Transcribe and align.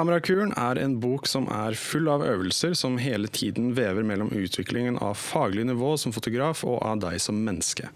Kamerakuren 0.00 0.54
er 0.56 0.78
en 0.80 0.94
bok 0.96 1.26
som 1.28 1.44
er 1.52 1.74
full 1.76 2.06
av 2.08 2.22
øvelser 2.24 2.72
som 2.78 2.94
hele 2.96 3.28
tiden 3.28 3.74
vever 3.76 4.06
mellom 4.08 4.30
utviklingen 4.32 4.96
av 5.04 5.18
faglig 5.20 5.66
nivå 5.68 5.90
som 6.00 6.14
fotograf 6.16 6.62
og 6.64 6.78
av 6.80 7.02
deg 7.02 7.18
som 7.20 7.42
menneske. 7.44 7.90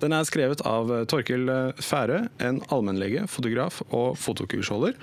Den 0.00 0.16
er 0.16 0.24
skrevet 0.24 0.64
av 0.64 0.88
Torkil 1.12 1.52
Færø, 1.76 2.22
en 2.40 2.62
allmennlege, 2.72 3.26
fotograf 3.28 3.82
og 3.90 4.16
fotokursholder. 4.22 4.96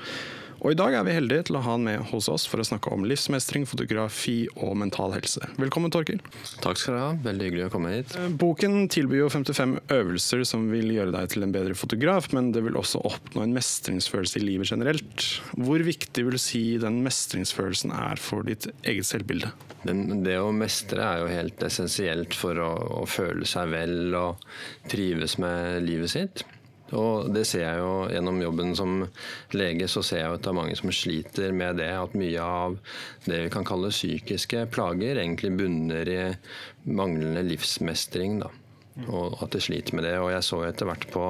Og 0.59 0.73
i 0.73 0.77
dag 0.77 0.95
er 0.97 1.05
vi 1.07 1.13
heldige 1.15 1.45
til 1.47 1.55
å 1.55 1.61
ha 1.63 1.75
han 1.77 1.85
med 1.85 2.01
hos 2.09 2.27
oss 2.31 2.43
for 2.49 2.59
å 2.59 2.65
snakke 2.67 2.91
om 2.91 3.05
livsmestring, 3.07 3.63
fotografi 3.69 4.43
og 4.59 4.73
mental 4.81 5.13
helse. 5.15 5.47
Velkommen, 5.59 5.91
Torkil. 5.93 6.19
Takk 6.63 6.81
skal 6.81 6.97
du 6.97 6.99
ha. 6.99 7.11
Veldig 7.23 7.47
hyggelig 7.47 7.67
å 7.69 7.71
komme 7.71 7.93
hit. 7.93 8.15
Boken 8.41 8.89
tilbyr 8.91 9.21
jo 9.21 9.29
55 9.31 9.77
øvelser 9.95 10.43
som 10.49 10.67
vil 10.73 10.91
gjøre 10.97 11.15
deg 11.15 11.31
til 11.31 11.47
en 11.47 11.55
bedre 11.55 11.77
fotograf, 11.79 12.27
men 12.35 12.51
det 12.55 12.65
vil 12.67 12.79
også 12.79 12.99
oppnå 13.07 13.45
en 13.45 13.55
mestringsfølelse 13.55 14.41
i 14.41 14.45
livet 14.49 14.73
generelt. 14.73 15.25
Hvor 15.55 15.85
viktig 15.87 16.27
vil 16.27 16.35
du 16.35 16.43
si 16.43 16.63
den 16.81 16.99
mestringsfølelsen 17.07 17.95
er 17.95 18.19
for 18.19 18.43
ditt 18.47 18.67
eget 18.83 19.07
selvbilde? 19.07 19.53
Den, 19.87 20.25
det 20.25 20.35
å 20.43 20.51
mestre 20.51 21.05
er 21.05 21.23
jo 21.23 21.31
helt 21.31 21.63
essensielt 21.63 22.35
for 22.35 22.59
å, 22.59 22.71
å 22.99 23.03
føle 23.07 23.47
seg 23.47 23.71
vel 23.71 24.15
og 24.19 24.43
trives 24.91 25.39
med 25.39 25.85
livet 25.87 26.11
sitt. 26.17 26.43
Og 26.97 27.29
det 27.33 27.43
ser 27.45 27.65
jeg 27.65 27.81
jo 27.81 27.91
gjennom 28.09 28.39
jobben 28.41 28.71
som 28.77 28.93
lege, 29.53 29.89
så 29.91 30.01
ser 30.05 30.23
jeg 30.23 30.37
at 30.37 30.45
det 30.45 30.51
er 30.51 30.57
mange 30.57 30.77
som 30.79 30.93
sliter 30.93 31.53
med 31.55 31.77
det. 31.81 31.91
At 31.93 32.15
mye 32.17 32.45
av 32.45 32.79
det 33.27 33.43
vi 33.45 33.51
kan 33.53 33.67
kalle 33.67 33.91
psykiske 33.93 34.65
plager, 34.73 35.21
egentlig 35.21 35.53
bunner 35.59 36.09
i 36.09 36.23
manglende 36.89 37.45
livsmestring. 37.45 38.39
da. 38.41 38.49
Og 39.07 39.37
at 39.43 39.53
de 39.53 39.61
sliter 39.63 39.95
med 39.95 40.07
det. 40.07 40.15
Og 40.19 40.31
jeg 40.33 40.45
så 40.47 40.63
etter 40.67 40.89
hvert 40.89 41.05
på 41.13 41.25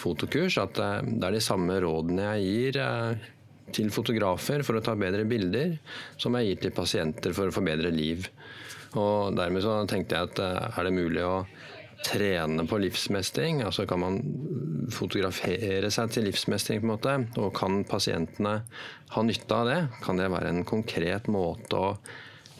fotokurs 0.00 0.58
at 0.60 0.80
det 0.80 1.28
er 1.28 1.36
de 1.36 1.44
samme 1.44 1.76
rådene 1.82 2.32
jeg 2.34 2.48
gir 2.48 2.80
eh, 2.82 3.28
til 3.74 3.90
fotografer 3.94 4.64
for 4.66 4.78
å 4.78 4.84
ta 4.84 4.96
bedre 4.98 5.26
bilder, 5.28 5.76
som 6.18 6.34
jeg 6.36 6.48
gir 6.48 6.62
til 6.64 6.74
pasienter 6.74 7.36
for 7.36 7.50
å 7.50 7.54
få 7.54 7.62
bedre 7.64 7.92
liv. 7.94 8.26
Og 8.98 9.36
dermed 9.38 9.62
så 9.62 9.76
tenkte 9.90 10.16
jeg 10.16 10.30
at 10.32 10.42
eh, 10.42 10.78
er 10.80 10.88
det 10.88 10.96
mulig 10.96 11.22
å 11.26 11.36
trene 12.06 12.64
på 12.68 12.78
livsmestring? 12.80 13.62
Altså 13.66 13.86
kan 13.88 14.02
man 14.02 14.18
fotografere 14.92 15.90
seg 15.92 16.14
til 16.14 16.28
livsmestring, 16.28 16.80
på 16.80 16.88
en 16.88 16.94
måte? 16.94 17.16
Og 17.40 17.52
kan 17.56 17.82
pasientene 17.88 18.60
ha 19.14 19.24
nytte 19.26 19.56
av 19.56 19.70
det? 19.70 19.78
Kan 20.04 20.20
det 20.20 20.30
være 20.32 20.52
en 20.52 20.66
konkret 20.68 21.30
måte 21.32 21.78
å 21.80 21.94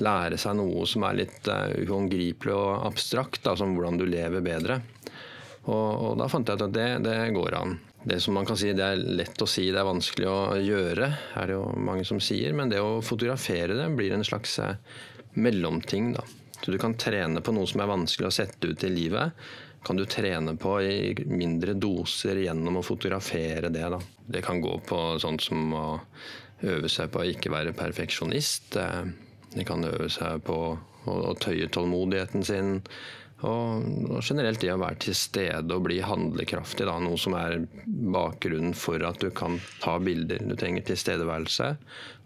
lære 0.00 0.38
seg 0.40 0.56
noe 0.56 0.86
som 0.88 1.04
er 1.04 1.18
litt 1.18 1.50
uh, 1.50 1.74
uhåndgripelig 1.76 2.56
og 2.56 2.86
abstrakt, 2.88 3.42
da, 3.44 3.56
som 3.58 3.76
hvordan 3.76 4.00
du 4.00 4.06
lever 4.08 4.44
bedre? 4.44 4.80
Og, 5.66 5.88
og, 5.92 6.12
da 6.20 6.28
fant 6.32 6.48
jeg 6.48 6.56
ut 6.56 6.66
at 6.70 6.74
det, 6.74 6.88
det 7.04 7.18
går 7.36 7.56
an. 7.58 7.78
Det 8.00 8.16
som 8.24 8.32
man 8.32 8.46
kan 8.48 8.56
si 8.56 8.72
det 8.72 8.84
er 8.84 9.02
lett 9.20 9.42
å 9.44 9.48
si, 9.48 9.66
det 9.68 9.80
er 9.82 9.88
vanskelig 9.88 10.28
å 10.30 10.56
gjøre, 10.56 11.10
er 11.36 11.50
det 11.50 11.56
jo 11.58 11.66
mange 11.76 12.06
som 12.08 12.20
sier. 12.22 12.54
Men 12.56 12.72
det 12.72 12.80
å 12.80 13.02
fotografere 13.04 13.76
det 13.76 13.90
blir 13.92 14.14
en 14.16 14.24
slags 14.24 14.56
eh, 14.64 14.78
mellomting, 15.36 16.14
da. 16.16 16.24
Så 16.60 16.70
du 16.70 16.78
kan 16.78 16.94
trene 16.94 17.40
på 17.40 17.54
noe 17.56 17.68
som 17.68 17.82
er 17.82 17.90
vanskelig 17.90 18.28
å 18.28 18.34
sette 18.34 18.70
ut 18.70 18.84
i 18.84 18.92
livet. 18.92 19.32
Kan 19.84 19.96
du 19.96 20.04
trene 20.04 20.56
på 20.60 20.74
i 20.84 21.14
mindre 21.24 21.72
doser 21.72 22.42
gjennom 22.42 22.80
å 22.80 22.84
fotografere 22.84 23.72
det. 23.72 23.86
Da. 23.94 24.00
Det 24.26 24.42
kan 24.44 24.60
gå 24.60 24.76
på 24.86 25.00
sånt 25.22 25.44
som 25.46 25.72
å 25.72 25.86
øve 26.60 26.90
seg 26.92 27.08
på 27.12 27.22
å 27.22 27.30
ikke 27.30 27.52
være 27.52 27.72
perfeksjonist. 27.76 28.76
Det 29.54 29.64
kan 29.66 29.86
øve 29.88 30.10
seg 30.12 30.44
på 30.44 30.58
å 31.08 31.32
tøye 31.40 31.70
tålmodigheten 31.72 32.44
sin. 32.44 32.74
Og 33.46 34.18
generelt 34.20 34.60
det 34.60 34.72
å 34.74 34.80
være 34.80 34.98
til 35.06 35.16
stede 35.16 35.76
og 35.76 35.86
bli 35.86 36.00
handlekraftig. 36.04 36.84
Da, 36.88 36.98
noe 37.00 37.16
som 37.20 37.36
er 37.38 37.62
bakgrunnen 37.86 38.74
for 38.76 39.00
at 39.06 39.22
du 39.22 39.30
kan 39.32 39.56
ta 39.80 39.96
bilder. 40.02 40.42
Du 40.44 40.56
trenger 40.60 40.84
tilstedeværelse 40.88 41.70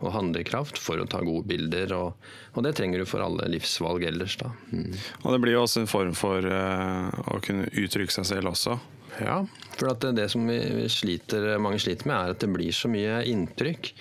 og 0.02 0.14
handlekraft 0.16 0.80
for 0.82 0.98
å 0.98 1.06
ta 1.10 1.22
gode 1.22 1.46
bilder. 1.52 1.94
Og, 1.94 2.26
og 2.54 2.66
det 2.66 2.74
trenger 2.80 3.02
du 3.02 3.08
for 3.08 3.22
alle 3.22 3.46
livsvalg 3.52 4.08
ellers. 4.10 4.36
Da. 4.42 4.50
Mm. 4.74 4.90
Og 5.22 5.30
det 5.30 5.40
blir 5.44 5.56
jo 5.56 5.62
også 5.68 5.84
en 5.84 5.90
form 5.94 6.18
for 6.18 6.50
uh, 6.50 7.14
å 7.30 7.38
kunne 7.44 7.70
uttrykke 7.70 8.18
seg 8.18 8.30
selv 8.34 8.54
også. 8.54 8.78
Ja, 9.22 9.44
for 9.76 9.94
det, 9.94 10.16
det 10.18 10.26
som 10.32 10.48
sliter, 10.90 11.52
mange 11.62 11.78
sliter 11.78 12.10
med, 12.10 12.16
er 12.16 12.34
at 12.34 12.42
det 12.42 12.50
blir 12.50 12.74
så 12.74 12.90
mye 12.90 13.22
inntrykk. 13.30 13.92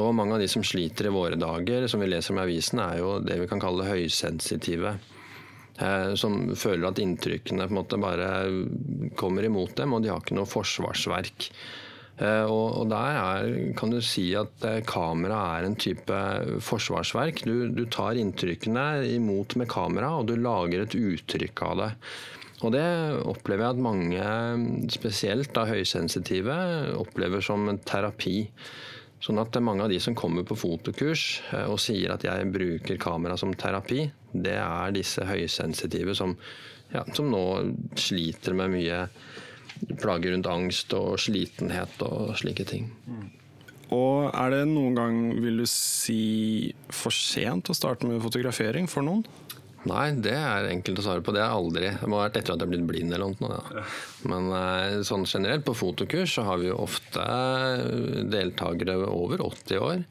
Og 0.00 0.14
mange 0.14 0.36
av 0.36 0.40
de 0.40 0.48
som 0.48 0.64
sliter 0.64 1.10
i 1.10 1.12
våre 1.12 1.36
dager, 1.36 1.84
som 1.90 2.00
vi 2.00 2.08
leser 2.08 2.32
om 2.32 2.40
i 2.40 2.44
avisen, 2.46 2.80
er 2.80 3.00
jo 3.02 3.16
det 3.24 3.40
vi 3.42 3.48
kan 3.50 3.60
kalle 3.60 3.88
høysensitive. 3.88 4.96
Eh, 5.78 6.14
som 6.18 6.42
føler 6.58 6.90
at 6.90 7.00
inntrykkene 7.00 7.68
på 7.68 7.72
en 7.72 7.78
måte 7.78 8.00
bare 8.00 8.32
kommer 9.18 9.46
imot 9.46 9.76
dem, 9.78 9.94
og 9.94 10.02
de 10.04 10.10
har 10.12 10.20
ikke 10.20 10.36
noe 10.36 10.50
forsvarsverk. 10.50 11.46
Eh, 12.20 12.44
og, 12.44 12.84
der 12.90 13.16
er, 13.16 13.54
kan 13.78 13.94
du 13.94 14.00
si 14.04 14.26
at 14.36 14.66
eh, 14.68 14.82
kamera 14.84 15.38
er 15.56 15.68
en 15.68 15.78
type 15.80 16.18
forsvarsverk. 16.66 17.44
Du, 17.48 17.70
du 17.72 17.86
tar 17.88 18.20
inntrykkene 18.20 19.06
imot 19.14 19.56
med 19.60 19.70
kamera, 19.72 20.18
og 20.18 20.28
du 20.28 20.36
lager 20.36 20.84
et 20.84 20.98
uttrykk 20.98 21.64
av 21.70 21.80
det. 21.80 21.90
Og 22.60 22.74
det 22.74 22.84
opplever 23.24 23.64
jeg 23.64 23.72
at 23.72 23.84
mange, 23.86 24.24
spesielt 24.92 25.54
da 25.56 25.64
høysensitive, 25.70 26.56
opplever 27.00 27.40
som 27.44 27.64
en 27.72 27.80
terapi. 27.88 28.42
Sånn 29.20 29.40
at 29.42 29.56
mange 29.60 29.84
av 29.84 29.92
de 29.92 29.98
som 30.00 30.16
kommer 30.16 30.46
på 30.48 30.56
fotokurs 30.56 31.24
eh, 31.52 31.66
og 31.68 31.80
sier 31.82 32.14
at 32.14 32.24
jeg 32.24 32.48
bruker 32.54 33.00
kamera 33.00 33.36
som 33.40 33.52
terapi, 33.52 34.06
det 34.32 34.56
er 34.56 34.94
disse 34.96 35.26
høysensitive 35.28 36.14
som, 36.16 36.32
ja, 36.94 37.04
som 37.12 37.28
nå 37.32 37.44
sliter 38.00 38.56
med 38.56 38.72
mye 38.78 39.02
plager 40.00 40.32
rundt 40.32 40.48
angst 40.48 40.96
og 40.96 41.18
slitenhet 41.20 42.00
og 42.06 42.32
slike 42.40 42.64
ting. 42.68 42.88
Mm. 43.08 43.28
Og 43.90 44.30
er 44.30 44.52
det 44.54 44.64
noen 44.70 44.96
gang, 44.96 45.16
vil 45.42 45.62
du 45.62 45.66
si, 45.68 46.70
for 46.94 47.14
sent 47.14 47.72
å 47.72 47.76
starte 47.76 48.06
med 48.06 48.22
fotografering 48.22 48.86
for 48.90 49.04
noen? 49.06 49.24
Nei, 49.88 50.10
det 50.20 50.34
er 50.36 50.68
enkelt 50.68 51.00
å 51.00 51.04
svare 51.06 51.24
på. 51.24 51.32
Det 51.32 51.40
er 51.40 51.54
aldri. 51.54 51.88
Det 51.96 52.08
må 52.10 52.18
ha 52.18 52.26
vært 52.26 52.40
etter 52.42 52.52
at 52.52 52.60
jeg 52.60 52.68
er 52.68 52.72
blitt 52.74 52.88
blind 52.88 53.16
eller 53.16 53.32
noe. 53.32 53.60
Ja. 53.72 53.84
Men 54.28 54.50
eh, 54.52 54.98
sånn 55.08 55.24
generelt, 55.24 55.64
på 55.64 55.76
fotokurs 55.78 56.34
så 56.36 56.44
har 56.48 56.60
vi 56.60 56.68
jo 56.68 56.76
ofte 56.82 57.24
deltakere 58.28 58.98
over 59.08 59.40
80 59.46 59.80
år. 59.86 60.02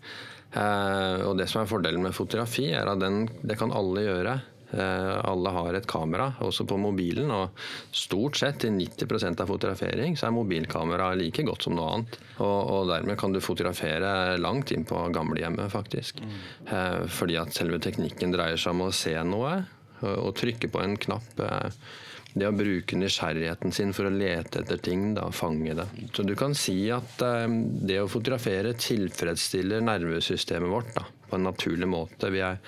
Eh, 0.57 1.27
og 1.27 1.37
det 1.37 1.45
som 1.51 1.61
er 1.61 1.69
fordelen 1.69 2.07
med 2.07 2.17
fotografi, 2.17 2.71
er 2.73 2.89
at 2.89 3.03
den, 3.03 3.27
det 3.45 3.59
kan 3.61 3.75
alle 3.75 4.07
gjøre. 4.07 4.39
Eh, 4.71 5.25
alle 5.25 5.49
har 5.49 5.73
et 5.73 5.87
kamera, 5.89 6.29
også 6.45 6.65
på 6.69 6.77
mobilen. 6.77 7.31
Og 7.33 7.61
stort 7.95 8.37
sett, 8.37 8.65
i 8.67 8.73
90% 8.73 9.41
av 9.41 9.49
fotografering, 9.49 10.17
så 10.17 10.27
er 10.27 10.35
mobilkamera 10.35 11.11
like 11.17 11.45
godt 11.47 11.65
som 11.65 11.77
noe 11.77 11.93
annet. 11.95 12.19
Og, 12.37 12.59
og 12.75 12.91
dermed 12.91 13.17
kan 13.19 13.33
du 13.33 13.41
fotografere 13.43 14.37
langt 14.41 14.73
inn 14.75 14.85
på 14.89 15.07
gamlehjemmet, 15.15 15.71
faktisk. 15.73 16.21
Mm. 16.21 16.37
Eh, 16.67 16.99
fordi 17.09 17.39
at 17.41 17.55
selve 17.57 17.81
teknikken 17.81 18.35
dreier 18.35 18.59
seg 18.59 18.77
om 18.77 18.87
å 18.89 18.93
se 18.95 19.17
noe 19.25 19.57
og 19.99 20.29
trykke 20.39 20.69
på 20.71 20.79
en 20.79 20.93
knapp. 21.01 21.41
Eh, 21.43 21.81
det 22.29 22.45
å 22.45 22.53
bruke 22.53 22.95
nysgjerrigheten 22.95 23.73
sin 23.73 23.89
for 23.97 24.05
å 24.05 24.13
lete 24.13 24.61
etter 24.61 24.77
ting, 24.85 25.15
da, 25.17 25.25
fange 25.33 25.73
det. 25.75 25.87
Så 26.13 26.21
du 26.23 26.35
kan 26.37 26.53
si 26.55 26.77
at 26.93 27.17
det 27.17 27.97
å 28.03 28.07
fotografere 28.07 28.75
tilfredsstiller 28.77 29.81
nervesystemet 29.81 30.69
vårt 30.69 30.93
da, 30.93 31.07
på 31.25 31.39
en 31.39 31.47
naturlig 31.49 31.89
måte. 31.89 32.29
Vi 32.29 32.43
er 32.45 32.61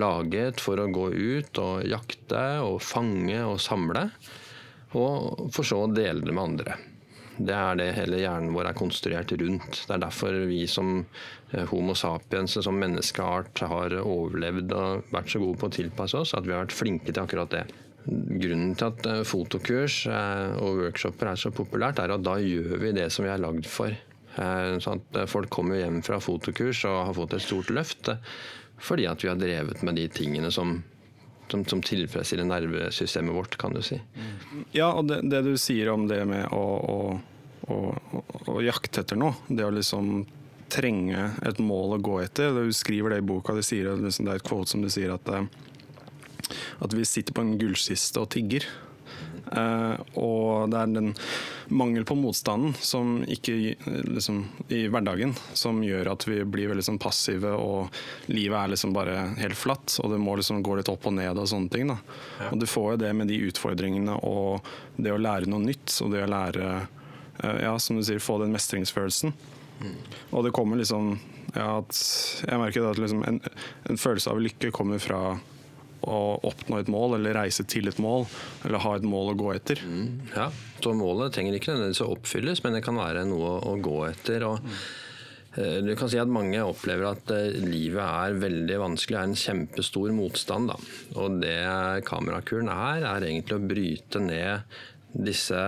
laget 0.00 0.62
for 0.62 0.80
å 0.80 0.88
gå 0.92 1.10
ut 1.12 1.60
og 1.62 1.84
jakte 1.88 2.46
og 2.64 2.80
fange 2.84 3.38
og 3.44 3.60
samle. 3.62 4.08
Og 4.94 5.48
for 5.54 5.66
så 5.66 5.84
å 5.84 5.92
dele 5.92 6.22
det 6.22 6.34
med 6.34 6.44
andre. 6.44 6.76
Det 7.34 7.54
er 7.54 7.78
det 7.78 7.86
hele 7.96 8.20
hjernen 8.20 8.54
vår 8.54 8.68
er 8.70 8.76
konstruert 8.78 9.32
rundt. 9.40 9.80
Det 9.88 9.94
er 9.96 10.02
derfor 10.04 10.36
vi 10.46 10.60
som 10.70 11.00
eh, 11.00 11.64
Homo 11.70 11.96
sapiens, 11.98 12.54
som 12.62 12.78
menneskeart, 12.78 13.64
har 13.70 13.96
overlevd 14.00 14.74
og 14.78 15.10
vært 15.14 15.32
så 15.32 15.42
gode 15.42 15.58
på 15.58 15.70
å 15.70 15.74
tilpasse 15.74 16.20
oss 16.20 16.34
at 16.38 16.46
vi 16.46 16.54
har 16.54 16.62
vært 16.62 16.76
flinke 16.76 17.10
til 17.10 17.24
akkurat 17.24 17.50
det. 17.50 17.64
Grunnen 18.04 18.76
til 18.78 18.86
at 18.86 19.10
eh, 19.10 19.22
fotokurs 19.26 20.04
eh, 20.06 20.58
og 20.62 20.84
workshoper 20.84 21.32
er 21.32 21.42
så 21.42 21.50
populært, 21.54 21.98
er 21.98 22.14
at 22.14 22.26
da 22.26 22.38
gjør 22.38 22.76
vi 22.84 22.94
det 23.00 23.10
som 23.10 23.26
vi 23.26 23.34
er 23.34 23.42
lagd 23.42 23.70
for. 23.70 23.94
Sånn 24.34 24.98
folk 25.30 25.46
kommer 25.54 25.78
hjem 25.78 26.00
fra 26.02 26.16
fotokurs 26.18 26.80
og 26.88 26.96
har 27.06 27.12
fått 27.14 27.36
et 27.36 27.44
stort 27.44 27.68
løft. 27.70 28.08
Fordi 28.84 29.06
at 29.08 29.24
vi 29.24 29.30
har 29.30 29.38
drevet 29.40 29.82
med 29.82 29.96
de 29.96 30.04
tingene 30.12 30.50
som, 30.52 30.76
som, 31.48 31.64
som 31.64 31.82
tilfredsstiller 31.84 32.44
nervesystemet 32.44 33.34
vårt, 33.34 33.56
kan 33.60 33.72
du 33.72 33.80
si. 33.82 34.00
Ja, 34.76 34.92
og 34.92 35.08
det, 35.08 35.22
det 35.32 35.44
du 35.46 35.54
sier 35.60 35.92
om 35.94 36.06
det 36.10 36.20
med 36.28 36.52
å, 36.52 36.64
å, 36.94 36.98
å, 37.72 37.78
å, 38.44 38.58
jakte 38.64 39.04
etter 39.04 39.20
noe, 39.20 39.38
det 39.48 39.64
å 39.64 39.72
liksom 39.72 40.26
trenge 40.74 41.30
et 41.46 41.60
mål 41.62 41.96
å 41.96 42.02
gå 42.04 42.18
etter. 42.24 42.52
Du 42.52 42.72
skriver 42.76 43.14
det 43.14 43.22
i 43.22 43.28
boka, 43.32 43.56
det, 43.56 43.64
sier, 43.64 43.94
liksom, 44.00 44.28
det 44.28 44.34
er 44.34 44.42
et 44.42 44.48
quote 44.48 44.74
som 44.74 44.84
du 44.84 44.90
sier 44.92 45.14
at, 45.14 45.32
eh, 45.32 46.52
at 46.84 46.96
vi 46.96 47.06
sitter 47.08 47.36
på 47.36 47.44
en 47.44 47.56
gullkiste 47.60 48.20
og 48.20 48.32
tigger. 48.36 48.68
Uh, 49.44 50.00
og 50.18 50.72
det 50.72 50.78
er 50.80 50.92
den 50.96 51.10
mangel 51.68 52.04
på 52.04 52.16
motstanden 52.18 52.74
som 52.80 53.16
ikke, 53.28 53.74
liksom, 53.86 54.44
i 54.68 54.84
hverdagen 54.92 55.34
som 55.56 55.82
gjør 55.84 56.12
at 56.12 56.26
vi 56.28 56.40
blir 56.44 56.70
veldig 56.72 56.84
sånn 56.86 57.00
passive 57.02 57.54
og 57.56 57.94
livet 58.32 58.58
er 58.58 58.72
liksom 58.74 58.94
bare 58.96 59.16
helt 59.40 59.58
flatt. 59.58 59.96
Og 60.02 60.12
det 60.12 60.20
må 60.22 60.36
liksom 60.38 60.62
gå 60.64 60.76
litt 60.78 60.90
opp 60.92 61.08
og 61.08 61.16
ned 61.16 61.40
og 61.40 61.48
sånne 61.50 61.72
ting. 61.72 61.92
Da. 61.92 61.98
Og 62.50 62.58
du 62.60 62.68
får 62.70 62.94
jo 62.94 63.00
det 63.04 63.12
med 63.16 63.30
de 63.32 63.40
utfordringene 63.48 64.18
og 64.26 64.66
det 64.96 65.14
å 65.14 65.20
lære 65.20 65.50
noe 65.50 65.64
nytt 65.64 65.96
og 66.04 66.12
det 66.14 66.24
å 66.24 66.30
lære 66.30 66.68
eh, 66.74 67.58
ja, 67.66 67.74
som 67.78 67.98
du 67.98 68.04
sier, 68.06 68.22
få 68.22 68.38
den 68.42 68.54
mestringsfølelsen. 68.54 69.34
Mm. 69.80 69.96
Og 70.30 70.44
det 70.46 70.54
kommer 70.54 70.78
liksom 70.78 71.16
ja, 71.54 71.80
at 71.80 71.98
Jeg 72.46 72.58
merker 72.60 72.86
at 72.88 72.98
liksom 72.98 73.24
en, 73.26 73.40
en 73.90 73.98
følelse 74.00 74.30
av 74.30 74.40
lykke 74.42 74.70
kommer 74.74 75.02
fra 75.02 75.36
å 76.06 76.20
oppnå 76.46 76.80
et 76.80 76.90
mål, 76.92 77.18
eller 77.18 77.38
reise 77.38 77.66
til 77.68 77.88
et 77.90 78.00
mål, 78.02 78.26
eller 78.64 78.84
ha 78.84 78.94
et 78.98 79.06
mål 79.06 79.32
å 79.32 79.38
gå 79.40 79.54
etter. 79.54 79.80
Mm, 79.84 80.28
ja, 80.34 80.50
så 80.82 80.92
Målet 80.96 81.34
trenger 81.34 81.56
ikke 81.56 81.72
nødvendigvis 81.72 82.04
å 82.04 82.12
oppfylles, 82.14 82.62
men 82.64 82.76
det 82.76 82.84
kan 82.84 83.00
være 83.00 83.24
noe 83.28 83.56
å 83.64 83.74
gå 83.82 83.98
etter. 84.10 84.46
og 84.48 84.60
mm. 84.64 84.78
Du 85.54 85.92
kan 85.94 86.10
si 86.10 86.18
at 86.18 86.30
Mange 86.30 86.58
opplever 86.66 87.06
at 87.12 87.30
eh, 87.30 87.60
livet 87.62 88.02
er 88.02 88.40
veldig 88.42 88.78
vanskelig, 88.82 89.18
er 89.20 89.28
en 89.28 89.38
kjempestor 89.38 90.10
motstand. 90.16 90.72
Da. 90.72 90.78
Og 91.22 91.38
Det 91.44 91.60
kamerakuren 92.08 92.72
er, 92.74 93.06
er 93.06 93.28
egentlig 93.28 93.60
å 93.60 93.68
bryte 93.70 94.22
ned 94.24 94.80
disse, 95.14 95.60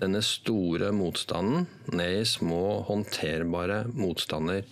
denne 0.00 0.22
store 0.24 0.88
motstanden 0.96 1.66
ned 1.92 2.22
i 2.22 2.28
små, 2.28 2.82
håndterbare 2.88 3.82
motstander. 3.92 4.64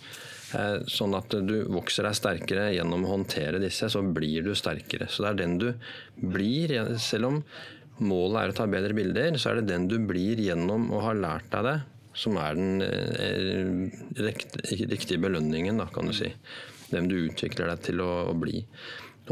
Eh, 0.55 0.75
sånn 0.91 1.15
at 1.17 1.33
du 1.47 1.55
vokser 1.73 2.07
deg 2.07 2.17
sterkere 2.17 2.67
gjennom 2.75 3.05
å 3.05 3.15
håndtere 3.15 3.59
disse, 3.63 3.89
så 3.91 4.03
blir 4.15 4.45
du 4.45 4.53
sterkere. 4.55 5.09
Så 5.11 5.25
det 5.25 5.31
er 5.31 5.41
den 5.41 5.57
du 5.61 5.67
blir, 6.15 6.75
selv 7.01 7.31
om 7.31 7.41
målet 8.05 8.41
er 8.41 8.53
å 8.53 8.57
ta 8.59 8.69
bedre 8.69 8.95
bilder, 8.95 9.39
så 9.39 9.51
er 9.51 9.59
det 9.59 9.73
den 9.73 9.89
du 9.91 9.97
blir 10.07 10.39
gjennom 10.41 10.89
å 10.95 11.01
ha 11.05 11.15
lært 11.17 11.49
deg 11.51 11.67
det, 11.67 11.75
som 12.15 12.39
er 12.39 12.55
den 12.59 12.85
eh, 12.85 14.23
riktige 14.23 15.19
belønningen, 15.23 15.81
da, 15.83 15.89
kan 15.91 16.07
du 16.07 16.15
si. 16.15 16.31
Hvem 16.91 17.09
du 17.11 17.17
utvikler 17.25 17.73
deg 17.73 17.83
til 17.89 18.03
å, 18.05 18.13
bli. 18.37 18.61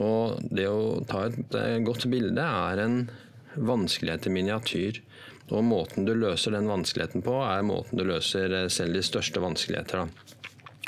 Og 0.02 0.42
det 0.50 0.68
å 0.68 1.04
ta 1.08 1.28
et 1.30 1.84
godt 1.86 2.08
bilde 2.12 2.44
er 2.44 2.82
en 2.82 3.04
vanskelighet 3.54 4.28
i 4.28 4.34
miniatyr. 4.34 5.04
Og 5.54 5.62
måten 5.68 6.08
du 6.08 6.16
løser 6.18 6.56
den 6.56 6.68
vanskeligheten 6.72 7.22
på, 7.24 7.36
er 7.46 7.68
måten 7.68 8.00
du 8.00 8.08
løser 8.10 8.64
eh, 8.64 8.72
selv 8.74 8.98
de 8.98 9.06
største 9.06 9.44
vanskeligheter. 9.44 10.04
Da. 10.04 10.42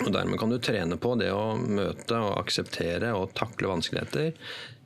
Og 0.04 0.12
Dermed 0.12 0.40
kan 0.42 0.52
du 0.52 0.58
trene 0.60 0.98
på 1.00 1.14
det 1.20 1.32
å 1.32 1.56
møte 1.56 2.20
og 2.20 2.36
akseptere 2.42 3.14
og 3.16 3.32
takle 3.38 3.72
vanskeligheter 3.72 4.34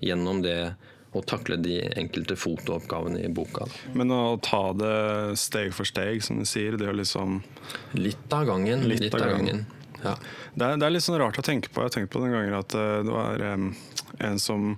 gjennom 0.05 0.43
det 0.45 0.75
å 1.17 1.23
takle 1.25 1.57
de 1.57 1.79
enkelte 1.97 2.37
fotooppgavene 2.37 3.23
i 3.25 3.31
boka. 3.33 3.65
Men 3.97 4.13
å 4.13 4.37
ta 4.45 4.61
det 4.77 5.39
steg 5.41 5.73
for 5.73 5.89
steg, 5.89 6.21
som 6.21 6.37
du 6.37 6.45
sier, 6.45 6.77
det 6.77 6.91
å 6.91 6.93
liksom 6.93 7.39
Litt 7.97 8.33
av 8.35 8.45
gangen. 8.51 8.85
Litt, 8.85 9.07
litt 9.07 9.17
av 9.17 9.25
gangen. 9.25 9.63
gangen. 9.63 9.78
Ja. 10.03 10.15
Det, 10.53 10.65
er, 10.65 10.77
det, 10.77 10.85
er, 10.85 10.93
litt 10.93 11.05
sånn 11.05 11.19
rart 11.21 11.39
å 11.39 11.45
tenke 11.45 11.71
på. 11.71 11.81
Jeg 11.81 11.89
har 11.89 11.95
tenkt 11.95 12.13
på 12.13 12.21
den 12.23 12.35
gangen 12.35 12.55
at 12.57 12.75
uh, 12.77 13.01
det 13.05 13.13
var 13.13 13.43
um, 13.55 13.69
en 14.25 14.39
som 14.41 14.71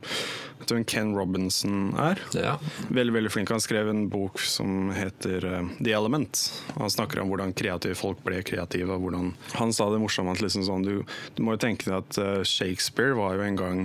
vet 0.59 0.69
du 0.69 0.75
hvem 0.75 0.85
Ken 0.89 1.13
Robinson 1.17 1.93
er? 1.99 2.21
Ja. 2.37 2.57
Veldig 2.89 3.15
veldig 3.15 3.31
flink. 3.33 3.53
Han 3.53 3.63
skrev 3.63 3.89
en 3.89 4.03
bok 4.11 4.41
som 4.45 4.91
heter 4.95 5.47
uh, 5.47 5.71
The 5.79 5.95
Element. 5.97 6.43
Han 6.77 6.93
snakker 6.93 7.23
om 7.23 7.31
hvordan 7.33 7.55
kreative 7.57 7.97
folk 7.99 8.21
ble 8.25 8.43
kreative. 8.45 8.91
og 8.93 9.07
hvordan 9.07 9.33
Han 9.57 9.73
sa 9.75 9.89
det 9.93 10.01
morsomt 10.03 10.33
at 10.33 10.43
liksom 10.43 10.67
sånn, 10.67 10.85
du, 10.87 11.01
du, 11.35 11.43
må 11.45 11.57
jo 11.57 11.65
tenke 11.65 11.89
deg 11.89 11.99
at 12.01 12.21
uh, 12.21 12.45
Shakespeare 12.47 13.17
var 13.17 13.37
jo 13.37 13.47
en 13.47 13.59
gang 13.59 13.83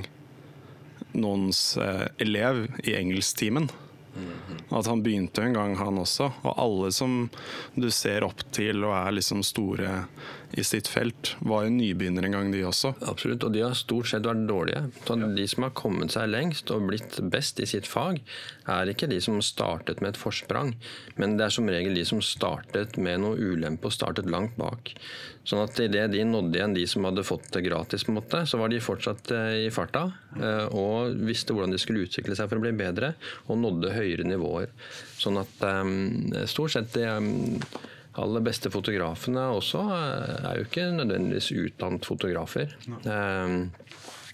noens 1.17 1.79
elev 2.21 2.67
i 2.85 2.93
engelsktimen. 2.93 3.71
At 4.69 4.87
han 4.87 5.03
begynte 5.03 5.43
en 5.43 5.53
gang, 5.53 5.77
han 5.77 5.99
også. 5.99 6.31
Og 6.43 6.59
alle 6.61 6.91
som 6.93 7.29
du 7.75 7.89
ser 7.95 8.27
opp 8.27 8.43
til 8.55 8.85
og 8.85 8.95
er 8.97 9.17
liksom 9.17 9.45
store 9.47 10.03
i 10.57 10.65
sitt 10.65 10.89
felt, 10.89 11.35
var 11.45 11.67
jo 11.67 11.75
nybegynnere 11.75 12.31
en 12.31 12.37
gang, 12.39 12.51
de 12.53 12.63
også. 12.65 12.95
Absolutt, 13.05 13.45
og 13.45 13.53
de 13.53 13.61
har 13.61 13.77
stort 13.77 14.09
sett 14.09 14.25
vært 14.25 14.47
dårlige. 14.49 14.87
Så 15.05 15.17
de 15.21 15.47
som 15.53 15.67
har 15.67 15.75
kommet 15.77 16.15
seg 16.15 16.31
lengst 16.33 16.73
og 16.73 16.87
blitt 16.89 17.19
best 17.33 17.61
i 17.61 17.69
sitt 17.69 17.89
fag, 17.91 18.23
er 18.73 18.91
ikke 18.91 19.09
de 19.11 19.21
som 19.21 19.37
startet 19.45 20.01
med 20.01 20.15
et 20.15 20.21
forsprang, 20.21 20.73
men 21.21 21.37
det 21.37 21.47
er 21.47 21.55
som 21.55 21.69
regel 21.69 21.97
de 21.97 22.05
som 22.09 22.23
startet 22.25 22.97
med 22.97 23.21
noe 23.23 23.37
ulempe 23.37 23.91
og 23.91 23.95
startet 23.95 24.31
langt 24.33 24.57
bak. 24.57 24.95
Sånn 25.47 25.61
at 25.63 25.79
idet 25.79 26.09
de 26.11 26.25
nådde 26.27 26.59
igjen 26.59 26.75
de 26.75 26.87
som 26.91 27.05
hadde 27.07 27.23
fått 27.27 27.51
det 27.55 27.63
gratis, 27.69 28.03
på 28.07 28.15
en 28.15 28.19
måte, 28.19 28.41
så 28.49 28.59
var 28.59 28.73
de 28.73 28.81
fortsatt 28.83 29.31
eh, 29.37 29.67
i 29.67 29.75
farta 29.75 30.09
eh, 30.41 30.73
og 30.75 31.21
visste 31.29 31.55
hvordan 31.55 31.75
de 31.75 31.79
skulle 31.79 32.09
utvikle 32.09 32.35
seg 32.39 32.49
for 32.51 32.59
å 32.59 32.65
bli 32.65 32.73
bedre, 32.81 33.13
og 33.47 33.61
nådde 33.61 33.93
høyere 33.95 34.27
nivåer. 34.27 34.73
Sånn 35.21 35.39
at 35.39 35.63
um, 35.63 36.33
stort 36.51 36.75
sett 36.75 36.97
det 36.97 37.07
aller 38.23 38.45
beste 38.45 38.71
fotografene 38.73 39.49
også 39.53 39.83
er 39.93 40.59
jo 40.59 40.67
ikke 40.67 40.89
nødvendigvis 40.95 41.51
utdannet 41.53 42.09
fotografer. 42.09 42.73
Um, 43.05 43.71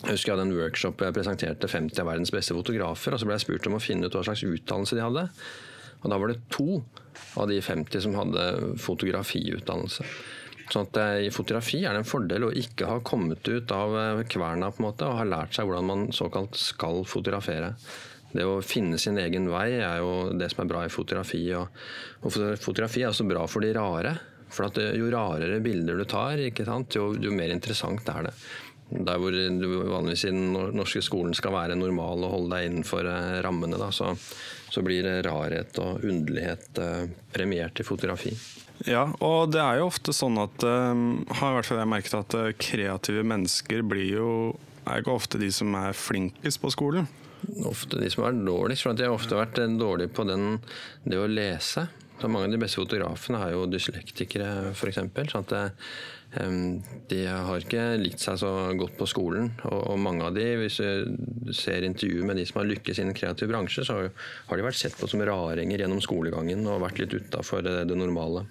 jeg 0.02 0.16
husker 0.16 0.32
jeg 0.32 0.36
hadde 0.36 0.48
en 0.48 0.56
workshop 0.58 1.02
jeg 1.02 1.14
presenterte 1.14 1.70
50 1.70 2.02
av 2.02 2.08
verdens 2.10 2.32
beste 2.34 2.56
fotografer. 2.56 3.14
og 3.14 3.22
Så 3.22 3.28
ble 3.28 3.36
jeg 3.38 3.44
spurt 3.46 3.68
om 3.70 3.78
å 3.78 3.82
finne 3.82 4.08
ut 4.08 4.16
hva 4.16 4.24
slags 4.26 4.42
utdannelse 4.46 4.98
de 4.98 5.04
hadde. 5.04 5.26
Og 6.02 6.10
Da 6.10 6.18
var 6.18 6.32
det 6.32 6.42
to 6.50 6.82
av 7.38 7.48
de 7.48 7.60
50 7.62 8.02
som 8.02 8.16
hadde 8.18 8.46
fotografiutdannelse. 8.82 10.06
Sånn 10.72 10.88
at 10.88 10.98
eh, 11.00 11.26
I 11.28 11.34
fotografi 11.34 11.82
er 11.84 11.94
det 11.94 12.02
en 12.02 12.08
fordel 12.08 12.46
å 12.46 12.54
ikke 12.56 12.88
ha 12.88 13.00
kommet 13.04 13.46
ut 13.48 13.74
av 13.74 13.94
eh, 13.98 14.22
kverna 14.30 14.70
på 14.72 14.82
en 14.82 14.88
måte, 14.88 15.06
og 15.08 15.20
ha 15.20 15.28
lært 15.28 15.56
seg 15.56 15.68
hvordan 15.68 15.88
man 15.88 16.04
såkalt 16.16 16.56
skal 16.58 17.04
fotografere. 17.08 17.74
Det 18.32 18.44
å 18.48 18.60
finne 18.64 18.98
sin 19.00 19.20
egen 19.20 19.48
vei 19.52 19.68
er 19.76 20.00
jo 20.00 20.32
det 20.36 20.50
som 20.52 20.64
er 20.64 20.70
bra 20.70 20.84
i 20.86 20.92
fotografi. 20.92 21.44
Og, 21.58 21.82
og 22.22 22.36
fotografi 22.60 23.04
er 23.04 23.12
også 23.12 23.28
bra 23.28 23.44
for 23.50 23.64
de 23.64 23.72
rare. 23.76 24.16
For 24.52 24.68
at 24.68 24.80
eh, 24.80 24.94
Jo 25.00 25.10
rarere 25.12 25.60
bilder 25.64 26.00
du 26.00 26.06
tar, 26.08 26.40
jo, 26.40 27.12
jo, 27.16 27.34
mer 27.34 27.52
interessant 27.54 28.08
er 28.12 28.30
det. 28.30 28.34
Der 28.92 29.20
hvor 29.20 29.32
du 29.32 29.68
vanligvis 29.88 30.26
i 30.28 30.32
den 30.32 30.50
norske 30.76 31.00
skolen 31.04 31.32
skal 31.36 31.54
være 31.54 31.78
normal 31.80 32.26
og 32.26 32.34
holde 32.34 32.58
deg 32.58 32.66
innenfor 32.68 33.06
rammene, 33.44 33.78
da, 33.80 33.88
så, 33.88 34.10
så 34.68 34.82
blir 34.84 35.08
rarhet 35.24 35.78
og 35.80 36.04
underlighet 36.04 36.76
premiert 37.32 37.80
i 37.80 37.86
fotografi. 37.88 38.34
Ja, 38.84 39.06
og 39.24 39.54
det 39.54 39.62
er 39.64 39.80
jo 39.80 39.86
ofte 39.88 40.12
sånn 40.12 40.36
at 40.42 40.64
um, 40.66 41.22
har 41.38 41.54
i 41.54 41.56
hvert 41.56 41.70
fall 41.70 41.80
jeg 41.80 41.88
merket 41.88 42.18
at 42.18 42.36
kreative 42.60 43.24
mennesker 43.24 43.80
blir 43.86 44.10
jo 44.10 44.28
er 44.86 45.02
ikke 45.02 45.14
ofte 45.14 45.40
de 45.40 45.50
som 45.54 45.74
er 45.78 45.96
flinkest 45.96 46.60
på 46.62 46.70
skolen. 46.74 47.08
Ofte 47.68 48.00
de 48.00 48.10
som 48.12 48.26
er 48.26 48.38
dårligst. 48.46 48.86
For 48.86 48.98
de 48.98 49.08
har 49.08 49.14
ofte 49.14 49.38
vært 49.38 49.60
eh, 49.62 49.76
dårlige 49.80 50.12
på 50.14 50.26
den, 50.28 50.56
det 51.04 51.20
å 51.20 51.28
lese. 51.30 51.88
Så 52.20 52.30
mange 52.30 52.46
av 52.46 52.54
de 52.54 52.62
beste 52.62 52.78
fotografene 52.78 53.40
er 53.42 53.54
jo 53.56 53.66
dyslektikere, 53.70 54.50
f.eks. 54.76 55.00
Sånn 55.00 55.42
at 55.42 55.54
det, 55.54 55.62
de 56.32 57.18
har 57.28 57.60
ikke 57.60 57.82
likt 58.00 58.22
seg 58.22 58.38
så 58.40 58.50
godt 58.78 58.94
på 58.96 59.08
skolen. 59.10 59.50
Og, 59.68 59.98
mange 60.00 60.24
av 60.24 60.36
de, 60.36 60.46
hvis 60.62 60.78
du 60.80 61.52
ser 61.56 61.84
intervjuer 61.84 62.24
med 62.24 62.40
de 62.40 62.46
som 62.48 62.62
har 62.62 62.70
lykkes 62.70 63.00
i 63.00 63.04
en 63.04 63.14
kreativ 63.16 63.50
bransje, 63.52 63.84
så 63.84 63.98
har 64.06 64.58
de 64.58 64.64
vært 64.64 64.80
sett 64.80 64.96
på 64.96 65.08
som 65.10 65.20
raringer 65.26 65.84
gjennom 65.84 66.00
skolegangen 66.04 66.64
og 66.70 66.82
vært 66.86 67.02
litt 67.02 67.16
utafor 67.16 67.64
det, 67.66 67.76
det, 67.90 67.98
normale. 67.98 68.46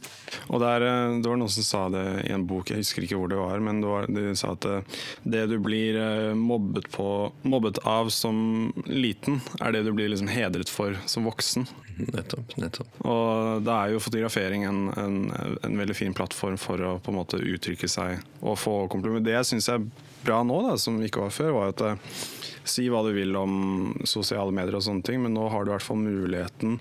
Og 0.49 0.61
der, 0.61 0.85
eh, 0.85 1.17
Det 1.21 1.29
var 1.29 1.41
noen 1.41 1.53
som 1.53 1.65
sa 1.65 1.83
det 1.89 2.05
i 2.29 2.33
en 2.35 2.45
bok, 2.47 2.69
jeg 2.69 2.83
husker 2.83 3.05
ikke 3.05 3.17
hvor 3.19 3.31
det 3.31 3.39
var, 3.41 3.59
men 3.59 3.81
det 3.81 3.89
var, 3.89 4.07
de 4.07 4.35
sa 4.37 4.53
at 4.53 4.67
eh, 4.69 4.99
det 5.23 5.47
du 5.51 5.57
blir 5.59 5.97
eh, 5.97 6.33
mobbet, 6.37 6.91
på, 6.93 7.31
mobbet 7.41 7.81
av 7.87 8.13
som 8.13 8.71
liten, 8.85 9.41
er 9.59 9.73
det 9.73 9.85
du 9.87 9.93
blir 9.95 10.11
liksom 10.11 10.29
hedret 10.31 10.69
for 10.69 10.97
som 11.09 11.25
voksen. 11.25 11.67
Nettopp. 12.01 12.55
nettopp. 12.57 13.01
Og 13.05 13.61
da 13.65 13.75
er 13.83 13.93
jo 13.93 14.01
fotografering 14.01 14.65
en, 14.65 14.81
en, 14.97 15.17
en, 15.61 15.77
veldig 15.77 15.95
fin 15.97 16.15
plattform 16.17 16.57
for 16.61 16.81
å 16.81 16.95
på 17.03 17.11
en 17.11 17.17
måte 17.19 17.37
uttrykke 17.37 17.70
seg 17.91 18.21
og 18.41 18.59
få 18.59 18.75
komplimenter. 18.91 19.31
Det 19.31 19.37
jeg 19.37 19.63
er 19.75 19.89
bra 20.25 20.41
nå, 20.45 20.61
da, 20.67 20.77
som 20.77 20.99
ikke 21.01 21.25
var 21.25 21.35
før, 21.35 21.51
var 21.57 21.73
at 21.73 21.83
eh, 21.87 22.21
si 22.67 22.87
hva 22.91 23.01
du 23.05 23.11
vil 23.15 23.35
om 23.37 23.93
sosiale 24.05 24.53
medier 24.53 24.77
og 24.77 24.85
sånne 24.85 25.05
ting, 25.05 25.21
men 25.23 25.35
nå 25.37 25.47
har 25.49 25.63
du 25.63 25.71
i 25.71 25.75
hvert 25.75 25.85
fall 25.85 26.01
muligheten 26.01 26.79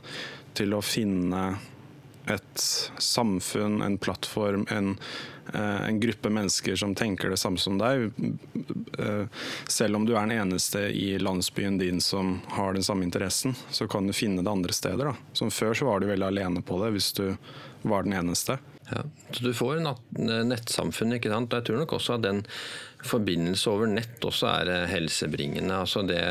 til 0.59 0.75
å 0.76 0.85
finne 0.85 1.44
et 2.30 2.62
samfunn, 2.99 3.80
en 3.82 3.97
plattform, 3.99 4.66
en, 4.70 4.97
eh, 5.54 5.88
en, 5.88 6.00
gruppe 6.00 6.30
mennesker 6.30 6.76
som 6.76 6.94
tenker 6.94 7.30
det 7.30 7.38
samme 7.40 7.59
som 7.59 7.78
deg. 7.78 8.11
Eh, 8.99 9.25
selv 9.66 9.97
om 9.97 10.06
du 10.06 10.14
er 10.14 10.26
den 10.26 10.37
eneste 10.38 10.85
i 10.94 11.18
landsbyen 11.18 11.78
din 11.78 12.00
som 12.00 12.40
har 12.54 12.75
den 12.75 12.87
samme 12.87 13.04
interessen, 13.04 13.56
så 13.70 13.88
kan 13.88 14.06
du 14.06 14.12
finne 14.12 14.44
det 14.44 14.50
andre 14.50 14.73
steder. 14.73 15.11
Da. 15.11 15.14
Som 15.32 15.50
før 15.50 15.75
så 15.75 15.88
var 15.88 16.00
du 16.00 16.11
veldig 16.11 16.28
alene 16.28 16.62
på 16.62 16.78
det 16.85 16.92
hvis 16.94 17.12
du 17.18 17.37
var 17.82 18.04
den 18.04 18.12
eneste. 18.12 18.59
Ja, 18.90 19.04
så 19.32 19.44
Du 19.44 19.52
får 19.54 19.80
nettsamfunn. 20.49 21.14
ikke 21.16 21.30
sant? 21.32 21.52
Jeg 21.52 21.64
tror 21.68 21.82
nok 21.82 21.92
også 21.99 22.16
at 22.18 22.25
den 22.26 22.44
forbindelse 23.06 23.70
over 23.70 23.87
nett 23.87 24.25
også 24.26 24.49
er 24.50 24.73
eh, 24.75 24.87
helsebringende. 24.90 25.75
altså 25.75 26.02
det 26.06 26.23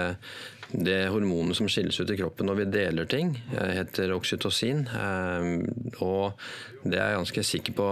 det 0.71 1.07
hormonet 1.09 1.57
som 1.57 1.69
skilles 1.69 1.97
ut 1.99 2.11
i 2.13 2.17
kroppen 2.19 2.45
når 2.45 2.59
vi 2.59 2.65
deler 2.69 3.07
ting, 3.09 3.31
eh, 3.57 3.71
heter 3.79 4.13
oksytocin. 4.13 4.83
Eh, 4.93 5.47
og 6.05 6.37
det 6.83 6.99
er 6.99 7.09
jeg 7.09 7.19
ganske 7.19 7.43
sikker 7.49 7.75
på 7.77 7.87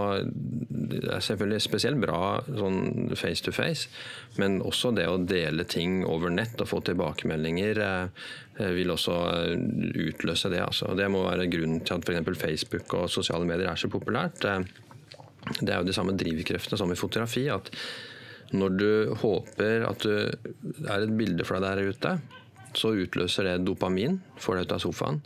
det 0.88 1.02
er 1.12 1.24
selvfølgelig 1.24 1.64
spesielt 1.66 2.00
bra 2.02 2.38
sånn 2.46 3.16
face 3.18 3.44
to 3.44 3.52
face, 3.56 3.90
men 4.38 4.62
også 4.62 4.94
det 4.96 5.08
å 5.10 5.18
dele 5.18 5.66
ting 5.68 6.04
over 6.06 6.32
nett 6.34 6.62
og 6.62 6.70
få 6.70 6.82
tilbakemeldinger 6.86 7.82
eh, 7.84 8.70
vil 8.78 8.94
også 8.94 9.18
utløse 10.08 10.54
det. 10.54 10.62
Altså. 10.64 10.94
Det 10.98 11.10
må 11.14 11.26
være 11.26 11.50
grunnen 11.52 11.82
til 11.86 11.98
at 11.98 12.06
f.eks. 12.06 12.42
Facebook 12.42 12.94
og 12.98 13.10
sosiale 13.10 13.46
medier 13.50 13.72
er 13.72 13.80
så 13.80 13.90
populært. 13.90 14.42
Det 14.42 15.70
er 15.72 15.80
jo 15.80 15.88
de 15.88 15.96
samme 15.96 16.16
drivkreftene 16.18 16.80
som 16.80 16.94
i 16.94 17.00
fotografi. 17.00 17.48
at 17.50 17.74
når 18.56 18.76
du 18.80 18.90
håper 19.20 19.84
at 19.90 20.04
du 20.06 20.14
er 20.88 21.04
et 21.04 21.16
bilde 21.20 21.44
for 21.48 21.60
deg 21.60 21.82
der 21.82 21.92
ute, 21.92 22.14
så 22.78 22.94
utløser 23.04 23.48
det 23.50 23.58
dopamin, 23.68 24.20
får 24.42 24.60
deg 24.60 24.68
ut 24.68 24.76
av 24.78 24.84
sofaen. 24.86 25.22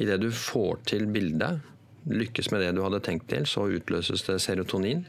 Idet 0.00 0.20
du 0.22 0.30
får 0.34 0.82
til 0.92 1.06
bildet, 1.12 1.64
lykkes 2.10 2.50
med 2.52 2.64
det 2.64 2.74
du 2.76 2.82
hadde 2.84 3.02
tenkt 3.04 3.28
til, 3.32 3.46
så 3.48 3.66
utløses 3.68 4.24
det 4.28 4.38
serotonin. 4.44 5.04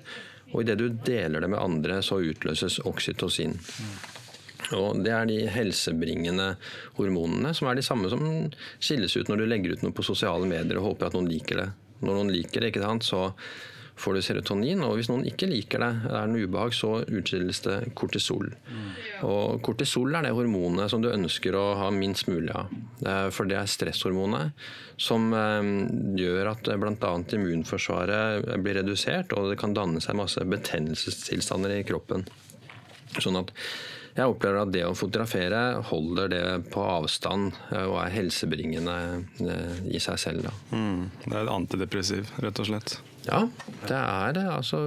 Og 0.52 0.64
idet 0.64 0.80
du 0.80 0.90
deler 1.06 1.44
det 1.44 1.52
med 1.52 1.62
andre, 1.62 2.02
så 2.04 2.20
utløses 2.20 2.82
oksytocin. 2.88 3.56
Og 4.78 5.04
Det 5.04 5.12
er 5.12 5.28
de 5.28 5.40
helsebringende 5.52 6.54
hormonene 6.96 7.54
som 7.58 7.68
er 7.68 7.80
de 7.80 7.86
samme 7.86 8.12
som 8.12 8.24
skilles 8.80 9.16
ut 9.18 9.32
når 9.32 9.42
du 9.42 9.50
legger 9.50 9.76
ut 9.76 9.86
noe 9.86 9.96
på 9.96 10.06
sosiale 10.06 10.48
medier 10.48 10.80
og 10.80 10.92
håper 10.92 11.10
at 11.10 11.18
noen 11.18 11.30
liker 11.32 11.64
det. 11.64 11.70
Når 12.02 12.18
noen 12.18 12.34
liker 12.34 12.62
det, 12.62 12.72
ikke 12.72 12.84
sant, 12.86 13.06
så 13.06 13.32
får 14.00 14.18
du 14.18 14.22
serotonin. 14.26 14.84
Og 14.86 14.98
hvis 14.98 15.10
noen 15.12 15.26
ikke 15.30 15.50
liker 15.50 15.84
det, 15.84 15.92
det 16.06 16.14
er 16.18 16.30
en 16.30 16.38
ubehag, 16.38 16.76
så 16.76 16.94
utskilles 17.04 17.62
det 17.66 17.78
kortisol. 17.98 18.52
Mm. 18.68 18.88
Og 19.28 19.62
kortisol 19.66 20.16
er 20.18 20.28
det 20.28 20.36
hormonet 20.38 20.92
som 20.94 21.04
du 21.04 21.10
ønsker 21.12 21.58
å 21.58 21.66
ha 21.82 21.90
minst 21.96 22.30
mulig 22.32 22.54
av. 22.56 22.72
For 23.36 23.50
det 23.50 23.60
er 23.60 23.70
stresshormonet 23.70 24.58
som 25.02 25.32
eh, 25.34 25.72
gjør 26.22 26.52
at 26.52 26.68
bl.a. 26.82 27.14
immunforsvaret 27.38 28.52
blir 28.62 28.82
redusert, 28.82 29.34
og 29.34 29.52
det 29.52 29.60
kan 29.62 29.74
danne 29.78 30.04
seg 30.04 30.20
masse 30.20 30.44
betennelsestilstander 30.46 31.80
i 31.80 31.86
kroppen. 31.88 32.28
Sånn 33.20 33.40
at 33.42 33.52
jeg 34.16 34.28
opplever 34.28 34.64
at 34.64 34.74
det 34.74 34.84
å 34.88 34.96
fotografere 34.98 35.62
holder 35.88 36.32
det 36.32 36.44
på 36.74 36.84
avstand 36.84 37.56
eh, 37.72 37.86
og 37.86 38.00
er 38.04 38.16
helsebringende 38.18 38.98
eh, 39.46 39.80
i 39.92 40.02
seg 40.04 40.20
selv. 40.20 40.52
Mm, 40.74 41.08
det 41.28 41.38
er 41.38 41.54
antidepressiv, 41.54 42.34
rett 42.44 42.60
og 42.60 42.72
slett? 42.72 42.98
Ja, 43.28 43.44
det 43.86 43.98
er 43.98 44.34
det. 44.34 44.44
Altså, 44.50 44.80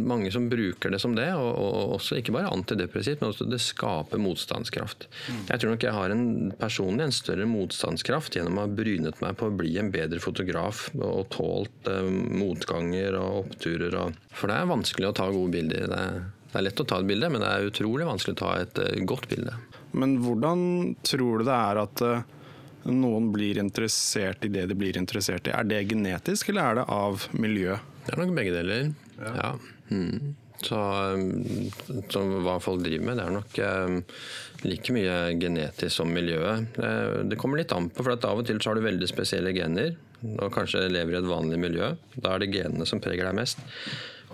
mange 0.00 0.30
som 0.32 0.46
bruker 0.48 0.92
det 0.92 1.00
som 1.02 1.16
det. 1.16 1.28
Og, 1.36 1.50
og 1.60 1.96
også 1.98 2.18
ikke 2.18 2.32
bare 2.36 2.52
antidepressivt, 2.52 3.20
men 3.20 3.32
også 3.32 3.46
det 3.48 3.60
skaper 3.62 4.22
motstandskraft. 4.22 5.08
Mm. 5.28 5.42
Jeg 5.50 5.60
tror 5.60 5.74
nok 5.74 5.84
jeg 5.84 5.96
har 5.98 6.14
en 6.14 6.54
personlig 6.60 7.08
en 7.08 7.14
større 7.14 7.48
motstandskraft 7.48 8.38
gjennom 8.38 8.60
å 8.60 8.64
ha 8.64 8.72
brynet 8.80 9.20
meg 9.24 9.36
på 9.40 9.50
å 9.50 9.56
bli 9.58 9.74
en 9.80 9.92
bedre 9.94 10.22
fotograf 10.24 10.86
og 10.96 11.28
tålt 11.34 11.92
eh, 11.92 12.08
motganger 12.08 13.20
og 13.20 13.44
oppturer. 13.44 13.98
Og, 14.00 14.16
for 14.32 14.50
det 14.50 14.58
er 14.62 14.72
vanskelig 14.72 15.12
å 15.12 15.18
ta 15.20 15.28
gode 15.34 15.52
bilder. 15.58 15.92
Det 15.92 16.06
det 16.54 16.60
er 16.60 16.68
lett 16.68 16.80
å 16.84 16.86
ta 16.86 17.00
et 17.02 17.06
bilde, 17.08 17.26
men 17.34 17.42
det 17.42 17.48
er 17.50 17.66
utrolig 17.66 18.04
vanskelig 18.06 18.36
å 18.36 18.38
ta 18.44 18.50
et 18.62 18.78
eh, 18.78 19.00
godt 19.02 19.26
bilde. 19.26 19.56
Men 19.98 20.12
hvordan 20.22 20.60
tror 21.02 21.42
du 21.42 21.48
det 21.48 21.56
er 21.56 21.80
at 21.82 22.02
eh, 22.06 22.22
noen 22.94 23.32
blir 23.34 23.58
interessert 23.58 24.46
i 24.46 24.52
det 24.54 24.68
de 24.70 24.76
blir 24.78 24.94
interessert 25.00 25.50
i? 25.50 25.54
Er 25.56 25.66
det 25.66 25.82
genetisk, 25.90 26.52
eller 26.52 26.70
er 26.70 26.78
det 26.78 26.86
av 26.94 27.26
miljø? 27.34 27.74
Det 28.04 28.14
er 28.14 28.22
nok 28.22 28.36
begge 28.38 28.54
deler. 28.54 28.94
Ja. 29.18 29.34
ja. 29.40 29.50
Mm. 29.90 30.36
Så, 30.62 30.78
eh, 30.78 31.98
så, 32.14 32.24
hva 32.46 32.56
folk 32.62 32.86
driver 32.86 33.10
med, 33.10 33.18
det 33.18 33.26
er 33.26 33.36
nok 33.40 33.60
eh, 33.66 34.24
like 34.70 34.94
mye 34.94 35.18
genetisk 35.42 35.98
som 35.98 36.14
miljøet. 36.14 36.70
Det, 36.78 36.94
det 37.34 37.42
kommer 37.42 37.64
litt 37.64 37.74
an 37.74 37.90
på, 37.90 38.06
for 38.06 38.14
av 38.14 38.46
og 38.46 38.46
til 38.46 38.62
så 38.62 38.70
har 38.70 38.78
du 38.78 38.86
veldig 38.86 39.10
spesielle 39.10 39.58
gener. 39.58 39.98
Og 40.38 40.54
kanskje 40.54 40.86
lever 40.86 41.18
i 41.18 41.22
et 41.24 41.28
vanlig 41.34 41.58
miljø. 41.66 41.96
Da 42.14 42.36
er 42.36 42.46
det 42.46 42.54
genene 42.54 42.86
som 42.86 43.02
preger 43.02 43.26
deg 43.26 43.42
mest. 43.42 43.58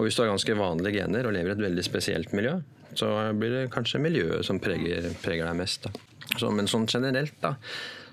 Og 0.01 0.07
hvis 0.07 0.17
du 0.17 0.23
har 0.25 0.31
ganske 0.33 0.55
vanlige 0.57 0.97
gener 0.97 1.27
og 1.29 1.35
lever 1.37 1.53
i 1.53 1.57
et 1.59 1.67
veldig 1.67 1.83
spesielt 1.85 2.33
miljø, 2.33 2.57
så 2.97 3.13
blir 3.37 3.53
det 3.53 3.73
kanskje 3.75 4.01
miljøet 4.01 4.47
som 4.49 4.57
preger, 4.63 5.11
preger 5.21 5.45
deg 5.45 5.59
mest. 5.61 5.91
Så, 6.39 6.49
men 6.49 6.71
sånn 6.71 6.87
generelt, 6.89 7.37
da, 7.43 7.59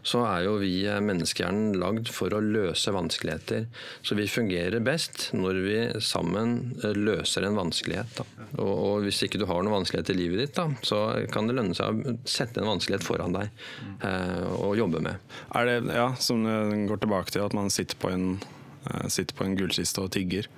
så 0.07 0.25
er 0.27 0.43
jo 0.45 0.57
vi 0.59 0.71
eh, 0.87 0.99
menneskehjernen 1.03 1.77
lagd 1.79 2.11
for 2.11 2.33
å 2.35 2.41
løse 2.43 2.91
vanskeligheter. 2.91 3.69
Så 4.03 4.17
vi 4.19 4.27
fungerer 4.31 4.83
best 4.83 5.29
når 5.35 5.61
vi 5.63 5.77
sammen 6.03 6.57
eh, 6.81 6.91
løser 6.91 7.47
en 7.47 7.55
vanskelighet. 7.59 8.21
Og, 8.57 8.67
og, 8.67 9.07
hvis 9.07 9.23
ikke 9.23 9.39
du 9.39 9.47
har 9.47 9.63
noen 9.63 9.79
vanskelighet 9.79 10.11
i 10.11 10.17
livet 10.17 10.43
ditt, 10.43 10.59
da, 10.59 10.67
så 10.83 11.01
kan 11.31 11.47
det 11.47 11.57
lønne 11.57 11.77
seg 11.77 12.03
å 12.03 12.17
sette 12.27 12.63
en 12.63 12.71
vanskelighet 12.73 13.07
foran 13.07 13.35
deg 13.35 13.49
eh, 14.03 14.45
og 14.59 14.77
jobbe 14.79 15.03
med. 15.07 15.23
Er 15.55 15.71
det, 15.71 15.79
ja, 15.95 16.11
som 16.19 16.43
går 16.91 17.03
tilbake 17.03 17.35
til 17.35 17.47
at 17.47 17.57
man 17.57 17.71
sitter 17.73 17.99
på 18.03 18.11
en, 18.11 18.29
eh, 18.91 19.07
sitter 19.13 19.47
en 19.47 19.59
gullkiste 19.59 20.03
og 20.03 20.13
tigger. 20.15 20.51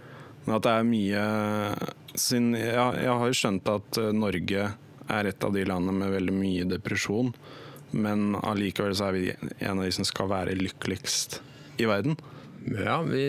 At 0.47 0.65
det 0.65 0.71
er 0.71 0.87
mye 0.87 1.23
sin, 2.15 2.53
ja, 2.55 2.89
Jeg 2.95 3.17
har 3.21 3.27
jo 3.27 3.37
skjønt 3.37 3.69
at 3.69 3.99
eh, 4.01 4.13
Norge 4.15 4.71
er 5.09 5.29
et 5.29 5.43
av 5.45 5.53
de 5.53 5.65
landene 5.65 5.97
med 6.03 6.15
veldig 6.15 6.35
mye 6.35 6.67
depresjon. 6.69 7.33
Men 7.91 8.35
allikevel 8.37 8.93
så 8.97 9.09
er 9.09 9.15
vi 9.17 9.29
en 9.33 9.79
av 9.79 9.85
de 9.85 9.93
som 9.95 10.05
skal 10.05 10.29
være 10.29 10.57
lykkeligst 10.57 11.39
i 11.81 11.87
verden. 11.89 12.17
Ja, 12.69 13.01
vi, 13.01 13.23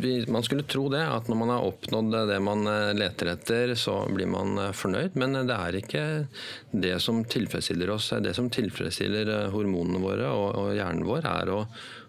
vi, 0.00 0.26
Man 0.28 0.42
skulle 0.42 0.66
tro 0.66 0.88
det, 0.92 1.00
at 1.00 1.28
når 1.30 1.38
man 1.38 1.52
har 1.54 1.66
oppnådd 1.68 2.16
det 2.28 2.38
man 2.44 2.66
eh, 2.68 2.94
leter 2.98 3.30
etter, 3.32 3.74
så 3.78 4.00
blir 4.12 4.28
man 4.30 4.58
eh, 4.60 4.72
fornøyd. 4.76 5.16
Men 5.20 5.38
det 5.48 5.56
er 5.56 5.78
ikke 5.80 6.06
det 6.72 6.96
som 7.04 7.22
tilfredsstiller 7.24 7.94
oss. 7.94 8.10
Det 8.20 8.34
som 8.36 8.50
tilfredsstiller 8.52 9.52
hormonene 9.54 10.02
våre 10.02 10.32
og, 10.32 10.48
og 10.60 10.74
hjernen 10.76 11.06
vår, 11.06 11.30
er 11.30 11.54
å 11.54 11.62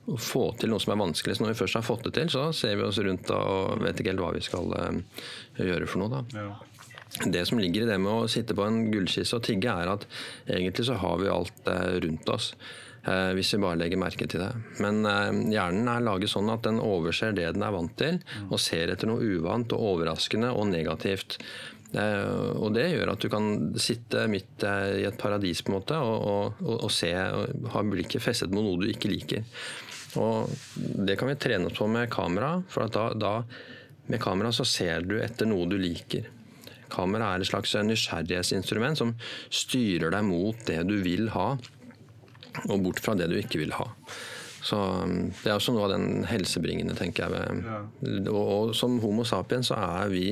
å 0.08 0.18
få 0.20 0.46
til 0.60 0.72
noe 0.72 0.82
som 0.82 0.94
er 0.94 1.02
vanskelig. 1.02 1.36
Så 1.36 1.44
når 1.44 1.54
vi 1.54 1.60
først 1.62 1.80
har 1.80 1.86
fått 1.86 2.08
det 2.08 2.16
til, 2.16 2.32
så 2.32 2.48
ser 2.56 2.80
vi 2.80 2.88
oss 2.88 3.00
rundt 3.04 3.32
og 3.36 3.84
vet 3.84 4.00
ikke 4.00 4.14
helt 4.14 4.24
hva 4.24 4.34
vi 4.38 4.44
skal 4.46 4.72
uh, 4.72 5.22
gjøre 5.60 5.90
for 5.90 6.04
noe. 6.04 6.22
da. 6.22 6.44
Ja. 6.48 7.24
Det 7.34 7.46
som 7.50 7.60
ligger 7.60 7.84
i 7.84 7.90
det 7.90 7.98
med 8.04 8.14
å 8.14 8.28
sitte 8.32 8.56
på 8.56 8.66
en 8.68 8.86
gullkiste 8.92 9.40
og 9.40 9.46
tigge, 9.48 9.72
er 9.72 9.96
at 9.96 10.06
egentlig 10.46 10.86
så 10.88 11.00
har 11.02 11.18
vi 11.20 11.32
alt 11.32 11.64
uh, 11.68 11.98
rundt 12.04 12.30
oss. 12.32 12.52
Uh, 13.08 13.32
hvis 13.36 13.54
vi 13.56 13.62
bare 13.64 13.80
legger 13.80 14.00
merke 14.00 14.28
til 14.28 14.44
det. 14.44 14.52
Men 14.84 15.04
hjernen 15.52 15.88
er 15.92 16.04
laget 16.04 16.32
sånn 16.32 16.52
at 16.52 16.64
den 16.68 16.80
overser 16.84 17.36
det 17.36 17.50
den 17.56 17.64
er 17.64 17.76
vant 17.76 17.96
til, 18.00 18.20
mm. 18.20 18.52
og 18.52 18.62
ser 18.64 18.94
etter 18.94 19.12
noe 19.12 19.24
uvant 19.24 19.76
og 19.76 19.90
overraskende 19.94 20.54
og 20.56 20.70
negativt. 20.72 21.40
og 21.96 22.74
Det 22.76 22.84
gjør 22.92 23.14
at 23.14 23.24
du 23.24 23.30
kan 23.32 23.46
sitte 23.80 24.26
midt 24.28 24.64
i 24.68 25.06
et 25.08 25.20
paradis 25.20 25.62
på 25.64 25.72
en 25.72 25.78
måte 25.78 26.00
og, 26.04 26.58
og, 26.60 26.74
og 26.84 26.92
se 26.92 27.14
og 27.16 27.70
ha 27.72 27.84
blikket 27.88 28.26
festet 28.26 28.52
mot 28.52 28.68
noe 28.68 28.82
du 28.84 28.90
ikke 28.92 29.12
liker. 29.14 29.48
Og 30.18 30.50
det 31.08 31.18
kan 31.20 31.30
vi 31.32 31.38
trene 31.40 31.70
oss 31.70 31.78
på 31.78 31.88
med 31.92 32.10
kamera, 32.14 32.58
for 32.72 32.90
da, 32.92 33.10
da, 33.14 33.34
med 34.08 34.22
kamera 34.24 34.52
så 34.56 34.66
ser 34.68 35.06
du 35.06 35.18
etter 35.22 35.50
noe 35.50 35.68
du 35.70 35.78
liker. 35.80 36.30
Kamera 36.92 37.34
er 37.34 37.44
et 37.44 37.50
slags 37.50 37.76
nysgjerrighetsinstrument 37.76 39.00
som 39.00 39.14
styrer 39.54 40.14
deg 40.16 40.26
mot 40.28 40.60
det 40.70 40.80
du 40.88 40.96
vil 41.04 41.30
ha, 41.36 41.52
og 42.66 42.84
bort 42.86 43.04
fra 43.04 43.16
det 43.20 43.30
du 43.32 43.38
ikke 43.38 43.62
vil 43.62 43.76
ha. 43.78 43.92
Så 44.68 44.78
um, 44.78 45.30
Det 45.44 45.52
er 45.52 45.56
også 45.56 45.74
noe 45.76 45.86
av 45.88 45.94
den 45.94 46.26
helsebringende, 46.28 46.96
tenker 46.98 47.30
jeg. 47.30 47.60
Ja. 47.64 47.82
Og, 48.32 48.40
og, 48.42 48.72
som 48.76 48.98
Homo 49.04 49.24
sapiens 49.28 49.70
så 49.72 49.78
er 49.80 50.10
vi 50.12 50.26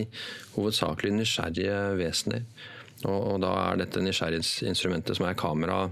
hovedsakelig 0.55 1.13
nysgjerrige 1.19 1.77
vesener. 1.99 2.47
Og, 3.05 3.19
og 3.35 3.43
da 3.43 3.53
er 3.67 3.83
dette 3.83 4.03
nysgjerrighetsinstrumentet 4.03 5.19
som 5.19 5.27
er 5.29 5.37
kamera, 5.39 5.83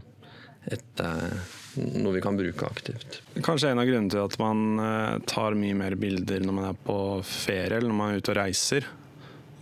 et 0.71 1.03
eh, 1.03 1.53
noe 1.77 2.13
vi 2.15 2.23
kan 2.23 2.37
bruke 2.37 2.67
aktivt. 2.67 3.21
Kanskje 3.45 3.71
en 3.71 3.81
av 3.81 3.87
grunnene 3.89 4.13
til 4.13 4.23
at 4.23 4.37
man 4.41 4.81
eh, 4.83 5.15
tar 5.29 5.57
mye 5.59 5.77
mer 5.77 5.97
bilder 5.99 6.43
når 6.45 6.59
man 6.59 6.69
er 6.71 6.83
på 6.85 6.97
ferie 7.27 7.79
eller 7.79 7.89
når 7.89 7.99
man 7.99 8.13
er 8.13 8.21
ute 8.21 8.33
og 8.33 8.39
reiser, 8.39 8.89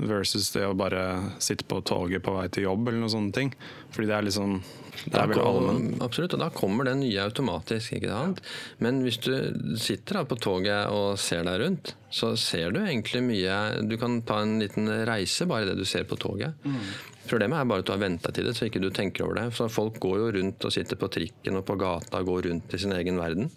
versus 0.01 0.49
det 0.55 0.65
å 0.65 0.77
bare 0.77 1.03
sitte 1.43 1.67
på 1.69 1.81
toget 1.85 2.23
på 2.25 2.33
vei 2.33 2.47
til 2.49 2.65
jobb 2.65 2.87
eller 2.87 3.03
noen 3.03 3.13
sånne 3.13 3.35
ting. 3.35 3.51
Fordi 3.93 4.09
det 4.09 4.15
er 4.17 4.27
liksom 4.27 4.61
det 5.05 5.17
er 5.17 5.29
vel 5.31 5.41
allmenn. 5.41 5.95
Absolutt, 6.03 6.35
og 6.35 6.41
da 6.43 6.49
kommer 6.53 6.85
det 6.87 6.97
nye 6.99 7.23
automatisk. 7.23 7.95
ikke 7.97 8.11
sant? 8.11 8.41
Men 8.83 9.01
hvis 9.05 9.19
du 9.23 9.33
sitter 9.79 10.19
da 10.19 10.25
på 10.27 10.37
toget 10.41 10.91
og 10.93 11.19
ser 11.21 11.45
deg 11.47 11.61
rundt, 11.63 11.93
så 12.11 12.33
ser 12.39 12.73
du 12.75 12.81
egentlig 12.81 13.21
mye 13.23 13.55
Du 13.87 13.95
kan 13.99 14.19
ta 14.27 14.41
en 14.43 14.57
liten 14.59 14.89
reise 15.07 15.47
bare 15.47 15.69
det 15.69 15.77
du 15.79 15.85
ser 15.87 16.03
på 16.09 16.19
toget. 16.19 16.57
Mm. 16.65 16.81
Problemet 17.29 17.59
er 17.59 17.69
bare 17.69 17.83
at 17.83 17.87
du 17.87 17.93
har 17.93 18.01
venta 18.01 18.31
til 18.33 18.47
det, 18.47 18.55
så 18.57 18.67
ikke 18.67 18.81
du 18.81 18.89
tenker 18.93 19.25
over 19.27 19.39
det. 19.39 19.47
Så 19.57 19.69
Folk 19.71 19.99
går 20.03 20.17
jo 20.19 20.31
rundt 20.37 20.67
og 20.67 20.73
sitter 20.73 20.99
på 20.99 21.09
trikken 21.13 21.59
og 21.59 21.65
på 21.67 21.77
gata, 21.79 22.19
og 22.19 22.29
går 22.31 22.49
rundt 22.49 22.75
i 22.75 22.81
sin 22.81 22.95
egen 22.97 23.19
verden. 23.21 23.51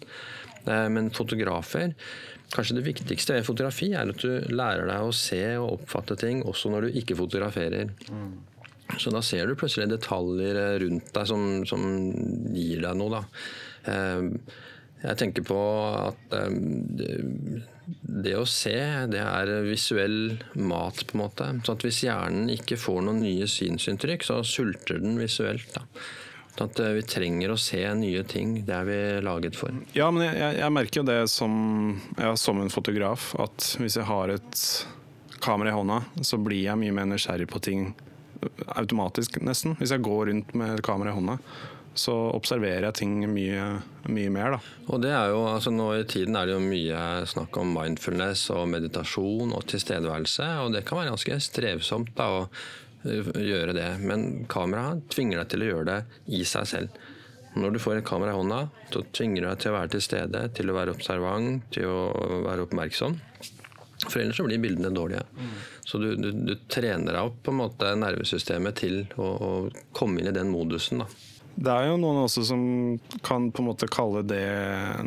Eh, 0.65 0.87
men 0.89 1.11
fotografer 1.13 1.93
Kanskje 2.53 2.75
det 2.77 2.83
viktigste 2.85 3.33
ved 3.33 3.45
fotografi 3.47 3.87
er 3.97 4.11
at 4.11 4.21
du 4.21 4.53
lærer 4.53 4.85
deg 4.85 5.01
å 5.01 5.13
se 5.17 5.41
og 5.57 5.79
oppfatte 5.79 6.13
ting 6.21 6.43
også 6.45 6.69
når 6.69 6.85
du 6.85 6.99
ikke 7.01 7.17
fotograferer. 7.17 7.89
Mm. 8.05 8.35
Så 9.01 9.09
da 9.11 9.21
ser 9.25 9.49
du 9.49 9.57
plutselig 9.57 9.89
detaljer 9.89 10.77
rundt 10.83 11.09
deg 11.15 11.25
som, 11.27 11.65
som 11.65 11.81
gir 12.53 12.83
deg 12.85 12.99
noe. 13.01 13.17
Da. 13.17 13.23
Jeg 15.05 15.19
tenker 15.21 15.45
på 15.45 15.61
at 16.09 16.33
eh, 16.33 17.63
det 18.25 18.35
å 18.39 18.45
se, 18.49 18.75
det 19.11 19.21
er 19.21 19.51
visuell 19.67 20.37
mat, 20.57 21.03
på 21.05 21.17
en 21.17 21.21
måte. 21.21 21.49
Så 21.65 21.77
hvis 21.83 22.03
hjernen 22.07 22.49
ikke 22.53 22.79
får 22.81 23.03
noen 23.05 23.21
nye 23.25 23.49
synsinntrykk, 23.49 24.25
så 24.25 24.39
sulter 24.47 25.01
den 25.03 25.19
visuelt. 25.21 25.69
da. 25.75 25.85
At 26.65 26.79
eh, 26.79 26.95
vi 26.97 27.05
trenger 27.05 27.53
å 27.53 27.59
se 27.59 27.83
nye 27.99 28.23
ting. 28.29 28.57
Det 28.65 28.73
er 28.73 28.89
vi 28.89 28.99
laget 29.25 29.59
for. 29.59 29.75
Ja, 29.97 30.09
men 30.15 30.25
jeg, 30.29 30.57
jeg 30.61 30.73
merker 30.73 31.01
jo 31.01 31.07
det 31.11 31.21
som, 31.31 31.53
ja, 32.17 32.33
som 32.39 32.63
en 32.63 32.73
fotograf, 32.73 33.33
at 33.43 33.75
hvis 33.81 33.99
jeg 33.99 34.09
har 34.09 34.33
et 34.33 34.65
kamera 35.45 35.69
i 35.69 35.77
hånda, 35.77 36.01
så 36.25 36.39
blir 36.41 36.63
jeg 36.63 36.81
mye 36.81 36.95
mer 36.95 37.09
nysgjerrig 37.11 37.49
på 37.51 37.61
ting 37.61 37.89
automatisk, 38.75 39.39
nesten. 39.43 39.75
Hvis 39.79 39.93
jeg 39.93 40.03
går 40.05 40.29
rundt 40.31 40.53
med 40.57 40.81
kamera 40.85 41.11
i 41.11 41.17
hånda, 41.17 41.37
så 41.95 42.13
observerer 42.35 42.89
jeg 42.89 42.97
ting 42.99 43.17
mye, 43.31 43.65
mye 44.11 44.31
mer. 44.33 44.55
Da. 44.55 44.73
Og 44.91 45.01
det 45.03 45.11
er 45.15 45.31
jo, 45.31 45.41
altså 45.49 45.73
Nå 45.73 45.89
i 45.95 46.07
tiden 46.09 46.35
er 46.37 46.47
det 46.47 46.55
jo 46.57 46.63
mye 46.63 47.01
snakk 47.31 47.57
om 47.61 47.73
mindfulness 47.75 48.49
og 48.55 48.67
meditasjon 48.71 49.55
og 49.55 49.67
tilstedeværelse, 49.71 50.49
og 50.65 50.75
det 50.75 50.85
kan 50.87 51.01
være 51.01 51.15
ganske 51.15 51.39
strevsomt 51.47 52.13
da, 52.17 52.29
å 52.41 52.47
eh, 53.07 53.31
gjøre 53.47 53.75
det. 53.77 53.89
Men 54.03 54.45
kameraet 54.51 55.07
tvinger 55.15 55.41
deg 55.41 55.51
til 55.53 55.65
å 55.65 55.71
gjøre 55.71 55.91
det 55.91 55.99
i 56.39 56.43
seg 56.47 56.71
selv. 56.75 57.03
Når 57.55 57.71
du 57.71 57.79
får 57.79 58.01
et 58.01 58.07
kamera 58.07 58.33
i 58.33 58.35
hånda, 58.35 58.65
så 58.91 59.01
tvinger 59.15 59.41
du 59.41 59.47
deg 59.47 59.61
til 59.63 59.71
å 59.71 59.77
være 59.77 59.93
til 59.93 60.03
stede, 60.03 60.41
til 60.57 60.71
å 60.71 60.75
være 60.75 60.95
observant, 60.97 61.63
til 61.71 61.87
å 61.87 61.99
være 62.43 62.65
oppmerksom. 62.67 63.15
For 64.09 64.19
ellers 64.19 64.35
så 64.35 64.43
blir 64.43 64.59
bildene 64.59 64.91
dårlige. 64.91 65.23
Mm. 65.39 65.53
Så 65.87 66.01
du, 66.01 66.09
du, 66.19 66.27
du, 66.35 66.51
trener 66.67 67.15
deg 67.15 67.29
opp 67.29 67.37
på 67.45 67.53
en 67.53 67.61
måte 67.61 67.93
nervesystemet 67.95 68.81
til 68.81 69.05
å, 69.15 69.29
å 69.29 69.51
komme 69.95 70.19
inn 70.19 70.27
i 70.27 70.35
den 70.35 70.51
modusen. 70.51 71.05
da. 71.05 71.07
Det 71.55 71.71
er 71.71 71.87
jo 71.87 71.99
noen 71.99 72.25
også 72.25 72.43
som 72.49 72.61
kan 73.23 73.47
på 73.55 73.63
en 73.63 73.69
måte 73.69 73.87
kalle 73.91 74.25
det 74.27 74.43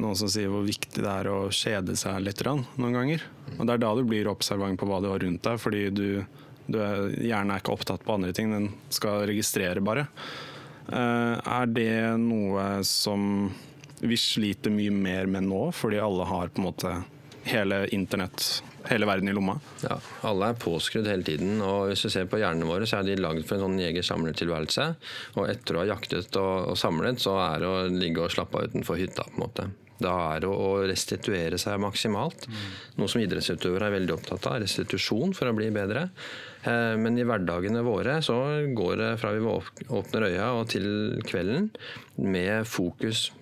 noen 0.00 0.16
som 0.16 0.30
sier 0.32 0.48
hvor 0.48 0.64
viktig 0.64 1.02
det 1.04 1.10
er 1.12 1.28
å 1.28 1.50
kjede 1.52 1.96
seg 1.98 2.22
litt 2.24 2.40
noen 2.48 2.96
ganger. 2.96 3.24
Og 3.58 3.66
Det 3.66 3.74
er 3.74 3.82
da 3.82 3.90
du 3.94 4.04
blir 4.08 4.30
observant 4.32 4.80
på 4.80 4.88
hva 4.88 5.02
du 5.04 5.10
har 5.12 5.20
rundt 5.20 5.44
deg, 5.44 5.60
fordi 5.60 5.82
du, 5.92 6.06
du 6.66 6.78
er, 6.80 7.10
hjernen 7.20 7.52
er 7.52 7.60
ikke 7.60 7.76
opptatt 7.76 8.04
på 8.06 8.16
andre 8.16 8.32
ting, 8.32 8.54
den 8.54 8.70
skal 8.88 9.26
registrere 9.28 9.84
bare. 9.84 10.06
Eh, 10.88 11.36
er 11.36 11.68
det 11.68 12.16
noe 12.22 12.80
som 12.88 13.50
vi 14.00 14.16
sliter 14.16 14.72
mye 14.72 14.94
mer 14.94 15.28
med 15.28 15.48
nå, 15.50 15.68
fordi 15.76 16.00
alle 16.00 16.26
har 16.30 16.48
på 16.48 16.62
en 16.62 16.68
måte 16.70 16.96
hele 17.50 17.86
internett 17.96 18.62
hele 18.88 19.06
verden 19.06 19.28
i 19.28 19.32
lomma. 19.32 19.58
Ja, 19.82 19.98
alle 20.26 20.52
er 20.52 20.60
påskrudd 20.60 21.08
hele 21.08 21.26
tiden. 21.26 21.60
og 21.64 21.88
Hvis 21.90 22.04
du 22.06 22.12
ser 22.12 22.28
på 22.30 22.40
hjernene 22.40 22.68
våre, 22.68 22.86
så 22.88 23.00
er 23.00 23.08
de 23.08 23.18
lagd 23.20 23.44
for 23.48 23.58
en 23.58 23.66
sånn 23.66 23.82
jeger-samler-tilværelse. 23.82 24.88
Og 25.36 25.50
etter 25.50 25.76
å 25.76 25.82
ha 25.82 25.90
jaktet 25.92 26.40
og, 26.40 26.72
og, 26.72 26.78
samlet, 26.80 27.20
så 27.22 27.36
er 27.42 27.62
det 27.62 27.68
å 27.68 27.84
ligge 27.92 28.24
og 28.24 28.32
slappe 28.34 28.58
av 28.58 28.70
utenfor 28.70 29.00
hytta. 29.00 29.26
på 29.28 29.36
en 29.36 29.44
måte. 29.44 29.68
Da 29.98 30.12
er 30.34 30.44
det 30.44 30.50
å 30.50 30.74
restituere 30.86 31.58
seg 31.58 31.80
maksimalt. 31.82 32.46
Noe 32.98 33.10
som 33.10 33.22
idrettsutøvere 33.22 33.88
er 33.88 33.96
veldig 33.96 34.14
opptatt 34.14 34.46
av. 34.46 34.60
Restitusjon 34.62 35.34
for 35.34 35.50
å 35.50 35.56
bli 35.58 35.72
bedre. 35.74 36.08
Eh, 36.62 36.94
men 37.00 37.18
i 37.18 37.26
hverdagene 37.26 37.82
våre 37.86 38.20
så 38.22 38.38
går 38.78 38.94
det 39.02 39.10
fra 39.22 39.34
vi 39.34 39.42
åpner 39.42 40.28
øya 40.30 40.52
og 40.54 40.68
til 40.70 41.18
kvelden 41.26 41.72
med 42.22 42.62
fokus. 42.70 43.32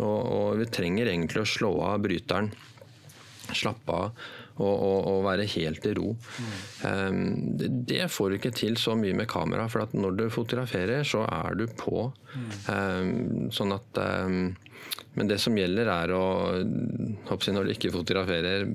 Og, 0.00 0.18
og 0.18 0.58
vi 0.58 0.66
trenger 0.72 1.12
egentlig 1.12 1.44
å 1.44 1.48
slå 1.48 1.72
av 1.92 2.02
bryteren. 2.02 2.50
Slappe 3.56 3.96
av 3.96 4.24
og, 4.60 4.72
og, 4.74 4.96
og 5.08 5.20
være 5.24 5.46
helt 5.54 5.86
i 5.88 5.92
ro. 5.96 6.10
Mm. 6.12 6.56
Um, 6.84 7.20
det 7.88 8.02
får 8.12 8.28
du 8.28 8.36
ikke 8.36 8.52
til 8.56 8.76
så 8.80 8.96
mye 8.98 9.16
med 9.16 9.30
kamera, 9.30 9.68
for 9.72 9.88
når 9.96 10.18
du 10.18 10.26
fotograferer, 10.32 11.04
så 11.08 11.24
er 11.24 11.56
du 11.56 11.64
på. 11.80 12.10
Mm. 12.34 12.50
Um, 12.68 13.46
sånn 13.54 13.72
at 13.76 14.02
um, 14.04 14.42
men 15.18 15.28
det 15.30 15.40
som 15.42 15.56
gjelder, 15.58 15.88
er 15.90 16.12
å 16.14 16.24
når 16.60 17.66
du 17.66 17.72
ikke 17.72 17.92
fotograferer, 17.94 18.68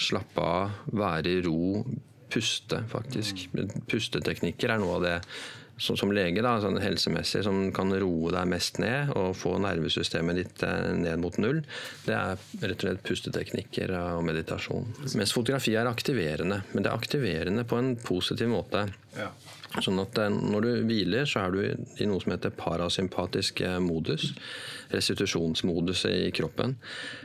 slappe 0.00 0.44
av, 0.44 0.78
være 0.96 1.34
i 1.34 1.42
ro, 1.44 1.82
puste, 2.30 2.80
faktisk. 2.90 3.48
Mm. 3.52 3.84
Pusteteknikker 3.90 4.72
er 4.72 4.80
noe 4.80 4.96
av 4.98 5.04
det 5.04 5.16
som, 5.80 5.96
som 5.96 6.12
lege, 6.12 6.42
da, 6.44 6.56
sånn 6.62 6.78
helsemessig, 6.82 7.42
som 7.46 7.62
kan 7.76 7.92
roe 8.02 8.32
deg 8.34 8.48
mest 8.52 8.80
ned 8.82 9.14
og 9.16 9.32
få 9.38 9.56
nervesystemet 9.62 10.40
ditt 10.40 10.64
eh, 10.66 10.90
ned 10.96 11.22
mot 11.22 11.38
null, 11.40 11.62
det 12.06 12.16
er 12.16 12.36
rett 12.60 12.76
og 12.76 12.86
slett 12.86 13.06
pusteteknikker 13.06 13.94
og 13.96 14.24
meditasjon. 14.28 14.92
Mens 15.16 15.34
fotografi 15.36 15.76
er 15.78 15.90
aktiverende, 15.90 16.62
men 16.72 16.84
det 16.84 16.92
er 16.92 17.00
aktiverende 17.00 17.64
på 17.68 17.80
en 17.80 17.94
positiv 18.04 18.52
måte. 18.52 18.86
Ja. 19.16 19.32
Sånn 19.78 20.00
at 20.02 20.18
eh, 20.18 20.30
når 20.30 20.64
du 20.64 20.70
hviler, 20.88 21.28
så 21.28 21.44
er 21.44 21.54
du 21.54 21.60
i 22.02 22.08
noe 22.08 22.22
som 22.22 22.32
heter 22.34 22.54
parasympatisk 22.58 23.62
eh, 23.62 23.76
modus. 23.82 24.32
Restitusjonsmodus 24.90 26.02
i 26.10 26.32
kroppen. 26.34 26.74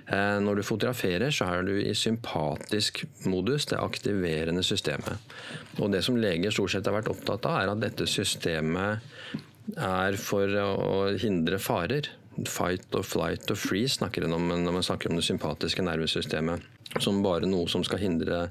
Eh, 0.05 0.37
når 0.45 0.61
du 0.61 0.67
fotograferer, 0.67 1.33
så 1.33 1.49
er 1.55 1.65
du 1.65 1.73
i 1.79 1.95
sympatisk 1.97 3.01
modus, 3.25 3.65
det 3.71 3.81
aktiverende 3.81 4.61
systemet. 4.65 5.33
Og 5.79 5.89
det 5.95 6.03
som 6.05 6.19
leger 6.21 6.53
stort 6.53 6.75
sett 6.75 6.85
har 6.85 6.99
vært 6.99 7.09
opptatt 7.15 7.49
av, 7.49 7.63
er 7.63 7.73
at 7.73 7.81
dette 7.81 8.09
systemet 8.09 9.01
er 9.81 10.19
for 10.21 10.61
å 10.61 10.77
hindre 11.17 11.57
farer. 11.57 12.11
Fight 12.45 12.93
or 12.93 13.05
flight 13.07 13.49
or 13.49 13.57
freeze 13.57 13.95
snakker 13.97 14.27
en 14.27 14.35
om 14.37 14.49
når 14.51 14.73
man 14.75 14.85
snakker 14.85 15.09
om 15.09 15.17
det 15.17 15.25
sympatiske 15.25 15.85
nervesystemet 15.87 16.74
som 16.99 17.23
bare 17.25 17.47
noe 17.49 17.67
som 17.71 17.83
skal 17.83 17.99
hindre 17.99 18.45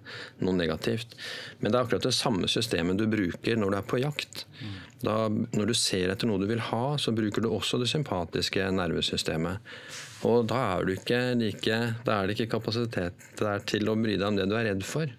noe 0.45 0.57
negativt. 0.57 1.15
Men 1.61 1.71
det 1.71 1.79
er 1.79 1.87
akkurat 1.87 2.07
det 2.09 2.15
samme 2.17 2.51
systemet 2.51 3.01
du 3.01 3.07
bruker 3.11 3.57
når 3.61 3.73
du 3.73 3.79
er 3.79 3.87
på 3.89 4.01
jakt. 4.03 4.45
Da, 5.05 5.29
når 5.29 5.71
du 5.71 5.75
ser 5.77 6.13
etter 6.13 6.29
noe 6.29 6.41
du 6.41 6.47
vil 6.49 6.63
ha, 6.71 6.85
så 7.01 7.13
bruker 7.17 7.45
du 7.45 7.51
også 7.53 7.81
det 7.81 7.91
sympatiske 7.93 8.69
nervesystemet. 8.73 9.75
Og 10.29 10.47
da 10.49 10.61
er, 10.77 10.95
ikke 10.95 11.21
like, 11.37 11.81
da 12.07 12.17
er 12.17 12.29
det 12.29 12.39
ikke 12.39 12.55
kapasitet 12.57 13.29
der 13.41 13.65
til 13.69 13.91
å 13.91 13.99
bry 14.01 14.17
deg 14.17 14.27
om 14.31 14.41
det 14.41 14.49
du 14.49 14.57
er 14.57 14.71
redd 14.71 14.85
for. 14.89 15.11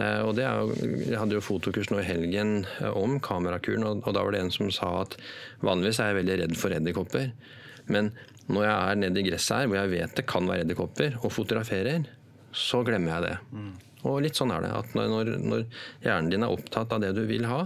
Eh, 0.00 0.20
og 0.24 0.36
det 0.38 0.46
er, 0.48 0.70
jeg 1.10 1.18
hadde 1.20 1.36
jo 1.36 1.44
fotokurs 1.44 1.90
nå 1.92 2.00
i 2.00 2.06
helgen 2.08 2.62
eh, 2.80 2.92
om 2.96 3.18
kamerakuren, 3.20 3.84
og, 3.84 4.06
og 4.06 4.16
da 4.16 4.24
var 4.24 4.32
det 4.32 4.40
en 4.46 4.54
som 4.54 4.70
sa 4.72 4.88
at 5.02 5.18
vanligvis 5.60 6.00
er 6.00 6.12
jeg 6.12 6.20
veldig 6.22 6.38
redd 6.44 6.56
for 6.56 6.72
edderkopper. 6.72 7.28
Men 7.92 8.08
når 8.48 8.64
jeg 8.64 8.76
er 8.78 9.00
nede 9.02 9.20
i 9.20 9.26
gresset 9.28 9.58
her, 9.58 9.68
hvor 9.68 9.82
jeg 9.82 9.92
vet 9.92 10.16
det 10.16 10.28
kan 10.30 10.48
være 10.48 10.64
edderkopper, 10.64 11.20
og 11.20 11.34
fotograferer, 11.34 12.08
så 12.52 12.82
glemmer 12.86 13.16
jeg 13.16 13.26
det. 13.26 13.34
Mm. 13.52 13.72
Og 14.10 14.22
litt 14.24 14.38
sånn 14.38 14.52
er 14.54 14.64
det. 14.64 14.72
at 14.74 14.94
når, 14.98 15.34
når, 15.42 15.66
hjernen 16.02 16.30
din 16.32 16.46
er 16.46 16.54
opptatt 16.54 16.94
av 16.94 17.02
det 17.04 17.12
du 17.16 17.22
vil 17.28 17.46
ha, 17.50 17.64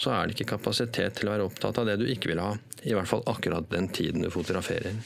så 0.00 0.14
er 0.16 0.26
det 0.26 0.38
ikke 0.38 0.54
kapasitet 0.56 1.18
til 1.18 1.28
å 1.28 1.34
være 1.34 1.48
opptatt 1.50 1.82
av 1.82 1.88
det 1.88 1.98
du 2.00 2.06
ikke 2.08 2.32
vil 2.32 2.40
ha. 2.40 2.54
I 2.88 2.94
hvert 2.96 3.10
fall 3.10 3.26
akkurat 3.28 3.68
den 3.72 3.90
tiden 3.92 4.24
du 4.24 4.30
fotograferer. 4.32 4.96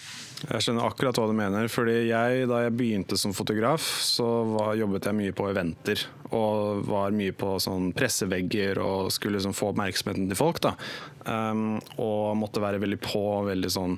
Jeg 0.44 0.60
skjønner 0.60 0.84
akkurat 0.84 1.16
hva 1.16 1.24
du 1.30 1.34
mener. 1.36 1.68
fordi 1.72 2.08
jeg, 2.10 2.48
Da 2.48 2.60
jeg 2.64 2.76
begynte 2.76 3.16
som 3.16 3.32
fotograf, 3.32 3.80
så 3.80 4.44
var, 4.52 4.74
jobbet 4.76 5.08
jeg 5.08 5.18
mye 5.18 5.32
på 5.32 5.48
eventer. 5.50 6.04
Og 6.34 6.84
var 6.86 7.14
mye 7.14 7.32
på 7.32 7.56
sånn 7.62 7.92
pressevegger 7.96 8.78
og 8.82 9.12
skulle 9.14 9.38
liksom 9.38 9.54
få 9.56 9.72
oppmerksomheten 9.72 10.28
til 10.28 10.38
folk. 10.38 10.60
da. 10.60 10.74
Um, 11.24 11.80
og 11.96 12.36
måtte 12.36 12.60
være 12.60 12.82
veldig 12.82 13.00
på, 13.00 13.24
veldig 13.48 13.70
sånn 13.72 13.96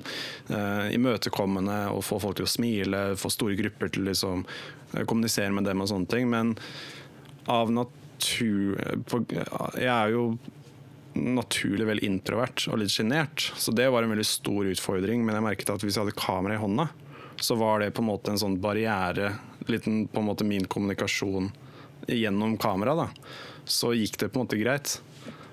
uh, 0.49 0.87
imøtekommende 0.93 1.91
og 1.91 2.05
få 2.07 2.21
folk 2.23 2.39
til 2.39 2.47
å 2.47 2.53
smile. 2.55 3.03
Få 3.19 3.33
store 3.33 3.57
grupper 3.59 3.91
til 3.91 4.07
å 4.07 4.11
liksom, 4.11 4.45
kommunisere 5.05 5.53
med 5.53 5.67
dem 5.69 5.83
og 5.83 5.89
sånne 5.91 6.09
ting. 6.11 6.29
Men 6.31 6.55
av 7.47 7.71
natur 7.71 8.75
Jeg 9.77 9.87
er 9.93 10.09
jo 10.15 10.37
naturlig 11.17 11.85
veldig 11.87 12.05
introvert 12.05 12.65
og 12.71 12.79
litt 12.81 12.93
sjenert. 12.93 13.51
Så 13.57 13.73
det 13.75 13.89
var 13.93 14.03
en 14.03 14.13
veldig 14.13 14.25
stor 14.27 14.69
utfordring. 14.69 15.25
Men 15.25 15.37
jeg 15.37 15.45
merket 15.45 15.73
at 15.73 15.83
hvis 15.85 15.97
jeg 15.97 16.05
hadde 16.05 16.17
kamera 16.17 16.57
i 16.57 16.61
hånda, 16.61 16.87
så 17.41 17.57
var 17.59 17.81
det 17.81 17.93
på 17.93 18.01
en 18.01 18.09
måte 18.09 18.33
en 18.33 18.41
sånn 18.41 18.57
barriere. 18.61 19.35
Liten 19.69 20.05
på 20.09 20.21
en 20.21 20.29
måte 20.29 20.47
min 20.47 20.65
kommunikasjon 20.65 21.51
gjennom 22.07 22.57
kamera. 22.57 22.95
da. 22.95 23.07
Så 23.65 23.93
gikk 23.93 24.17
det 24.17 24.31
på 24.31 24.39
en 24.39 24.47
måte 24.47 24.59
greit. 24.61 24.99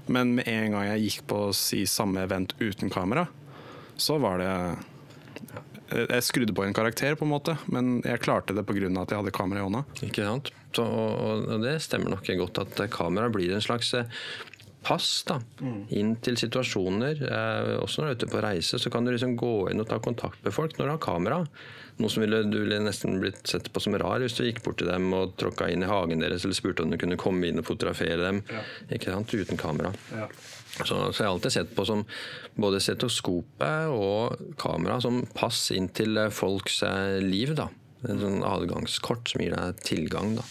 Men 0.07 0.35
med 0.37 0.49
en 0.49 0.77
gang 0.77 0.89
jeg 0.93 1.07
gikk 1.07 1.27
på 1.31 1.47
si 1.57 1.85
samme 1.89 2.25
event 2.25 2.53
uten 2.61 2.93
kamera, 2.93 3.27
så 3.97 4.19
var 4.21 4.39
det 4.39 4.53
jeg 5.93 6.25
skrudde 6.25 6.55
på 6.57 6.65
en 6.65 6.75
karakter, 6.77 7.17
på 7.19 7.27
en 7.27 7.35
måte, 7.35 7.57
men 7.73 7.99
jeg 8.07 8.23
klarte 8.25 8.57
det 8.57 8.65
pga. 8.67 8.89
at 9.03 9.13
jeg 9.13 9.21
hadde 9.21 9.35
kamera 9.35 9.61
i 9.61 9.67
hånda. 9.67 9.85
Ikke 10.07 10.25
sant? 10.25 10.51
Så, 10.75 10.83
og, 10.85 11.47
og, 11.47 11.63
Det 11.63 11.77
stemmer 11.83 12.11
nok 12.11 12.27
godt 12.41 12.59
at 12.65 12.91
kamera 12.91 13.31
blir 13.31 13.55
en 13.55 13.63
slags 13.63 13.95
pass 14.85 15.25
da, 15.29 15.39
inn 15.97 16.15
til 16.25 16.37
situasjoner. 16.37 17.23
Eh, 17.25 17.71
også 17.81 18.03
når 18.03 18.07
du 18.07 18.13
er 18.13 18.19
ute 18.19 18.31
på 18.35 18.43
reise, 18.45 18.81
så 18.81 18.93
kan 18.93 19.07
du 19.07 19.15
liksom 19.15 19.37
gå 19.41 19.55
inn 19.73 19.81
og 19.81 19.89
ta 19.89 19.99
kontakt 20.03 20.45
med 20.45 20.55
folk 20.55 20.77
når 20.79 20.87
du 20.87 20.93
har 20.93 21.03
kamera. 21.03 21.41
Noe 22.03 22.11
som 22.11 22.25
ville, 22.25 22.43
du 22.51 22.59
ville 22.65 22.81
nesten 22.83 23.21
blitt 23.23 23.47
sett 23.49 23.71
på 23.73 23.81
som 23.83 23.95
rar 24.01 24.23
hvis 24.23 24.35
du 24.37 24.43
gikk 24.45 24.65
bort 24.65 24.81
til 24.83 24.91
dem 24.91 25.13
og 25.15 25.37
tråkka 25.41 25.71
inn 25.71 25.87
i 25.87 25.89
hagen 25.89 26.25
deres 26.25 26.45
eller 26.45 26.59
spurte 26.59 26.85
om 26.85 26.91
du 26.91 26.99
kunne 27.01 27.19
komme 27.21 27.49
inn 27.49 27.63
og 27.63 27.69
fotografere 27.69 28.19
dem 28.19 28.43
ja. 28.51 28.65
ikke 28.97 29.15
sant, 29.15 29.33
uten 29.33 29.61
kamera. 29.61 29.95
Ja. 30.11 30.29
Så, 30.75 30.85
så, 30.89 31.21
jeg 31.21 31.29
har 31.29 31.33
alltid 31.35 31.55
sett 31.55 31.75
på 31.77 31.85
som 31.87 32.03
både 32.59 32.81
stetoskopet 32.83 33.93
og 33.95 34.57
kamera 34.61 34.99
som 35.03 35.23
pass 35.37 35.69
inn 35.75 35.89
til 35.95 36.19
folks 36.35 36.83
eh, 36.87 37.21
liv. 37.23 37.55
da. 37.59 37.69
En 38.09 38.21
sånn 38.21 38.43
adgangskort 38.45 39.31
som 39.31 39.45
gir 39.45 39.55
deg 39.55 39.85
tilgang. 39.87 40.35
da. 40.41 40.45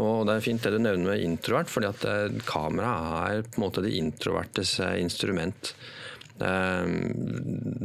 Og 0.00 0.24
Det 0.26 0.36
er 0.36 0.44
fint 0.44 0.64
det 0.64 0.72
du 0.72 0.80
nevner 0.80 1.12
med 1.12 1.24
introvert, 1.24 1.68
fordi 1.70 1.90
at 1.90 2.06
eh, 2.08 2.38
kamera 2.48 2.92
er 3.26 3.42
på 3.44 3.60
en 3.60 3.66
måte 3.66 3.84
de 3.84 3.92
introvertes 3.98 4.78
eh, 4.80 4.96
instrument. 5.02 5.74
Eh, 6.40 6.88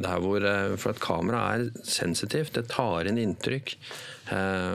Der 0.07 0.23
hvor, 0.23 0.47
for 0.79 0.93
at 0.93 1.03
kamera 1.03 1.43
er 1.57 1.67
sensitivt, 1.83 2.55
det 2.55 2.69
tar 2.71 3.09
inn 3.09 3.19
inntrykk. 3.21 3.75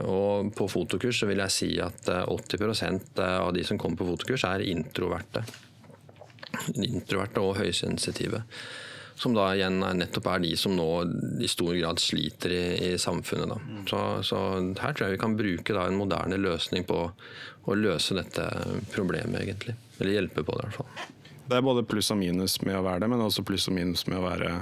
Og 0.08 0.48
på 0.56 0.64
fotokurs 0.70 1.18
så 1.20 1.26
vil 1.28 1.42
jeg 1.42 1.52
si 1.52 1.68
at 1.84 2.06
80% 2.08 3.20
av 3.20 3.50
de 3.52 3.64
som 3.68 3.76
kommer 3.80 4.00
på 4.00 4.06
fotokurs, 4.08 4.46
er 4.48 4.64
introverte. 4.64 5.42
Introverte 6.76 7.42
og 7.42 7.58
høysensitive. 7.60 8.42
som 9.14 9.34
da 9.36 9.44
igjen 9.54 9.82
er 9.86 9.94
nettopp 9.94 10.26
er 10.32 10.40
de 10.42 10.50
som 10.58 10.72
nå 10.74 10.86
i 11.44 11.48
stor 11.50 11.74
grad 11.76 12.00
sliter 12.00 12.50
i, 12.50 12.62
i 12.88 12.98
samfunnet. 12.98 13.86
Så, 13.86 14.00
så, 14.26 14.38
her 14.80 14.96
tror 14.96 15.06
jeg 15.06 15.16
vi 15.16 15.20
kan 15.22 15.36
bruke 15.38 15.76
da 15.76 15.84
en 15.86 15.98
moderne 16.00 16.40
løsning 16.40 16.86
på 16.88 17.04
å 17.62 17.76
løse 17.78 18.16
dette 18.18 18.48
problemet, 18.94 19.44
egentlig. 19.44 19.76
Eller 20.00 20.16
hjelpe 20.16 20.42
på 20.42 20.56
det, 20.56 20.64
i 20.64 20.70
hvert 20.70 20.80
fall. 20.80 21.10
Det 21.46 21.58
er 21.58 21.66
både 21.66 21.84
pluss 21.86 22.10
og 22.10 22.18
minus 22.18 22.56
med 22.64 22.78
å 22.78 22.84
være 22.86 23.04
det, 23.04 23.10
men 23.12 23.22
også 23.22 23.44
pluss 23.46 23.68
og 23.70 23.76
minus 23.76 24.06
med 24.08 24.18
å 24.18 24.26
være 24.26 24.54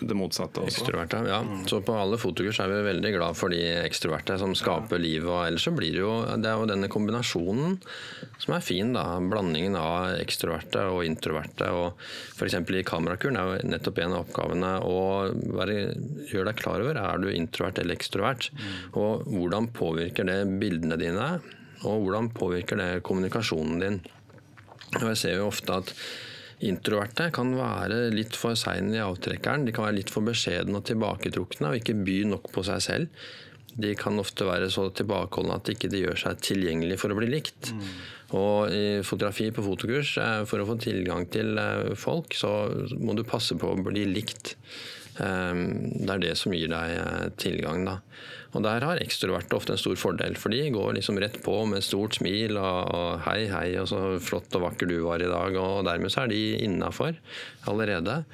det 0.00 0.16
motsatte 0.16 0.60
også. 0.60 0.82
Ekstroverte, 0.82 1.20
ja. 1.28 1.38
Så 1.70 1.80
på 1.84 1.94
alle 1.96 2.18
fotokurs 2.20 2.58
er 2.62 2.70
vi 2.70 2.82
veldig 2.86 3.12
glad 3.14 3.38
for 3.38 3.52
de 3.52 3.60
ekstroverte 3.80 4.36
som 4.40 4.54
skaper 4.58 5.00
liv. 5.00 5.24
Og 5.24 5.46
ellers 5.46 5.66
så 5.66 5.72
blir 5.74 5.94
det 5.94 6.02
jo 6.02 6.14
Det 6.36 6.50
er 6.50 6.60
jo 6.60 6.68
denne 6.68 6.90
kombinasjonen 6.92 7.78
som 8.42 8.56
er 8.56 8.64
fin, 8.64 8.92
da. 8.96 9.04
Blandingen 9.22 9.78
av 9.80 10.18
ekstroverte 10.20 10.84
og 10.92 11.04
introverte. 11.06 11.70
Og 11.72 11.96
f.eks. 12.36 12.58
i 12.60 12.84
kamerakuren 12.86 13.40
er 13.40 13.52
jo 13.52 13.72
nettopp 13.72 14.02
en 14.04 14.16
av 14.16 14.26
oppgavene 14.26 14.72
å 14.84 15.00
gjøre 15.32 16.50
deg 16.50 16.60
klar 16.60 16.84
over 16.84 17.00
er 17.00 17.22
du 17.22 17.30
introvert 17.32 17.80
eller 17.82 17.96
ekstrovert. 17.96 18.50
Og 18.94 19.24
hvordan 19.30 19.70
påvirker 19.76 20.28
det 20.28 20.42
bildene 20.60 21.00
dine, 21.00 21.30
og 21.86 22.04
hvordan 22.04 22.30
påvirker 22.36 22.80
det 22.80 22.90
kommunikasjonen 23.06 23.82
din. 23.82 24.00
Og 25.00 25.10
jeg 25.10 25.20
ser 25.20 25.38
jo 25.40 25.50
ofte 25.50 25.80
at 25.82 25.92
Introverte 26.64 27.28
kan 27.36 27.50
være 27.52 28.06
litt 28.14 28.36
for 28.38 28.56
seine 28.56 28.96
i 28.96 29.02
avtrekkeren. 29.04 29.66
De 29.66 29.74
kan 29.76 29.88
være 29.88 29.98
litt 29.98 30.12
for 30.12 30.24
beskjedne 30.24 30.80
og 30.80 30.86
tilbaketrukne 30.88 31.72
og 31.72 31.80
ikke 31.80 31.98
by 32.06 32.22
nok 32.30 32.48
på 32.54 32.64
seg 32.64 32.84
selv. 32.84 33.26
De 33.76 33.92
kan 33.98 34.16
ofte 34.16 34.46
være 34.48 34.70
så 34.72 34.86
tilbakeholdne 34.96 35.58
at 35.58 35.68
de 35.68 35.74
ikke 35.76 35.92
gjør 35.92 36.16
seg 36.22 36.40
tilgjengelig 36.40 36.96
for 37.02 37.12
å 37.12 37.18
bli 37.18 37.28
likt. 37.28 37.74
Mm. 37.76 37.88
Og 38.40 38.72
i 38.72 38.86
fotografi 39.04 39.50
på 39.54 39.64
fotokurs, 39.66 40.16
eh, 40.22 40.42
for 40.48 40.62
å 40.62 40.68
få 40.70 40.78
tilgang 40.80 41.28
til 41.30 41.60
eh, 41.60 41.92
folk, 41.98 42.32
så 42.34 42.54
må 42.96 43.14
du 43.14 43.26
passe 43.28 43.58
på 43.60 43.74
å 43.74 43.82
bli 43.84 44.06
likt. 44.08 44.56
Ehm, 45.22 45.92
det 46.04 46.10
er 46.12 46.22
det 46.22 46.34
som 46.38 46.54
gir 46.54 46.68
deg 46.72 46.96
eh, 46.96 47.28
tilgang. 47.40 47.86
Da. 47.88 47.98
Og 48.56 48.64
Der 48.64 48.84
har 48.84 49.00
ekstroverte 49.00 49.56
ofte 49.56 49.74
en 49.74 49.80
stor 49.80 49.96
fordel, 50.00 50.36
for 50.40 50.52
de 50.52 50.66
går 50.72 50.96
liksom 50.98 51.20
rett 51.20 51.38
på 51.44 51.56
med 51.68 51.84
stort 51.84 52.18
smil 52.18 52.58
og, 52.60 53.22
'hei, 53.24 53.46
hei, 53.52 53.68
og 53.80 53.88
så 53.88 54.18
flott 54.20 54.54
og 54.56 54.68
vakker 54.68 54.88
du 54.88 55.00
var 55.04 55.22
i 55.22 55.30
dag', 55.30 55.56
og 55.60 55.84
dermed 55.88 56.12
så 56.12 56.24
er 56.24 56.28
de 56.32 56.58
innafor 56.64 57.16
allerede. 57.66 58.24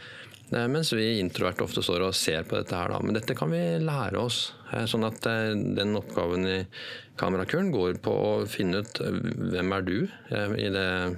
Eh, 0.52 0.68
mens 0.68 0.92
vi 0.92 1.20
introverte 1.20 1.64
ofte 1.64 1.82
står 1.82 2.08
og 2.08 2.14
ser 2.14 2.42
på 2.42 2.58
dette 2.58 2.74
her, 2.74 2.88
da. 2.88 2.98
Men 3.00 3.14
dette 3.14 3.34
kan 3.34 3.50
vi 3.50 3.62
lære 3.78 4.18
oss. 4.18 4.52
Eh, 4.72 4.84
sånn 4.84 5.06
at 5.06 5.22
den 5.22 5.96
oppgaven 5.96 6.46
i 6.46 6.60
kamerakuren 7.16 7.70
går 7.72 8.02
på 8.02 8.10
å 8.12 8.46
finne 8.46 8.82
ut 8.82 8.98
hvem 8.98 9.72
er 9.72 9.82
du 9.82 9.98
i 10.58 10.68
det, 10.72 11.16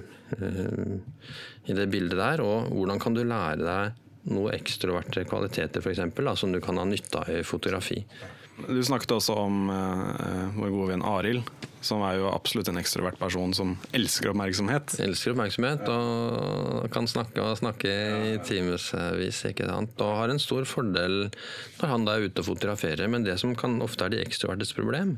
i 1.65 1.73
det 1.73 1.85
bildet 1.89 2.17
der, 2.19 2.41
og 2.41 2.69
hvordan 2.69 2.99
kan 2.99 3.13
du 3.13 3.23
lære 3.23 3.63
deg 3.63 4.04
noe 4.31 4.55
ekstroverte 4.55 5.25
kvaliteter 5.29 5.83
for 5.83 5.93
eksempel, 5.93 6.31
som 6.37 6.53
du 6.53 6.61
kan 6.63 6.79
ha 6.81 6.87
nytte 6.87 7.21
av 7.21 7.29
i 7.31 7.43
fotografi. 7.45 8.01
Du 8.55 8.79
snakket 8.83 9.11
også 9.17 9.35
om 9.35 9.65
uh, 9.67 10.51
vår 10.55 10.69
gode 10.71 10.91
venn 10.93 11.03
Arild, 11.03 11.49
som 11.85 12.01
er 12.07 12.15
jo 12.17 12.29
absolutt 12.31 12.69
en 12.71 12.79
ekstrovert 12.79 13.17
person 13.19 13.51
som 13.53 13.73
elsker 13.93 14.31
oppmerksomhet. 14.31 14.95
Elsker 15.03 15.33
oppmerksomhet 15.33 15.83
og 15.91 16.87
kan 16.93 17.09
snakke 17.09 17.43
og 17.43 17.59
snakke 17.59 17.91
i 17.91 18.31
timevis. 18.47 18.87
Og 18.95 20.15
har 20.21 20.31
en 20.31 20.41
stor 20.41 20.65
fordel 20.69 21.27
når 21.81 21.91
han 21.91 22.07
da 22.07 22.15
er 22.15 22.29
ute 22.29 22.41
og 22.41 22.47
fotograferer. 22.47 23.11
Men 23.11 23.27
det 23.27 23.37
som 23.43 23.53
kan 23.59 23.77
ofte 23.85 24.07
er 24.07 24.15
de 24.15 24.23
ekstrovertes 24.23 24.73
problem, 24.73 25.17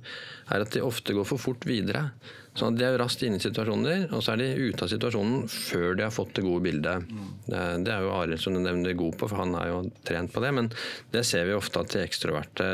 er 0.50 0.66
at 0.66 0.74
de 0.74 0.84
ofte 0.84 1.16
går 1.16 1.30
for 1.30 1.40
fort 1.40 1.70
videre. 1.70 2.10
Så 2.58 2.70
De 2.74 2.86
er 2.86 2.96
jo 2.96 3.02
raskt 3.04 3.22
inne 3.28 3.38
i 3.38 3.44
situasjoner, 3.44 4.08
og 4.10 4.24
så 4.26 4.34
er 4.34 4.42
de 4.42 4.70
ute 4.72 4.86
av 4.86 4.90
situasjonen 4.90 5.44
før 5.52 5.98
de 5.98 6.06
har 6.08 6.14
fått 6.14 6.34
det 6.40 6.46
gode 6.46 6.64
bildet. 6.66 7.12
Det, 7.46 7.92
er 7.94 8.02
jo 8.02 8.16
Arild 8.18 8.42
som 8.42 8.58
du 8.58 8.62
nevner 8.64 8.98
god 8.98 9.20
på, 9.20 9.30
for 9.30 9.44
han 9.44 9.54
er 9.60 9.70
jo 9.70 9.84
trent 10.08 10.34
på 10.34 10.42
det. 10.42 10.50
Men 10.58 10.72
det 11.14 11.22
ser 11.30 11.46
vi 11.46 11.54
ofte 11.54 11.84
at 11.84 11.94
de 11.94 12.02
ekstroverte 12.02 12.70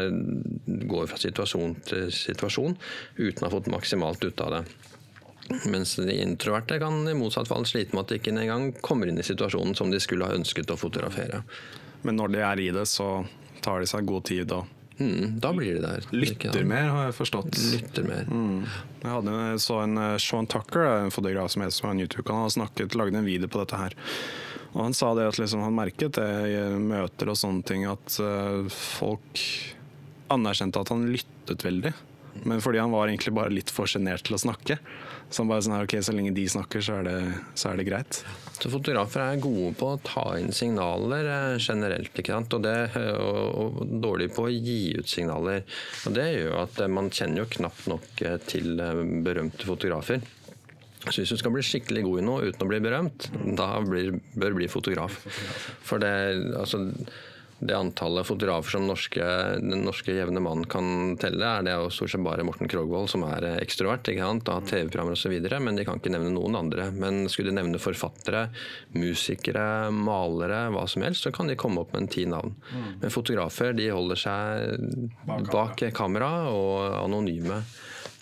går 0.88 1.12
fra 1.12 1.20
situasjon 1.20 1.76
til 1.90 2.08
situasjon 2.16 2.78
uten 3.20 3.44
å 3.44 3.50
ha 3.50 3.54
fått 3.58 3.72
maksimalt 3.74 4.24
ut 4.24 4.46
av 4.46 4.56
det. 4.56 4.64
Mens 5.68 5.98
de 6.00 6.16
introverte 6.16 6.80
kan 6.80 7.04
i 7.10 7.18
motsatt 7.20 7.50
fall 7.52 7.68
slite 7.68 7.92
med 7.92 8.06
at 8.06 8.14
de 8.14 8.22
ikke 8.22 8.32
engang 8.32 8.70
kommer 8.80 9.12
inn 9.12 9.20
i 9.20 9.28
situasjonen 9.28 9.76
som 9.76 9.92
de 9.92 10.00
skulle 10.00 10.30
ha 10.30 10.38
ønsket 10.38 10.72
å 10.72 10.80
fotografere. 10.80 11.44
Men 12.08 12.16
når 12.20 12.32
de 12.32 12.46
er 12.48 12.64
i 12.64 12.72
det, 12.76 12.86
så 12.88 13.26
tar 13.64 13.84
de 13.84 13.90
seg 13.92 14.08
god 14.08 14.24
tid 14.32 14.56
og 14.56 14.72
Mm, 15.00 15.40
da 15.40 15.54
blir 15.54 15.74
de 15.74 15.82
der. 15.82 16.06
Lytter 16.14 16.64
mer, 16.70 16.90
har 16.94 17.06
jeg 17.10 17.18
forstått. 17.18 17.58
Lytter 17.74 18.06
mer. 18.08 18.30
Mm. 18.30 18.66
Jeg 19.02 19.10
hadde, 19.10 19.38
så 19.64 19.80
en 19.84 20.00
uh, 20.00 20.16
Sean 20.22 20.48
Tucker, 20.50 20.86
en 21.00 21.14
fotograf 21.14 21.52
som 21.54 21.66
heter 21.66 21.76
som 21.76 21.90
har 21.90 21.96
en 21.96 22.04
YouTube-kanal, 22.06 22.52
snakket, 22.54 22.98
lagde 23.00 23.20
en 23.20 23.28
video 23.28 23.50
på 23.50 23.62
dette 23.64 23.80
her. 23.80 23.98
Og 24.74 24.82
Han 24.86 24.98
sa 24.98 25.12
det 25.18 25.28
at 25.30 25.38
liksom, 25.42 25.62
han 25.66 25.76
merket 25.78 26.18
det 26.18 26.30
i 26.50 26.58
møter 26.82 27.30
og 27.30 27.38
sånne 27.38 27.66
ting, 27.68 27.86
at 27.90 28.18
uh, 28.22 28.66
folk 28.74 29.44
anerkjente 30.34 30.82
at 30.82 30.94
han 30.94 31.08
lyttet 31.14 31.66
veldig. 31.66 31.94
Men 32.44 32.62
fordi 32.62 32.82
han 32.82 32.94
var 32.94 33.10
egentlig 33.10 33.36
bare 33.38 33.54
litt 33.54 33.70
for 33.74 33.90
sjenert 33.90 34.26
til 34.26 34.38
å 34.38 34.42
snakke. 34.42 34.80
Så 35.30 35.44
han 35.44 35.52
bare 35.52 35.66
sånn 35.66 35.78
ok, 35.78 35.98
så 36.06 36.16
lenge 36.16 36.34
de 36.36 36.48
snakker, 36.50 36.82
så 36.86 37.02
er 37.02 37.10
det, 37.10 37.20
så 37.58 37.72
er 37.72 37.80
det 37.80 37.90
greit. 37.90 38.24
Så 38.60 38.70
Fotografer 38.72 39.24
er 39.24 39.42
gode 39.42 39.74
på 39.80 39.90
å 39.94 40.00
ta 40.06 40.26
inn 40.40 40.54
signaler 40.56 41.28
eh, 41.30 41.56
generelt, 41.58 42.14
ikke 42.14 42.36
sant? 42.36 42.54
Og, 42.56 42.64
det, 42.64 42.76
og, 43.18 43.82
og 43.82 43.98
dårlig 44.04 44.30
på 44.36 44.46
å 44.48 44.54
gi 44.54 44.94
ut 45.00 45.10
signaler. 45.10 45.66
Og 46.08 46.16
Det 46.16 46.28
gjør 46.30 46.62
at 46.62 46.80
eh, 46.84 46.94
man 47.00 47.12
kjenner 47.14 47.44
jo 47.44 47.50
knapt 47.58 47.90
nok 47.92 48.24
eh, 48.24 48.38
til 48.48 48.80
berømte 49.26 49.68
fotografer. 49.68 50.24
Så 51.10 51.20
hvis 51.20 51.34
du 51.34 51.40
skal 51.42 51.52
bli 51.52 51.66
skikkelig 51.66 52.06
god 52.06 52.22
i 52.22 52.26
noe 52.30 52.48
uten 52.48 52.64
å 52.64 52.70
bli 52.70 52.80
berømt, 52.84 53.28
da 53.58 53.74
blir, 53.84 54.14
bør 54.40 54.56
bli 54.56 54.70
fotograf. 54.72 55.18
For 55.84 56.00
det, 56.00 56.14
altså 56.56 56.86
det 57.68 57.76
antallet 57.78 58.28
fotografer 58.28 58.76
som 58.76 58.88
norske, 58.88 59.28
den 59.62 59.86
norske 59.86 60.14
jevne 60.16 60.42
mann 60.44 60.66
kan 60.70 61.16
telle, 61.22 61.48
er 61.48 61.66
det 61.66 61.76
jo 61.76 61.92
stort 61.94 62.14
sett 62.14 62.24
bare 62.26 62.46
Morten 62.46 62.70
Krogvold 62.72 63.12
som 63.12 63.26
er 63.28 63.48
ekstrovert 63.56 64.08
ikke 64.12 64.26
sant? 64.26 64.50
og 64.50 64.60
har 64.60 64.68
TV-programmer 64.70 65.16
osv. 65.16 65.36
Men 65.64 65.80
de 65.80 65.86
kan 65.88 66.02
ikke 66.02 66.14
nevne 66.14 66.34
noen 66.36 66.58
andre. 66.60 66.90
Men 66.96 67.24
skulle 67.32 67.54
de 67.54 67.58
nevne 67.60 67.82
forfattere, 67.82 68.48
musikere, 68.98 69.92
malere, 69.96 70.66
hva 70.74 70.86
som 70.92 71.06
helst, 71.08 71.26
så 71.26 71.34
kan 71.36 71.52
de 71.52 71.60
komme 71.60 71.84
opp 71.84 71.96
med 71.96 72.06
en 72.06 72.12
ti 72.14 72.28
navn. 72.30 72.56
Mm. 72.74 72.92
Men 73.04 73.14
fotografer 73.14 73.76
de 73.78 73.90
holder 73.94 74.20
seg 74.20 75.50
bak 75.52 75.88
kamera 75.96 76.34
og 76.52 77.00
anonyme. 77.04 77.64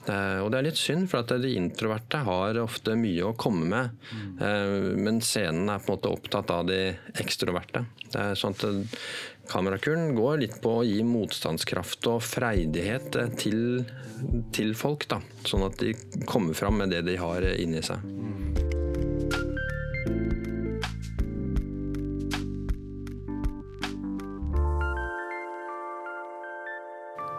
Eh, 0.09 0.39
og 0.41 0.49
det 0.51 0.59
er 0.59 0.65
litt 0.69 0.79
synd, 0.81 1.09
for 1.11 1.21
at 1.21 1.33
de 1.43 1.53
introverte 1.57 2.23
har 2.25 2.57
ofte 2.61 2.95
mye 2.97 3.27
å 3.27 3.35
komme 3.37 3.67
med. 3.69 4.07
Mm. 4.11 5.03
Men 5.05 5.21
scenen 5.25 5.69
er 5.69 5.83
på 5.83 5.93
en 5.93 5.99
måte 5.99 6.13
opptatt 6.13 6.53
av 6.53 6.65
de 6.69 6.79
ekstroverte. 7.21 7.85
Er 8.17 8.33
sånn 8.39 8.57
at 8.57 8.65
eh, 8.69 9.03
Kamerakuren 9.51 10.13
går 10.15 10.37
litt 10.39 10.59
på 10.63 10.77
å 10.79 10.83
gi 10.87 11.01
motstandskraft 11.03 12.05
og 12.07 12.21
freidighet 12.23 13.17
til, 13.41 13.81
til 14.55 14.71
folk. 14.79 15.09
Da, 15.11 15.17
sånn 15.43 15.65
at 15.67 15.75
de 15.81 15.91
kommer 16.29 16.55
fram 16.55 16.79
med 16.79 16.93
det 16.93 17.01
de 17.09 17.17
har 17.19 17.43
inni 17.57 17.81
seg. 17.83 18.05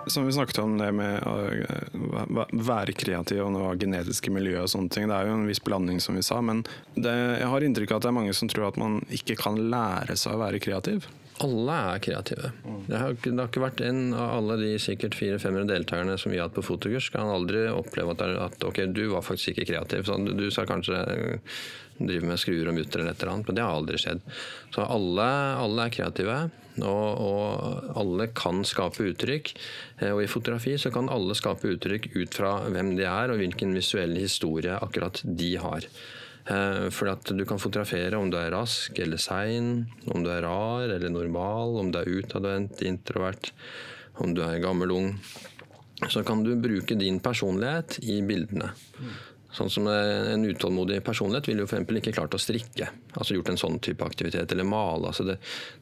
Som 0.07 0.27
vi 0.27 0.33
snakket 0.33 0.59
om 0.59 0.77
det 0.79 0.91
med 0.97 1.23
å 1.29 1.35
øh, 1.53 2.43
være 2.53 2.95
kreativ 2.99 3.43
og 3.45 3.53
noe 3.55 3.75
genetiske 3.81 4.33
miljø 4.35 4.63
og 4.63 4.71
sånne 4.73 4.93
ting. 4.93 5.09
Det 5.11 5.17
er 5.17 5.31
jo 5.31 5.39
en 5.39 5.49
viss 5.49 5.63
blanding, 5.63 6.01
som 6.03 6.19
vi 6.19 6.25
sa. 6.27 6.41
Men 6.45 6.65
det, 6.95 7.13
jeg 7.13 7.51
har 7.53 7.67
inntrykk 7.67 7.95
av 7.95 8.01
at 8.01 8.07
det 8.07 8.13
er 8.13 8.21
mange 8.21 8.37
som 8.37 8.51
tror 8.51 8.71
at 8.71 8.81
man 8.81 9.01
ikke 9.15 9.39
kan 9.41 9.59
lære 9.73 10.19
seg 10.19 10.37
å 10.37 10.43
være 10.43 10.63
kreativ. 10.63 11.09
Alle 11.43 11.77
er 11.95 12.03
kreative. 12.05 12.51
Det 12.87 12.99
har, 12.99 13.15
det 13.23 13.39
har 13.39 13.49
ikke 13.49 13.65
vært 13.65 13.81
en 13.87 14.03
av 14.15 14.37
alle 14.37 14.59
de 14.61 14.73
sikkert 14.83 15.17
400-500 15.19 15.71
deltakerne 15.71 16.17
som 16.21 16.31
vi 16.31 16.39
har 16.39 16.51
hatt 16.51 16.59
på 16.59 16.65
fotokurs, 16.67 17.09
kan 17.15 17.31
aldri 17.33 17.65
oppleve 17.73 18.15
at, 18.15 18.25
at, 18.47 18.67
ok, 18.69 18.85
du 18.95 19.07
var 19.15 19.25
faktisk 19.27 19.55
ikke 19.55 19.73
kreativ. 19.73 20.05
Så 20.07 20.19
du, 20.29 20.45
skal 20.55 20.69
kanskje 20.71 21.01
drive 21.99 22.29
med 22.29 22.41
skruer 22.41 22.69
og 22.71 22.77
mutter 22.77 23.03
eller 23.03 23.17
et 23.17 23.23
eller 23.23 23.33
annet, 23.35 23.49
men 23.49 23.59
det 23.59 23.65
har 23.65 23.79
aldri 23.81 24.01
skjedd. 24.03 24.23
Så 24.75 24.85
alle, 24.85 25.31
alle 25.63 25.89
er 25.89 25.97
kreative. 25.97 26.37
Og, 26.81 27.21
og, 27.21 27.91
alle 28.01 28.31
kan 28.33 28.63
skape 28.65 29.05
uttrykk. 29.11 29.53
Eh, 30.01 30.11
og 30.15 30.23
i 30.25 30.31
fotografi 30.31 30.79
så 30.81 30.93
kan 30.95 31.11
alle 31.13 31.37
skape 31.37 31.75
uttrykk 31.75 32.13
ut 32.17 32.41
fra 32.41 32.57
hvem 32.73 32.95
de 32.97 33.05
er, 33.09 33.33
og 33.33 33.43
hvilken 33.43 33.77
visuell 33.77 34.17
historie 34.17 34.79
akkurat 34.81 35.21
de 35.25 35.53
har. 35.61 35.89
Eh, 36.49 36.89
for 36.91 37.13
at 37.13 37.29
du 37.29 37.45
kan 37.47 37.61
fotografere 37.63 38.19
om 38.19 38.31
du 38.33 38.39
er 38.41 38.53
rask 38.55 38.99
eller 38.99 39.21
sein, 39.21 39.87
om 40.11 40.25
du 40.25 40.31
er 40.33 40.43
rar 40.47 40.89
eller 40.89 41.13
normal, 41.13 41.77
om 41.83 41.93
du 41.93 42.01
er 42.01 42.13
utadvendt, 42.19 42.83
introvert, 42.89 43.53
om 44.25 44.33
du 44.35 44.43
er 44.47 44.63
gammel, 44.65 44.95
ung. 44.97 45.13
Så 46.11 46.25
kan 46.27 46.43
du 46.43 46.57
bruke 46.59 46.97
din 46.99 47.21
personlighet 47.23 48.01
i 48.03 48.19
bildene. 48.27 48.73
Sånn 49.53 49.71
som 49.71 49.89
En 49.89 50.45
utålmodig 50.49 51.03
personlighet 51.05 51.49
ville 51.51 51.65
jo 51.65 51.69
f.eks. 51.69 51.91
ikke 52.01 52.15
klart 52.17 52.35
å 52.37 52.41
strikke. 52.41 52.89
altså 53.13 53.37
Gjort 53.37 53.53
en 53.53 53.61
sånn 53.61 53.79
type 53.85 54.05
aktivitet, 54.05 54.53
eller 54.53 54.65
male. 54.65 55.11
altså 55.11 55.27
Det, 55.29 55.37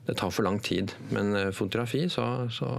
det 0.09 0.16
tar 0.18 0.33
for 0.35 0.46
lang 0.46 0.59
tid. 0.59 0.94
Men 1.14 1.35
eh, 1.38 1.50
fotografi, 1.54 2.09
så, 2.11 2.26
så, 2.50 2.70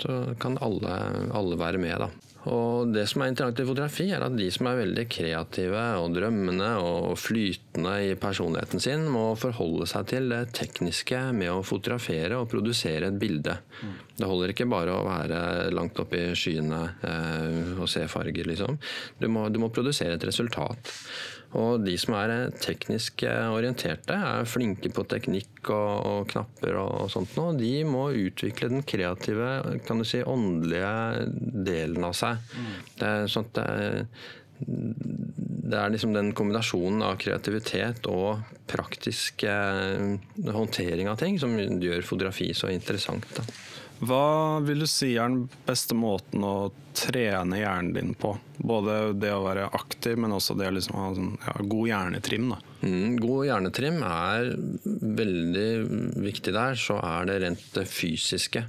så 0.00 0.18
kan 0.40 0.56
alle, 0.64 0.96
alle, 1.36 1.60
være 1.60 1.82
med. 1.82 2.06
da. 2.06 2.31
Og 2.50 2.90
det 2.90 3.04
som 3.10 3.22
er 3.22 3.30
interessant 3.30 3.60
i 3.62 3.66
fotografi, 3.68 4.08
er 4.10 4.24
at 4.26 4.34
de 4.34 4.48
som 4.50 4.66
er 4.66 4.80
veldig 4.80 5.04
kreative 5.12 5.82
og 6.00 6.16
drømmende 6.16 6.70
og 6.82 7.12
flytende 7.20 7.92
i 8.08 8.16
personligheten 8.18 8.82
sin, 8.82 9.04
må 9.12 9.28
forholde 9.38 9.86
seg 9.90 10.08
til 10.10 10.26
det 10.32 10.40
tekniske 10.58 11.20
med 11.38 11.52
å 11.52 11.60
fotografere 11.66 12.40
og 12.40 12.50
produsere 12.50 13.12
et 13.12 13.20
bilde. 13.20 13.54
Mm. 13.82 13.94
Det 14.18 14.30
holder 14.30 14.54
ikke 14.54 14.68
bare 14.70 14.96
å 14.96 15.04
være 15.06 15.42
langt 15.74 16.02
oppe 16.02 16.18
i 16.18 16.34
skyene 16.38 16.82
eh, 17.06 17.78
og 17.78 17.86
se 17.90 18.02
farger, 18.10 18.50
liksom. 18.50 18.80
Du 19.22 19.28
må, 19.30 19.46
du 19.52 19.62
må 19.62 19.70
produsere 19.74 20.18
et 20.18 20.26
resultat. 20.26 20.90
Og 21.58 21.82
de 21.84 21.94
som 22.00 22.14
er 22.16 22.52
teknisk 22.62 23.24
orienterte, 23.28 24.16
er 24.16 24.48
flinke 24.48 24.88
på 24.94 25.04
teknikk 25.10 25.68
og, 25.68 26.06
og 26.08 26.30
knapper 26.32 26.78
og, 26.80 26.92
og 27.04 27.10
sånt 27.12 27.34
noe. 27.36 27.56
de 27.58 27.72
må 27.84 28.06
utvikle 28.16 28.70
den 28.72 28.86
kreative, 28.88 29.50
kan 29.86 30.00
du 30.00 30.06
si, 30.08 30.22
åndelige 30.24 31.26
delen 31.68 32.08
av 32.08 32.16
seg. 32.16 32.40
Mm. 32.56 32.70
Det 33.00 33.10
er 33.10 33.28
sånn 33.34 33.50
at 33.50 33.60
det, 33.60 34.06
det 34.62 35.78
er 35.78 35.92
liksom 35.92 36.14
den 36.14 36.32
kombinasjonen 36.36 37.04
av 37.06 37.18
kreativitet 37.20 38.06
og 38.10 38.42
praktisk 38.70 39.44
eh, 39.48 40.16
håndtering 40.56 41.10
av 41.10 41.20
ting 41.20 41.38
som 41.42 41.56
gjør 41.58 42.04
fotografi 42.06 42.52
så 42.56 42.70
interessant. 42.72 43.26
Da. 43.36 43.44
Hva 44.02 44.60
vil 44.66 44.82
du 44.82 44.88
si 44.90 45.14
er 45.14 45.30
den 45.30 45.46
beste 45.66 45.96
måten 45.98 46.44
å 46.46 46.72
trene 46.96 47.60
hjernen 47.60 47.92
din 47.96 48.14
på? 48.18 48.34
Både 48.62 49.12
det 49.18 49.32
å 49.34 49.42
være 49.42 49.70
aktiv, 49.74 50.18
men 50.20 50.34
også 50.36 50.54
det 50.58 50.68
å 50.70 50.74
liksom 50.76 50.98
ha 50.98 51.08
sånn, 51.16 51.32
ja, 51.42 51.54
god 51.66 51.88
hjernetrim. 51.90 52.52
Da. 52.52 52.58
Mm, 52.82 53.16
god 53.22 53.46
hjernetrim 53.48 53.98
er 54.06 54.52
veldig 55.22 55.66
viktig 56.22 56.54
der. 56.54 56.78
Så 56.78 56.98
er 57.02 57.26
det 57.28 57.40
rent 57.42 57.64
det 57.74 57.86
fysiske. 57.90 58.64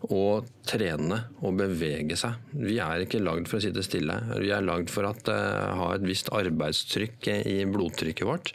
Å 0.00 0.24
trene 0.64 1.18
og 1.44 1.58
bevege 1.60 2.16
seg. 2.16 2.36
Vi 2.56 2.78
er 2.80 3.04
ikke 3.04 3.20
lagd 3.20 3.48
for 3.50 3.60
å 3.60 3.64
sitte 3.64 3.84
stille. 3.84 4.16
Vi 4.40 4.52
er 4.54 4.64
lagd 4.64 4.92
for 4.92 5.08
å 5.08 5.12
uh, 5.12 5.80
ha 5.80 5.90
et 5.94 6.06
visst 6.08 6.30
arbeidstrykk 6.36 7.32
i 7.40 7.58
blodtrykket 7.68 8.28
vårt. 8.28 8.54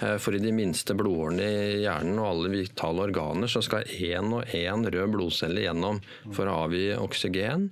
Uh, 0.00 0.16
for 0.20 0.36
i 0.36 0.40
de 0.40 0.54
minste 0.56 0.96
blodårene 0.96 1.48
i 1.48 1.82
hjernen 1.84 2.20
og 2.20 2.30
alle 2.30 2.54
vitale 2.54 3.08
organer 3.08 3.52
så 3.52 3.64
skal 3.64 3.88
én 3.92 4.32
og 4.38 4.56
én 4.56 4.88
rød 4.88 5.12
blodcelle 5.16 5.66
gjennom 5.66 6.00
for 6.30 6.48
å 6.48 6.62
avgi 6.64 6.88
oksygen 6.96 7.70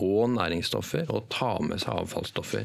og 0.00 0.30
næringsstoffer, 0.32 1.10
og 1.12 1.28
ta 1.32 1.52
med 1.64 1.82
seg 1.82 2.00
avfallsstoffer. 2.00 2.64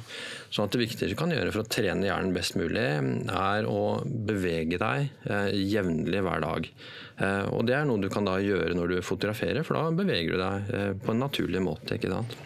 Så 0.54 0.68
det 0.72 0.82
viktigste 0.82 1.12
du 1.12 1.18
kan 1.20 1.34
gjøre 1.34 1.52
for 1.52 1.66
å 1.66 1.70
trene 1.70 2.08
hjernen 2.08 2.36
best 2.36 2.56
mulig, 2.60 2.88
er 3.34 3.68
å 3.68 3.82
bevege 4.06 4.80
deg 4.82 5.10
eh, 5.28 5.52
jevnlig 5.60 6.24
hver 6.24 6.44
dag. 6.46 6.70
Eh, 7.18 7.46
og 7.52 7.68
det 7.68 7.78
er 7.78 7.88
noe 7.90 8.02
du 8.02 8.10
kan 8.14 8.28
da 8.28 8.38
gjøre 8.42 8.76
når 8.78 8.96
du 8.96 9.00
fotograferer, 9.06 9.64
for 9.68 9.80
da 9.80 9.96
beveger 10.04 10.36
du 10.38 10.44
deg 10.44 10.76
eh, 10.76 10.92
på 11.04 11.14
en 11.14 11.26
naturlig 11.26 11.64
måte. 11.64 11.98
ikke 11.98 12.14
sant? 12.14 12.38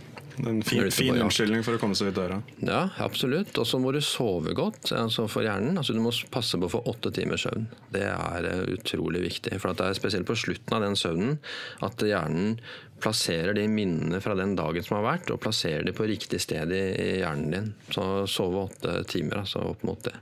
En 0.47 0.61
fin, 0.63 0.87
fin 0.91 1.17
unnskyldning 1.21 1.63
for 1.65 1.75
å 1.75 1.81
komme 1.81 1.95
seg 1.97 2.11
ut 2.11 2.17
døra. 2.17 2.39
Ja, 2.63 2.85
absolutt. 3.03 3.53
Og 3.61 3.67
så 3.67 3.77
må 3.81 3.91
du 3.93 3.99
sove 4.05 4.55
godt 4.57 4.93
altså 4.95 5.27
for 5.29 5.45
hjernen. 5.45 5.77
Altså, 5.77 5.93
du 5.93 6.01
må 6.01 6.13
passe 6.33 6.57
på 6.57 6.69
å 6.69 6.73
få 6.77 6.81
åtte 6.89 7.11
timers 7.13 7.45
søvn. 7.45 7.67
Det 7.93 8.05
er 8.07 8.47
utrolig 8.71 9.25
viktig. 9.27 9.57
For 9.61 9.75
det 9.77 9.91
er 9.91 9.99
spesielt 9.99 10.29
på 10.29 10.37
slutten 10.39 10.77
av 10.77 10.85
den 10.85 10.97
søvnen 10.99 11.37
at 11.85 12.01
hjernen 12.07 12.57
plasserer 13.01 13.55
de 13.57 13.67
minnene 13.71 14.21
fra 14.23 14.35
den 14.37 14.55
dagen 14.57 14.85
som 14.85 14.99
har 14.99 15.07
vært, 15.07 15.31
og 15.33 15.41
plasserer 15.43 15.85
de 15.87 15.93
på 15.95 16.07
riktig 16.09 16.41
sted 16.43 16.73
i, 16.75 16.83
hjernen 17.21 17.55
din. 17.55 17.71
Så 17.93 18.05
sove 18.29 18.67
åtte 18.67 19.01
timer, 19.11 19.41
altså 19.43 19.63
opp 19.73 19.85
mot 19.87 20.01
det. 20.05 20.15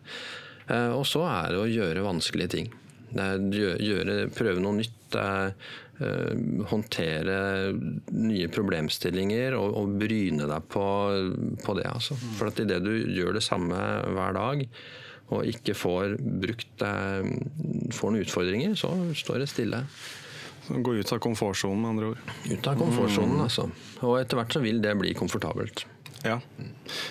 Eh, 0.70 0.92
og 0.96 1.06
så 1.08 1.26
er 1.28 1.54
det 1.54 1.62
å 1.62 1.70
gjøre 1.70 2.06
vanskelige 2.08 2.56
ting. 2.56 2.72
Gjøre, 3.10 4.26
prøve 4.36 4.64
noe 4.64 4.82
nytt. 4.82 4.96
Uh, 5.10 5.52
håndtere 6.70 7.74
nye 8.16 8.46
problemstillinger 8.54 9.56
og, 9.58 9.74
og 9.82 9.96
bryne 10.00 10.46
deg 10.48 10.68
på, 10.72 10.84
på 11.60 11.76
det. 11.76 11.88
Altså. 11.90 12.16
For 12.38 12.52
at 12.52 12.62
idet 12.64 12.78
du 12.86 12.94
gjør 12.94 13.36
det 13.36 13.44
samme 13.44 13.76
hver 14.14 14.38
dag, 14.38 14.64
og 15.34 15.50
ikke 15.50 15.76
får 15.76 16.16
brukt 16.22 16.86
uh, 16.86 17.26
får 17.92 18.14
noen 18.14 18.24
utfordringer, 18.24 18.78
så 18.80 18.94
står 19.18 19.44
det 19.44 19.50
stille. 19.52 19.82
Gå 20.68 20.96
ut 20.96 21.14
av 21.16 21.22
komfortsonen, 21.24 21.82
med 21.82 21.90
andre 21.90 22.12
ord. 22.14 22.34
Ut 22.50 22.68
av 22.68 22.76
komfortsonen, 22.80 23.38
mm. 23.40 23.46
altså. 23.46 23.70
Og 24.02 24.20
etter 24.20 24.40
hvert 24.40 24.54
så 24.54 24.62
vil 24.64 24.82
det 24.84 24.94
bli 25.00 25.14
komfortabelt. 25.18 25.86
Ja. 26.24 26.40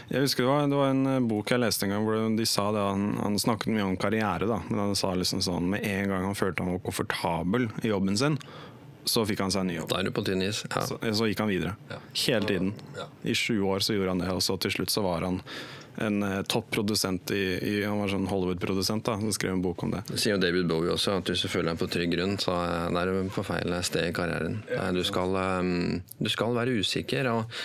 Jeg 0.09 0.25
husker 0.27 0.45
det 0.45 0.51
var, 0.51 0.67
det 0.69 0.77
var, 0.77 0.91
en 0.93 1.07
eh, 1.09 1.27
bok 1.31 1.53
jeg 1.53 1.63
leste 1.63 1.87
en 1.87 1.95
gang 1.95 2.05
hvor 2.05 2.25
de 2.37 2.47
sa 2.49 2.67
det, 2.75 2.83
han, 2.85 3.07
han 3.23 3.39
snakket 3.41 3.73
mye 3.73 3.87
om 3.87 3.97
karriere. 4.01 4.49
da, 4.51 4.61
Men 4.69 4.83
han 4.83 4.97
sa 4.99 5.15
liksom 5.17 5.43
sånn 5.45 5.71
med 5.73 5.87
en 5.89 6.13
gang 6.13 6.27
han 6.29 6.39
følte 6.39 6.65
han 6.65 6.75
var 6.77 6.85
komfortabel 6.85 7.71
i 7.83 7.93
jobben 7.93 8.19
sin, 8.21 8.37
så 9.09 9.25
fikk 9.29 9.41
han 9.41 9.55
seg 9.55 9.65
en 9.65 9.73
ny 9.73 9.79
jobb. 9.79 9.89
Da 9.93 10.03
er 10.03 10.09
du 10.09 10.13
på 10.13 10.25
tynn 10.27 10.45
is. 10.45 10.63
Ja. 10.69 10.85
Så, 10.85 11.01
så, 11.01 11.29
gikk 11.31 11.41
han 11.41 11.51
videre. 11.51 11.75
Ja. 11.89 12.01
Hele 12.27 12.51
tiden. 12.51 12.75
Ja. 12.99 13.09
I 13.25 13.37
sju 13.39 13.57
år 13.65 13.85
så 13.85 13.97
gjorde 13.97 14.17
han 14.17 14.25
det, 14.25 14.31
og 14.35 14.45
så 14.45 14.59
til 14.61 14.77
slutt 14.77 14.93
så 14.93 15.05
var 15.07 15.25
han 15.25 15.41
en 16.05 16.23
uh, 16.23 16.43
topprodusent 16.43 17.31
i, 17.35 17.43
i, 17.59 17.75
Han 17.85 18.01
var 18.03 18.13
sånn 18.13 18.29
Hollywood-produsent, 18.31 19.05
da, 19.07 19.17
som 19.21 19.35
skrev 19.35 19.57
en 19.57 19.65
bok 19.65 19.83
om 19.87 19.95
det. 19.95 20.05
Det 20.11 20.21
sier 20.21 20.37
jo 20.37 20.43
David 20.43 20.69
Bowie 20.71 20.95
også, 20.95 21.19
at 21.19 21.31
hvis 21.33 21.45
du 21.45 21.51
føler 21.51 21.73
deg 21.73 21.81
på 21.81 21.91
trygg 21.93 22.13
grunn, 22.15 22.37
så 22.43 22.57
er 22.89 23.11
du 23.11 23.33
på 23.35 23.47
feil 23.47 23.77
sted 23.87 24.11
i 24.11 24.15
karrieren. 24.17 24.61
Du 24.95 25.03
skal, 25.07 25.39
um, 25.61 25.99
du 26.19 26.31
skal 26.33 26.57
være 26.59 26.79
usikker, 26.83 27.31
og, 27.33 27.57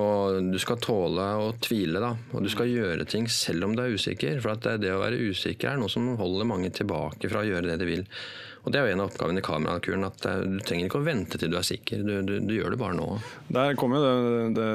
og, 0.00 0.38
du 0.52 0.58
skal 0.62 0.82
tåle 0.82 1.30
å 1.40 1.50
tvile. 1.62 2.02
Da. 2.02 2.14
Og 2.34 2.46
du 2.46 2.50
skal 2.52 2.70
gjøre 2.70 3.08
ting 3.10 3.28
selv 3.30 3.68
om 3.68 3.74
du 3.76 3.84
er 3.84 3.96
usikker. 3.96 4.38
For 4.42 4.54
at 4.54 4.70
det 4.82 4.94
å 4.94 5.02
være 5.02 5.20
usikker 5.30 5.72
er 5.72 5.82
noe 5.82 5.92
som 5.92 6.12
holder 6.20 6.48
mange 6.48 6.72
tilbake 6.74 7.30
fra 7.30 7.44
å 7.44 7.50
gjøre 7.50 7.72
det 7.72 7.80
de 7.82 7.90
vil. 7.90 8.06
Og 8.70 8.74
Det 8.74 8.78
er 8.78 8.84
jo 8.86 8.94
en 8.94 9.00
av 9.02 9.08
oppgavene 9.10 9.40
i 9.40 9.42
kamerakuren, 9.42 10.04
at 10.06 10.26
eh, 10.30 10.42
du 10.46 10.60
trenger 10.62 10.86
ikke 10.86 11.00
å 11.00 11.02
vente 11.02 11.38
til 11.42 11.50
du 11.50 11.56
er 11.58 11.64
sikker. 11.66 12.04
Du, 12.06 12.12
du, 12.22 12.36
du 12.38 12.52
gjør 12.54 12.70
det 12.70 12.76
bare 12.78 12.94
nå. 12.94 13.06
Der 13.50 13.74
kommer 13.74 13.98
jo 13.98 14.10
det, 14.14 14.42
det, 14.60 14.66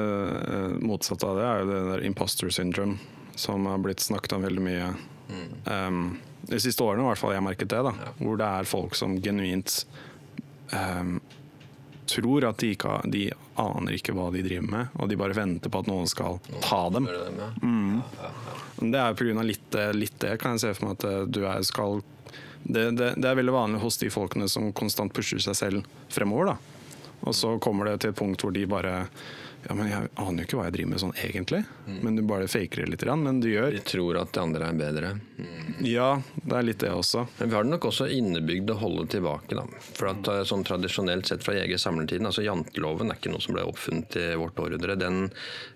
eh, 0.52 0.74
motsatte 0.84 1.24
av 1.24 1.38
det, 1.38 1.44
er 1.48 1.62
jo 1.62 1.68
det 1.70 1.78
der 1.86 2.02
imposter 2.04 2.50
syndrome, 2.52 2.98
som 3.40 3.64
har 3.64 3.80
blitt 3.80 4.04
snakket 4.04 4.34
om 4.36 4.44
veldig 4.44 4.64
mye. 4.66 4.90
Mm. 5.30 5.46
Um, 5.64 6.02
de 6.50 6.58
siste 6.60 6.84
årene 6.84 7.06
i 7.06 7.08
hvert 7.08 7.22
fall 7.22 7.32
jeg 7.32 7.46
merket 7.46 7.70
det. 7.72 7.78
da, 7.86 7.94
ja. 7.96 8.12
Hvor 8.18 8.36
det 8.42 8.50
er 8.58 8.68
folk 8.68 8.98
som 9.00 9.14
genuint 9.24 9.78
um, 10.74 11.14
tror 12.12 12.44
at 12.50 12.60
de, 12.60 12.74
ikke, 12.76 12.98
de 13.14 13.22
aner 13.64 13.96
ikke 13.96 14.12
hva 14.18 14.26
de 14.34 14.42
driver 14.44 14.74
med, 14.74 14.90
og 15.00 15.08
de 15.08 15.18
bare 15.22 15.38
venter 15.38 15.72
på 15.72 15.80
at 15.80 15.88
noen 15.88 16.12
skal 16.12 16.36
ta 16.66 16.82
dem. 16.92 17.08
Mm. 17.64 18.04
Det 18.92 19.00
er 19.00 19.16
pga. 19.16 19.46
Litt, 19.54 19.80
litt 19.96 20.20
det, 20.20 20.34
kan 20.44 20.58
jeg 20.58 20.66
se 20.66 20.74
for 20.76 20.90
meg 20.90 21.00
at 21.00 21.32
du 21.32 21.40
er, 21.48 21.64
skal 21.64 22.04
det, 22.68 22.90
det, 22.98 23.12
det, 23.16 23.28
er 23.28 23.38
veldig 23.38 23.54
vanlig 23.54 23.82
hos 23.82 23.98
de 24.00 24.10
folkene 24.12 24.48
som 24.50 24.72
konstant 24.76 25.14
pusher 25.14 25.42
seg 25.42 25.58
selv 25.58 25.90
fremover. 26.12 26.54
da. 26.54 26.56
Og 27.26 27.34
så 27.34 27.56
kommer 27.62 27.90
det 27.90 28.00
til 28.02 28.12
et 28.12 28.18
punkt 28.18 28.42
hvor 28.42 28.54
de 28.54 28.66
bare 28.70 29.06
ja, 29.66 29.74
men 29.74 29.88
jeg 29.90 30.08
aner 30.14 30.42
jo 30.42 30.46
ikke 30.46 30.58
hva 30.60 30.64
jeg 30.68 30.74
driver 30.76 30.90
med 30.92 31.00
sånn 31.02 31.14
egentlig. 31.18 31.58
Mm. 31.88 31.96
Men 32.04 32.16
du 32.18 32.22
bare 32.28 32.46
faker 32.50 32.84
det 32.84 32.90
litt. 32.92 33.04
Men 33.18 33.40
du 33.42 33.48
gjør 33.50 33.74
Vi 33.74 33.82
tror 33.88 34.18
at 34.20 34.32
de 34.34 34.42
andre 34.42 34.68
er 34.68 34.76
bedre. 34.78 35.08
Mm. 35.40 35.78
Ja, 35.86 36.10
det 36.36 36.54
er 36.54 36.66
litt 36.66 36.82
det 36.84 36.92
også. 36.94 37.24
Men 37.40 37.50
vi 37.50 37.56
har 37.56 37.66
det 37.66 37.72
nok 37.72 37.88
også 37.90 38.06
innebygd 38.14 38.70
å 38.70 38.78
holde 38.78 39.06
tilbake. 39.16 39.56
Da. 39.58 39.64
For 39.88 40.12
at 40.12 40.30
eh, 40.30 40.42
sånn 40.46 40.62
Tradisjonelt 40.66 41.30
sett 41.30 41.42
fra 41.46 41.56
jeger-samlertiden, 41.56 42.28
altså 42.28 42.44
Janteloven 42.46 43.10
er 43.10 43.18
ikke 43.18 43.32
noe 43.32 43.42
som 43.42 43.56
ble 43.56 43.64
oppfunnet 43.66 44.18
i 44.20 44.26
vårt 44.38 44.60
århundre. 44.62 44.98
Den 45.00 45.30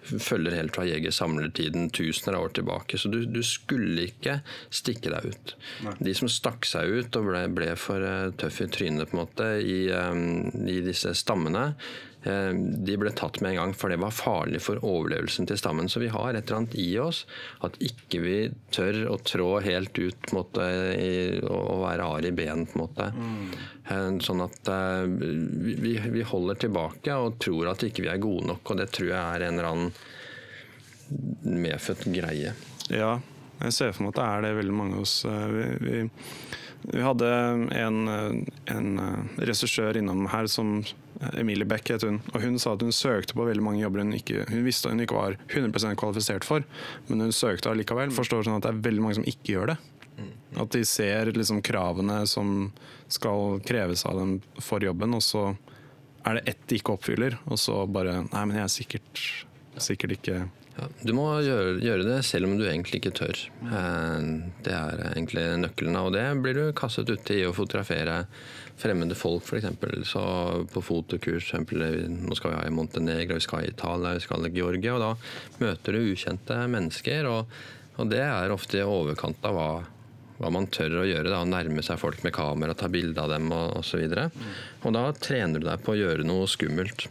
følger 0.07 0.55
helt 0.55 0.77
fra 0.77 0.87
jeger-samlertiden 0.87 1.91
tusener 1.95 2.39
av 2.39 2.47
år 2.47 2.55
tilbake. 2.61 3.01
Så 3.01 3.11
du, 3.11 3.25
du 3.27 3.43
skulle 3.47 4.07
ikke 4.07 4.39
stikke 4.71 5.11
deg 5.17 5.33
ut. 5.35 5.57
Nei. 5.87 5.97
De 6.11 6.15
som 6.15 6.31
stakk 6.31 6.69
seg 6.69 6.95
ut 6.95 7.19
og 7.19 7.27
ble, 7.33 7.43
ble 7.59 7.73
for 7.81 8.07
uh, 8.07 8.31
tøff 8.39 8.63
i 8.63 8.71
trynet 8.71 9.11
på 9.11 9.19
en 9.19 9.23
måte 9.25 9.51
i, 9.63 9.81
um, 9.91 10.47
i 10.71 10.79
disse 10.87 11.15
stammene, 11.19 11.73
Eh, 11.73 12.10
de 12.21 12.97
ble 13.01 13.11
tatt 13.17 13.39
med 13.41 13.55
en 13.55 13.57
gang, 13.57 13.71
for 13.75 13.89
det 13.89 13.97
var 14.03 14.13
farlig 14.13 14.61
for 14.61 14.83
overlevelsen 14.85 15.49
til 15.49 15.57
stammen. 15.57 15.89
Så 15.89 16.03
vi 16.03 16.11
har 16.13 16.35
et 16.35 16.45
eller 16.45 16.59
annet 16.59 16.77
i 16.81 16.89
oss 17.01 17.23
at 17.65 17.79
ikke 17.81 18.21
vi 18.21 18.37
tør 18.77 19.07
å 19.15 19.17
trå 19.25 19.49
helt 19.65 19.97
ut 19.97 20.35
måte, 20.37 20.67
i, 21.01 21.41
og 21.49 21.81
være 21.87 22.09
hard 22.11 22.29
i 22.29 22.35
ben. 22.37 22.67
på 22.69 22.77
en 22.77 22.83
måte. 22.85 23.09
Mm. 23.17 24.21
Sånn 24.23 24.45
at 24.45 24.69
uh, 24.69 25.09
vi, 25.09 25.97
vi, 25.97 26.23
holder 26.29 26.61
tilbake 26.67 27.17
og 27.17 27.41
tror 27.43 27.73
at 27.73 27.89
ikke 27.89 28.05
vi 28.05 28.13
er 28.13 28.23
gode 28.23 28.53
nok. 28.53 28.69
Og 28.69 28.83
det 28.83 28.91
tror 28.93 29.13
jeg 29.15 29.21
er 29.21 29.49
en 29.49 29.57
eller 29.57 29.71
annen 29.73 29.93
medfødt 31.65 32.05
greie. 32.13 32.53
Ja, 32.93 33.17
jeg 33.61 33.77
ser 33.77 33.95
for 33.95 34.05
meg 34.05 34.13
at 34.15 34.21
det 34.21 34.29
er 34.29 34.45
det 34.45 34.59
veldig 34.61 34.77
mange 34.77 35.01
hos 35.01 35.23
vi, 35.25 35.65
vi, 35.83 35.97
vi 36.83 37.03
hadde 37.05 37.29
en, 37.77 37.99
en 38.73 38.89
regissør 39.37 39.99
innom 40.01 40.27
her 40.33 40.49
som 40.51 40.81
Emilie 41.37 41.69
Beck 41.69 41.91
het 41.93 42.05
hun. 42.07 42.21
Og 42.33 42.41
hun 42.45 42.59
sa 42.61 42.73
at 42.75 42.83
hun 42.85 42.95
søkte 42.95 43.37
på 43.37 43.45
veldig 43.45 43.65
mange 43.65 43.83
jobber 43.83 44.03
hun, 44.05 44.15
ikke, 44.17 44.47
hun 44.49 44.65
visste 44.65 44.93
hun 44.93 45.03
ikke 45.05 45.19
var 45.19 45.37
100% 45.53 45.99
kvalifisert 46.01 46.47
for, 46.49 46.65
men 47.09 47.27
hun 47.27 47.35
søkte 47.37 47.73
allikevel. 47.73 48.13
Forstår 48.17 48.47
sånn 48.47 48.57
at 48.59 48.67
det 48.67 48.73
er 48.73 48.85
veldig 48.89 49.05
mange 49.05 49.19
som 49.21 49.29
ikke 49.29 49.55
gjør 49.55 49.75
det. 49.75 49.81
At 50.61 50.73
de 50.75 50.83
ser 50.89 51.31
liksom 51.33 51.63
kravene 51.65 52.23
som 52.29 52.71
skal 53.13 53.61
kreves 53.67 54.05
av 54.09 54.19
dem 54.19 54.39
for 54.61 54.83
jobben, 54.85 55.15
og 55.17 55.23
så 55.25 55.51
er 56.27 56.37
det 56.37 56.53
ett 56.53 56.65
de 56.69 56.81
ikke 56.81 56.97
oppfyller, 56.97 57.39
og 57.49 57.61
så 57.61 57.85
bare 57.89 58.23
Nei, 58.27 58.43
men 58.45 58.59
jeg 58.59 58.65
er 58.67 58.75
sikkert, 58.75 59.23
sikkert 59.81 60.17
ikke 60.19 60.43
Ja, 60.81 60.87
du 61.05 61.11
må 61.13 61.27
gjøre, 61.45 61.75
gjøre, 61.85 62.07
det 62.07 62.23
selv 62.25 62.49
om 62.49 62.55
du 62.57 62.65
egentlig 62.65 63.03
ikke 63.03 63.13
tør. 63.19 63.37
Eh, 63.69 64.29
det 64.65 64.73
er 64.73 65.03
egentlig 65.11 65.45
nøkkelen. 65.61 65.99
Og 66.01 66.15
det 66.15 66.25
blir 66.41 66.57
du 66.57 66.63
kastet 66.77 67.11
uti 67.13 67.43
å 67.45 67.53
fotografere 67.57 68.23
fremmede 68.81 69.19
folk, 69.19 69.45
f.eks. 69.45 69.69
Så 70.09 70.23
på 70.73 70.83
fotokurs, 70.85 71.51
eksempel, 71.51 71.85
nå 72.09 72.39
skal 72.39 72.55
vi 72.55 72.59
ha 72.63 72.65
i 72.65 72.73
Montenegro, 72.73 73.37
vi 73.37 73.45
skal 73.45 73.67
i 73.67 73.75
Italia, 73.75 74.17
vi 74.17 74.25
skal 74.25 74.49
i 74.49 74.55
Georgia. 74.57 74.97
Og 74.97 75.05
da 75.05 75.13
møter 75.61 75.97
du 75.97 76.13
ukjente 76.15 76.57
mennesker, 76.73 77.29
og, 77.29 77.57
og 78.01 78.13
det 78.13 78.25
er 78.25 78.57
ofte 78.57 78.81
i 78.81 78.87
overkant 78.87 79.45
av 79.51 79.59
hva, 79.59 79.71
hva 80.41 80.53
man 80.55 80.71
tør 80.73 81.03
å 81.03 81.09
gjøre. 81.11 81.29
Da, 81.29 81.43
nærme 81.45 81.85
seg 81.85 82.01
folk 82.01 82.25
med 82.25 82.37
kamera, 82.37 82.79
ta 82.79 82.89
bilde 82.89 83.21
av 83.21 83.35
dem 83.35 83.53
og 83.53 83.83
osv. 83.83 84.01
Og, 84.01 84.15
så 84.17 84.31
mm. 84.33 84.55
og 84.87 84.97
da 84.97 85.11
trener 85.21 85.61
du 85.61 85.69
deg 85.69 85.85
på 85.85 85.93
å 85.93 86.01
gjøre 86.01 86.25
noe 86.25 86.49
skummelt. 86.49 87.11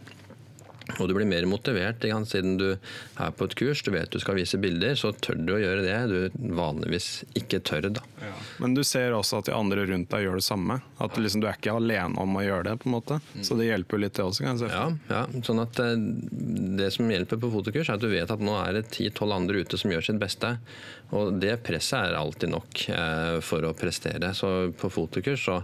Og 0.98 1.10
du 1.10 1.14
blir 1.16 1.28
mer 1.28 1.46
motivert 1.48 2.02
siden 2.30 2.56
du 2.60 2.68
er 2.72 3.32
på 3.36 3.46
et 3.46 3.56
kurs, 3.58 3.82
du 3.86 3.92
vet 3.94 4.10
du 4.10 4.18
skal 4.22 4.38
vise 4.38 4.58
bilder, 4.60 4.96
så 4.98 5.12
tør 5.12 5.38
du 5.40 5.54
å 5.54 5.60
gjøre 5.60 5.84
det 5.84 5.98
du 6.10 6.50
vanligvis 6.56 7.24
ikke 7.38 7.60
tør. 7.66 7.88
da. 7.96 8.04
Ja. 8.20 8.34
Men 8.62 8.74
du 8.74 8.82
ser 8.86 9.14
også 9.16 9.40
at 9.40 9.50
de 9.50 9.56
andre 9.56 9.86
rundt 9.88 10.10
deg 10.12 10.26
gjør 10.26 10.40
det 10.40 10.46
samme? 10.46 10.80
At 11.00 11.16
liksom, 11.18 11.42
du 11.42 11.48
er 11.48 11.58
ikke 11.58 11.76
alene 11.78 12.20
om 12.20 12.36
å 12.36 12.44
gjøre 12.44 12.70
det? 12.70 12.76
på 12.80 12.88
en 12.88 12.96
måte? 12.96 13.20
Mm. 13.34 13.42
Så 13.46 13.56
det 13.58 13.68
hjelper 13.68 13.96
jo 13.96 14.04
litt 14.04 14.16
det 14.16 14.24
også? 14.26 14.44
kan 14.44 14.56
jeg 14.56 14.62
se. 14.62 14.70
Ja, 14.74 14.86
ja, 15.10 15.42
sånn 15.46 15.62
at 15.62 15.80
eh, 15.82 15.94
Det 16.80 16.90
som 16.94 17.10
hjelper 17.10 17.40
på 17.40 17.52
fotokurs, 17.52 17.88
er 17.88 17.98
at 17.98 18.04
du 18.04 18.10
vet 18.12 18.30
at 18.30 18.44
nå 18.44 18.56
er 18.60 18.78
det 18.78 18.88
ti-tolv 18.94 19.36
andre 19.36 19.64
ute 19.64 19.80
som 19.80 19.92
gjør 19.92 20.10
sitt 20.10 20.20
beste. 20.22 20.54
Og 21.16 21.34
det 21.42 21.56
presset 21.66 21.98
er 21.98 22.18
alltid 22.18 22.52
nok 22.52 22.82
eh, 22.94 23.38
for 23.42 23.66
å 23.66 23.74
prestere. 23.74 24.30
Så 24.36 24.70
på 24.78 24.90
fotokurs 24.92 25.42
så, 25.48 25.58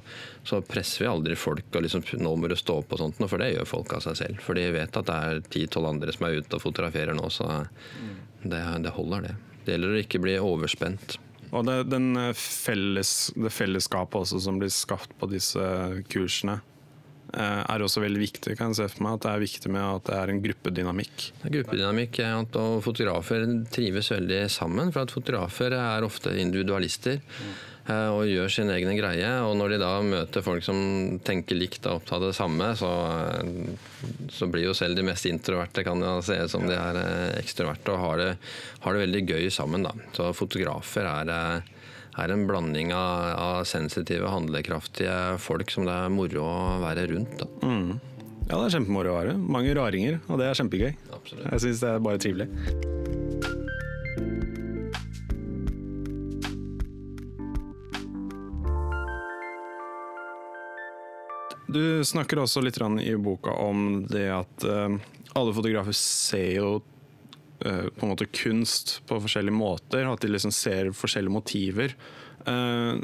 så 0.46 0.60
presser 0.66 1.04
vi 1.04 1.10
aldri 1.10 1.38
folk 1.38 1.70
og 1.76 1.86
liksom, 1.86 2.02
nå 2.22 2.34
må 2.36 2.50
du 2.50 2.56
stå 2.58 2.80
opp 2.82 2.96
og 2.96 3.02
sånt, 3.02 3.22
for 3.30 3.42
det 3.42 3.52
gjør 3.52 3.68
folk 3.76 3.94
av 3.98 4.02
seg 4.08 4.18
selv. 4.18 4.42
For 4.42 4.58
de 4.58 4.66
vet 4.74 4.98
at 4.98 5.06
det 5.06 5.15
er 5.16 5.42
ti-tolv 5.52 5.90
andre 5.90 6.14
som 6.14 6.28
er 6.28 6.40
ute 6.40 6.58
og 6.58 6.64
fotograferer 6.64 7.16
nå, 7.16 7.30
så 7.32 7.48
det, 8.42 8.62
det 8.84 8.94
holder, 8.94 9.30
det. 9.30 9.34
Det 9.64 9.74
gjelder 9.74 9.96
å 9.96 10.02
ikke 10.04 10.22
bli 10.22 10.36
overspent. 10.38 11.18
Og 11.54 11.66
det, 11.66 11.80
eh, 11.96 12.32
felles, 12.36 13.12
det 13.38 13.52
fellesskapet 13.54 14.24
også 14.24 14.42
som 14.46 14.60
blir 14.62 14.72
skapt 14.74 15.14
på 15.20 15.30
disse 15.30 15.62
kursene, 16.12 16.60
Eh, 17.34 17.62
er 17.68 17.82
også 17.82 18.00
veldig 18.00 18.20
viktig. 18.22 18.54
kan 18.56 18.70
jeg 18.70 18.78
se 18.78 18.88
for 18.94 19.02
meg 19.02 19.16
At 19.16 19.24
det 19.24 19.30
er 19.32 19.42
viktig 19.42 19.70
med 19.74 19.82
at 19.82 20.04
det 20.08 20.14
er 20.16 20.30
en 20.30 20.42
gruppedynamikk. 20.42 21.24
Gruppedynamikk 21.42 22.20
at 22.22 22.58
Fotografer 22.84 23.46
trives 23.72 24.10
veldig 24.14 24.42
sammen. 24.50 24.92
For 24.92 25.02
at 25.02 25.14
fotografer 25.14 25.74
er 25.74 26.06
ofte 26.06 26.30
individualister. 26.38 27.18
Eh, 27.18 27.74
og 27.92 28.26
gjør 28.26 28.50
sin 28.50 28.72
egne 28.72 28.96
greie. 28.98 29.28
Og 29.46 29.54
når 29.58 29.74
de 29.74 29.80
da 29.82 29.92
møter 30.02 30.44
folk 30.44 30.64
som 30.66 31.20
tenker 31.26 31.58
likt 31.58 31.86
og 31.86 32.00
opptatt 32.00 32.18
av 32.18 32.26
det 32.30 32.38
samme, 32.38 32.72
så, 32.78 32.90
eh, 33.12 34.26
så, 34.32 34.50
blir 34.50 34.66
jo 34.66 34.74
selv 34.74 34.98
de 34.98 35.06
mest 35.06 35.28
introverte 35.30 35.84
kan 35.86 36.02
jo 36.02 36.18
se 36.24 36.40
ut 36.42 36.50
som 36.50 36.66
de 36.66 36.74
er 36.74 37.00
ekstroverte 37.38 37.94
og 37.94 38.02
har 38.02 38.22
det, 38.22 38.32
har 38.82 38.96
det 38.96 39.06
veldig 39.06 39.24
gøy 39.28 39.48
sammen. 39.54 39.86
Da. 39.86 39.94
Så 40.16 40.32
fotografer 40.36 41.06
er 41.06 41.64
er 42.16 42.32
en 42.32 42.46
blanding 42.48 42.92
av, 42.96 43.32
av, 43.36 43.64
sensitive, 43.68 44.28
handlekraftige 44.32 45.36
folk 45.42 45.72
som 45.72 45.84
det 45.88 45.96
er 45.96 46.12
moro 46.12 46.46
å 46.48 46.76
være 46.80 47.08
rundt. 47.12 47.44
Mm. 47.60 47.98
Ja, 48.46 48.60
det 48.60 48.62
er 48.68 48.76
kjempemoro 48.78 49.12
å 49.12 49.18
være. 49.18 49.34
Mange 49.36 49.74
raringer, 49.76 50.20
og 50.30 50.40
det 50.40 50.48
er 50.48 50.60
kjempegøy. 50.60 50.92
Absolutt. 51.10 51.50
Jeg 51.50 51.66
syns 51.66 51.82
det 51.82 51.90
er 51.92 52.06
bare 52.08 52.22
trivelig. 52.22 53.05
Du 61.76 62.04
snakker 62.08 62.40
også 62.40 62.64
litt 62.64 62.80
i 62.80 63.14
boka 63.20 63.52
om 63.60 64.06
det 64.08 64.28
at 64.32 64.64
uh, 64.64 64.96
alle 65.36 65.52
fotografer 65.56 65.96
ser 65.96 66.54
jo 66.56 66.70
Eh, 67.60 67.86
på 67.96 68.06
en 68.06 68.12
måte 68.12 68.26
kunst 68.26 69.00
på 69.06 69.20
forskjellige 69.20 69.54
måter. 69.54 70.04
At 70.04 70.20
de 70.20 70.28
liksom 70.28 70.52
ser 70.52 70.92
forskjellige 70.92 71.32
motiver. 71.32 71.96
Eh, 72.46 72.98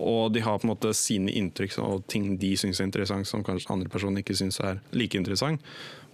og 0.00 0.32
de 0.32 0.40
har 0.40 0.58
på 0.58 0.64
en 0.64 0.72
måte 0.72 0.94
sine 0.96 1.32
inntrykk 1.36 1.76
og 1.84 2.06
ting 2.08 2.38
de 2.40 2.54
syns 2.56 2.80
er 2.80 2.88
interessant, 2.88 3.28
som 3.28 3.44
kanskje 3.44 3.68
andre 3.74 3.90
personer 3.92 4.24
ikke 4.24 4.38
syns 4.38 4.56
er 4.64 4.80
like 4.96 5.18
interessant. 5.18 5.60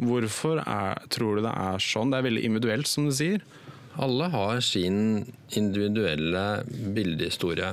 Hvorfor 0.02 0.58
er, 0.64 0.98
tror 1.14 1.38
du 1.38 1.44
det 1.46 1.54
er 1.54 1.84
sånn? 1.84 2.10
Det 2.10 2.18
er 2.18 2.26
veldig 2.26 2.42
individuelt, 2.48 2.90
som 2.90 3.06
du 3.06 3.14
sier. 3.14 3.44
Alle 4.02 4.28
har 4.32 4.60
sin 4.60 5.24
individuelle 5.56 6.44
bildehistorie. 6.66 7.72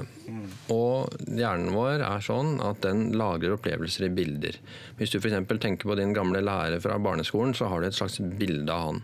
Og 0.72 1.12
hjernen 1.28 1.74
vår 1.76 2.04
er 2.08 2.24
sånn 2.24 2.56
at 2.64 2.80
den 2.86 3.10
lager 3.20 3.58
opplevelser 3.58 4.08
i 4.08 4.14
bilder. 4.16 4.58
Hvis 5.00 5.12
du 5.12 5.20
f.eks. 5.20 5.36
tenker 5.60 5.90
på 5.90 5.98
din 6.00 6.16
gamle 6.16 6.44
lærer 6.46 6.80
fra 6.84 7.00
barneskolen, 7.02 7.56
så 7.58 7.68
har 7.72 7.82
du 7.82 7.90
et 7.90 7.98
slags 7.98 8.22
bilde 8.40 8.72
av 8.72 8.88
han. 8.88 9.02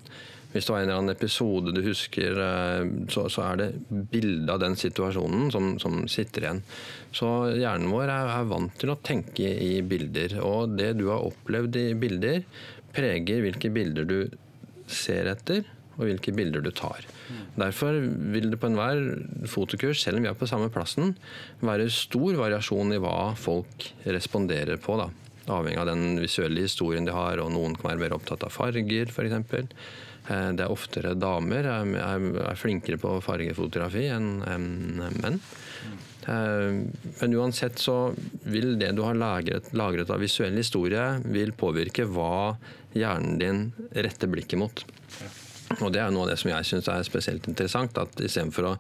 Hvis 0.50 0.66
det 0.66 0.74
var 0.74 0.80
en 0.80 0.88
eller 0.88 0.98
annen 0.98 1.14
episode 1.14 1.72
du 1.76 1.84
husker, 1.86 2.40
eh, 2.42 2.88
så, 3.14 3.28
så 3.30 3.44
er 3.52 3.60
det 3.60 3.68
bildet 4.10 4.50
av 4.50 4.62
den 4.64 4.78
situasjonen 4.80 5.52
som, 5.54 5.76
som, 5.82 6.00
sitter 6.10 6.48
igjen. 6.48 6.62
Så 7.14 7.30
hjernen 7.54 7.92
vår 7.94 8.08
er, 8.08 8.32
er, 8.34 8.48
vant 8.50 8.74
til 8.82 8.90
å 8.90 8.98
tenke 8.98 9.46
i 9.46 9.76
bilder. 9.86 10.40
Og 10.42 10.74
det 10.80 10.96
du 10.98 11.06
har 11.12 11.28
opplevd 11.28 11.78
i 11.78 11.88
bilder, 12.02 12.42
preger 12.96 13.44
hvilke 13.46 13.70
bilder 13.76 14.10
du 14.10 14.18
ser 14.90 15.30
etter, 15.30 15.68
og 16.00 16.08
hvilke 16.08 16.34
bilder 16.36 16.64
du 16.64 16.72
tar. 16.72 17.06
Derfor 17.60 18.00
vil 18.34 18.50
det 18.50 18.60
på 18.62 18.70
enhver 18.72 19.02
fotokurs, 19.52 20.02
selv 20.02 20.18
om 20.18 20.26
vi 20.26 20.32
er 20.32 20.38
på 20.40 20.48
samme 20.50 20.72
plassen, 20.74 21.18
være 21.60 21.90
stor 21.94 22.40
variasjon 22.40 22.96
i 22.96 23.02
hva 23.04 23.34
folk 23.40 23.92
responderer 24.08 24.80
på. 24.82 24.98
da 25.04 25.10
avhengig 25.50 25.80
av 25.82 25.90
den 25.90 26.20
visuelle 26.22 26.62
historien 26.62 27.08
de 27.08 27.16
har, 27.16 27.42
og 27.42 27.52
noen 27.54 27.76
kan 27.78 27.92
være 27.92 28.04
mer 28.04 28.16
opptatt 28.18 28.46
av 28.46 28.54
farger 28.54 29.10
f.eks. 29.10 29.34
Eh, 30.30 30.50
det 30.54 30.66
er 30.66 30.74
oftere 30.74 31.16
damer 31.18 31.70
er, 31.70 31.96
er 31.98 32.60
flinkere 32.60 33.00
på 33.02 33.16
fargefotografi 33.26 34.06
enn 34.14 34.30
menn. 35.24 35.40
Eh, 36.30 36.80
men 37.22 37.38
uansett 37.40 37.82
så 37.82 38.14
vil 38.46 38.76
det 38.82 38.94
du 38.98 39.04
har 39.08 39.18
lagret, 39.18 39.72
lagret, 39.74 40.12
av 40.14 40.22
visuell 40.24 40.58
historie, 40.60 41.06
vil 41.26 41.56
påvirke 41.58 42.08
hva 42.10 42.56
hjernen 42.94 43.38
din 43.42 43.68
retter 43.94 44.32
blikket 44.32 44.62
mot. 44.62 44.86
Og 45.78 45.94
Det 45.94 46.02
er 46.02 46.12
noe 46.12 46.26
av 46.26 46.34
det 46.34 46.40
som 46.42 46.52
jeg 46.52 46.66
syns 46.66 46.90
er 46.92 47.08
spesielt 47.08 47.48
interessant. 47.48 47.98
at 47.98 48.22
Istedenfor 48.26 48.74
å 48.74 48.76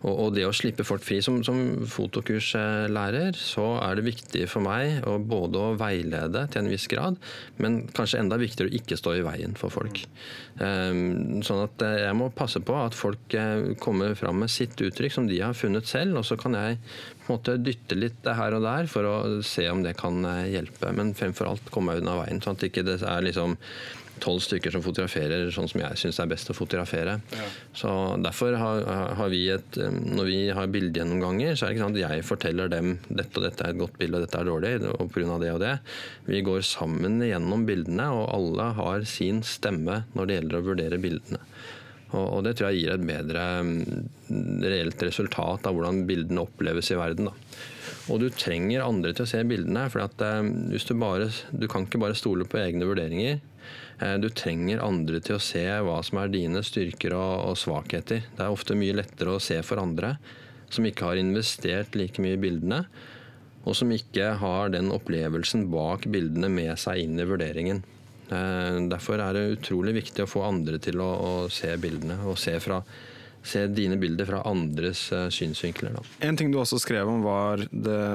og, 0.00 0.30
det 0.32 0.46
å 0.48 0.52
slippe 0.56 0.84
folk 0.86 1.02
fri 1.04 1.18
som, 1.20 1.42
som 1.44 1.58
fotokurslærer, 1.90 3.36
så 3.36 3.66
er 3.84 3.98
det 3.98 4.06
viktig 4.06 4.46
for 4.48 4.64
meg 4.64 5.04
å 5.04 5.18
både 5.20 5.60
å 5.60 5.74
veilede 5.80 6.46
til 6.48 6.62
en 6.62 6.70
viss 6.72 6.86
grad, 6.88 7.18
men 7.60 7.82
kanskje 7.96 8.22
enda 8.22 8.38
viktigere 8.40 8.72
å 8.72 8.78
ikke 8.80 8.96
stå 8.96 9.18
i 9.18 9.26
veien 9.26 9.56
for 9.60 9.72
folk. 9.74 10.00
Um, 10.56 11.42
sånn 11.44 11.66
at 11.66 11.84
eh, 11.84 11.98
jeg 12.06 12.16
må 12.16 12.30
passe 12.32 12.64
på 12.64 12.78
at 12.80 12.96
folk 12.96 13.36
eh, 13.36 13.74
kommer 13.82 14.16
fram 14.16 14.40
med 14.40 14.52
sitt 14.52 14.80
uttrykk 14.80 15.18
som 15.18 15.28
de 15.28 15.42
har 15.42 15.56
funnet 15.58 15.88
selv, 15.88 16.22
og 16.22 16.28
så 16.28 16.40
kan 16.40 16.56
jeg 16.56 16.80
på 16.80 17.28
en 17.28 17.36
måte 17.36 17.60
dytte 17.60 17.98
litt 17.98 18.24
her 18.24 18.56
og 18.56 18.64
der 18.64 18.88
for 18.90 19.04
å 19.04 19.16
se 19.44 19.68
om 19.68 19.84
det 19.84 19.98
kan 20.00 20.24
eh, 20.24 20.46
hjelpe. 20.56 20.96
Men 20.96 21.12
fremfor 21.18 21.52
alt 21.52 21.72
komme 21.74 21.92
meg 21.92 22.00
unna 22.00 22.22
veien, 22.22 22.40
sånn 22.40 22.56
at 22.56 22.64
det 22.64 22.72
ikke 22.72 22.88
er 22.96 23.28
liksom 23.28 23.60
tolv 24.22 24.42
stykker 24.44 24.74
som 24.74 24.84
fotograferer 24.84 25.50
sånn 25.54 25.68
som 25.70 25.82
jeg 25.82 26.00
syns 26.02 26.20
er 26.22 26.30
best 26.30 26.52
å 26.52 26.56
fotografere. 26.56 27.18
Ja. 27.36 27.48
Så 27.76 27.90
Derfor 28.20 28.56
har, 28.60 28.84
har, 29.18 29.32
vi 29.32 29.42
et 29.52 29.78
Når 29.80 30.28
vi 30.28 30.38
har 30.54 30.70
bildegjennomganger, 30.72 31.54
så 31.54 31.66
er 31.66 31.70
det 31.70 31.78
ikke 31.78 31.86
sånn 31.86 31.96
at 31.98 32.02
jeg 32.02 32.28
forteller 32.28 32.72
dem 32.72 32.94
dette 33.08 33.40
og 33.40 33.46
dette 33.46 33.66
er 33.66 33.74
et 33.74 33.80
godt 33.80 33.98
bilde 34.00 34.20
og 34.20 34.26
dette 34.26 34.40
er 34.40 34.48
dårlig, 34.50 34.72
og 34.90 35.12
pga. 35.14 35.38
det 35.42 35.52
og 35.54 35.60
det. 35.62 35.74
Vi 36.28 36.44
går 36.46 36.62
sammen 36.66 37.20
gjennom 37.24 37.66
bildene, 37.68 38.10
og 38.14 38.30
alle 38.34 38.70
har 38.78 39.04
sin 39.08 39.44
stemme 39.46 40.04
når 40.14 40.26
det 40.26 40.40
gjelder 40.40 40.60
å 40.60 40.66
vurdere 40.70 41.02
bildene. 41.02 41.42
Og, 42.10 42.24
og 42.24 42.40
det 42.46 42.56
tror 42.58 42.70
jeg 42.70 42.82
gir 42.82 42.94
et 42.94 43.06
bedre 43.06 43.44
reelt 44.66 45.04
resultat 45.06 45.68
av 45.68 45.76
hvordan 45.76 46.04
bildene 46.08 46.42
oppleves 46.42 46.90
i 46.90 46.98
verden. 46.98 47.30
Da. 47.30 47.60
Og 48.10 48.22
du 48.22 48.28
trenger 48.34 48.82
andre 48.84 49.12
til 49.14 49.26
å 49.26 49.30
se 49.30 49.42
bildene. 49.46 49.86
for 49.92 50.02
at, 50.02 50.22
hvis 50.72 50.88
du, 50.88 50.94
bare, 50.98 51.30
du 51.50 51.68
kan 51.70 51.86
ikke 51.86 52.02
bare 52.02 52.18
stole 52.18 52.46
på 52.48 52.58
egne 52.58 52.88
vurderinger. 52.88 53.38
Eh, 54.00 54.16
du 54.18 54.30
trenger 54.32 54.80
andre 54.84 55.20
til 55.20 55.36
å 55.36 55.42
se 55.44 55.64
hva 55.84 56.00
som 56.06 56.22
er 56.22 56.32
dine 56.32 56.64
styrker 56.64 57.14
og, 57.16 57.56
svakheter. 57.60 58.24
Det 58.36 58.44
er 58.44 58.52
ofte 58.52 58.78
mye 58.78 58.96
lettere 58.96 59.36
å 59.36 59.42
se 59.42 59.60
for 59.66 59.82
andre 59.82 60.16
som 60.70 60.86
ikke 60.86 61.08
har 61.08 61.18
investert 61.18 61.96
like 61.98 62.22
mye 62.22 62.36
i 62.36 62.40
bildene, 62.40 62.84
og 63.66 63.74
som 63.76 63.90
ikke 63.92 64.36
har 64.40 64.70
den 64.72 64.92
opplevelsen 64.94 65.66
bak 65.72 66.06
bildene 66.08 66.48
med 66.52 66.78
seg 66.80 67.02
inn 67.02 67.18
i 67.18 67.26
vurderingen. 67.26 67.82
Eh, 68.30 68.76
derfor 68.88 69.20
er 69.20 69.36
det 69.36 69.58
utrolig 69.58 69.96
viktig 69.98 70.24
å 70.24 70.30
få 70.30 70.44
andre 70.46 70.78
til 70.80 71.02
å, 71.02 71.48
se 71.52 71.74
bildene, 71.82 72.20
og 72.22 72.38
se, 72.40 72.54
fra, 72.62 72.78
se, 73.42 73.66
dine 73.74 73.98
bilder 74.00 74.30
fra 74.30 74.44
andres 74.48 75.08
uh, 75.10 75.26
synsvinkler. 75.34 75.98
Da. 75.98 76.06
En 76.30 76.38
ting 76.38 76.54
du 76.54 76.60
også 76.62 76.78
skrev 76.80 77.10
om, 77.10 77.26
var 77.26 77.66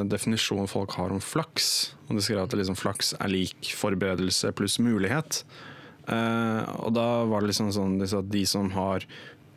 definisjonen 0.08 0.72
folk 0.72 0.96
har 0.96 1.14
om 1.14 1.22
flaks. 1.22 1.92
Og 2.08 2.16
du 2.16 2.24
skrev 2.24 2.46
at 2.48 2.56
liksom, 2.56 2.80
flaks 2.80 3.14
er 3.20 3.36
lik 3.36 3.76
forberedelse 3.76 4.56
pluss 4.56 4.80
mulighet. 4.80 5.44
Uh, 6.06 6.62
og 6.86 6.94
da 6.94 7.08
var 7.30 7.42
det 7.42 7.54
liksom 7.54 7.72
sånn 7.74 7.98
at 8.06 8.30
de 8.32 8.44
som 8.50 8.70
har 8.76 9.06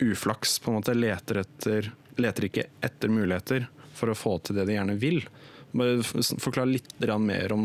uflaks, 0.03 0.59
på 0.63 0.71
en 0.71 0.79
måte 0.79 0.95
leter, 0.97 1.43
etter, 1.43 1.91
leter 2.17 2.49
ikke 2.49 2.69
etter 2.85 3.13
muligheter 3.13 3.69
for 3.99 4.13
å 4.13 4.19
få 4.19 4.39
til 4.43 4.59
det 4.59 4.69
de 4.69 4.79
gjerne 4.79 4.99
vil. 5.01 5.23
Bare 5.77 6.01
Forklar 6.41 6.67
litt 6.67 6.95
mer 7.21 7.53
om 7.53 7.65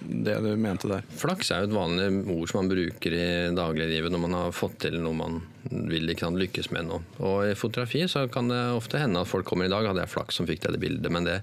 det 0.00 0.34
du 0.42 0.56
mente 0.58 0.88
der. 0.90 1.04
Flaks 1.14 1.52
er 1.54 1.62
jo 1.62 1.68
et 1.68 1.76
vanlig 1.76 2.08
ord 2.34 2.50
som 2.50 2.60
man 2.60 2.70
bruker 2.72 3.14
i 3.14 3.28
dagliglivet 3.54 4.10
når 4.12 4.22
man 4.24 4.34
har 4.34 4.56
fått 4.56 4.80
til 4.88 4.98
noe 4.98 5.14
man 5.14 5.38
vil 5.70 6.10
ikke 6.10 6.26
sant, 6.26 6.40
lykkes 6.40 6.72
med 6.74 6.88
noe. 6.88 7.04
Og 7.22 7.52
i 7.52 7.54
fotografi 7.58 8.02
så 8.10 8.26
kan 8.32 8.50
det 8.50 8.62
ofte 8.74 8.98
hende 9.02 9.22
at 9.22 9.30
folk 9.30 9.46
kommer 9.46 9.68
i 9.68 9.72
dag, 9.72 9.86
hadde 9.86 10.02
jeg 10.02 10.14
flaks 10.16 10.40
som 10.40 10.48
fikk 10.48 10.66
det 10.66 10.82
bildet, 10.82 11.12
men 11.12 11.28
det 11.28 11.40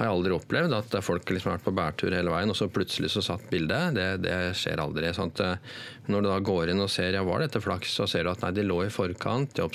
har 0.00 0.08
jeg 0.08 0.16
aldri 0.16 0.34
opplevd. 0.34 0.76
At 0.76 0.96
folk 1.04 1.30
liksom 1.30 1.52
har 1.52 1.58
vært 1.58 1.68
på 1.68 1.76
bærtur 1.76 2.16
hele 2.16 2.32
veien, 2.32 2.52
og 2.52 2.58
så 2.58 2.70
plutselig 2.72 3.12
så 3.12 3.24
satt 3.24 3.46
bildet. 3.52 3.94
Det, 3.98 4.08
det 4.24 4.38
skjer 4.58 4.82
aldri. 4.82 5.12
Sånn 5.16 5.34
at 5.34 5.44
eh, 5.44 5.74
når 6.10 6.24
du 6.24 6.30
da 6.32 6.38
går 6.50 6.72
inn 6.72 6.82
og 6.82 6.90
ser 6.92 7.18
ja, 7.18 7.24
var 7.26 7.44
dette 7.44 7.62
flaks, 7.62 7.92
så 8.00 8.08
ser 8.10 8.24
du 8.24 8.32
at 8.32 8.42
nei, 8.46 8.54
de 8.56 8.66
lå 8.66 8.80
i 8.86 8.92
forkant, 8.92 9.52
de, 9.56 9.68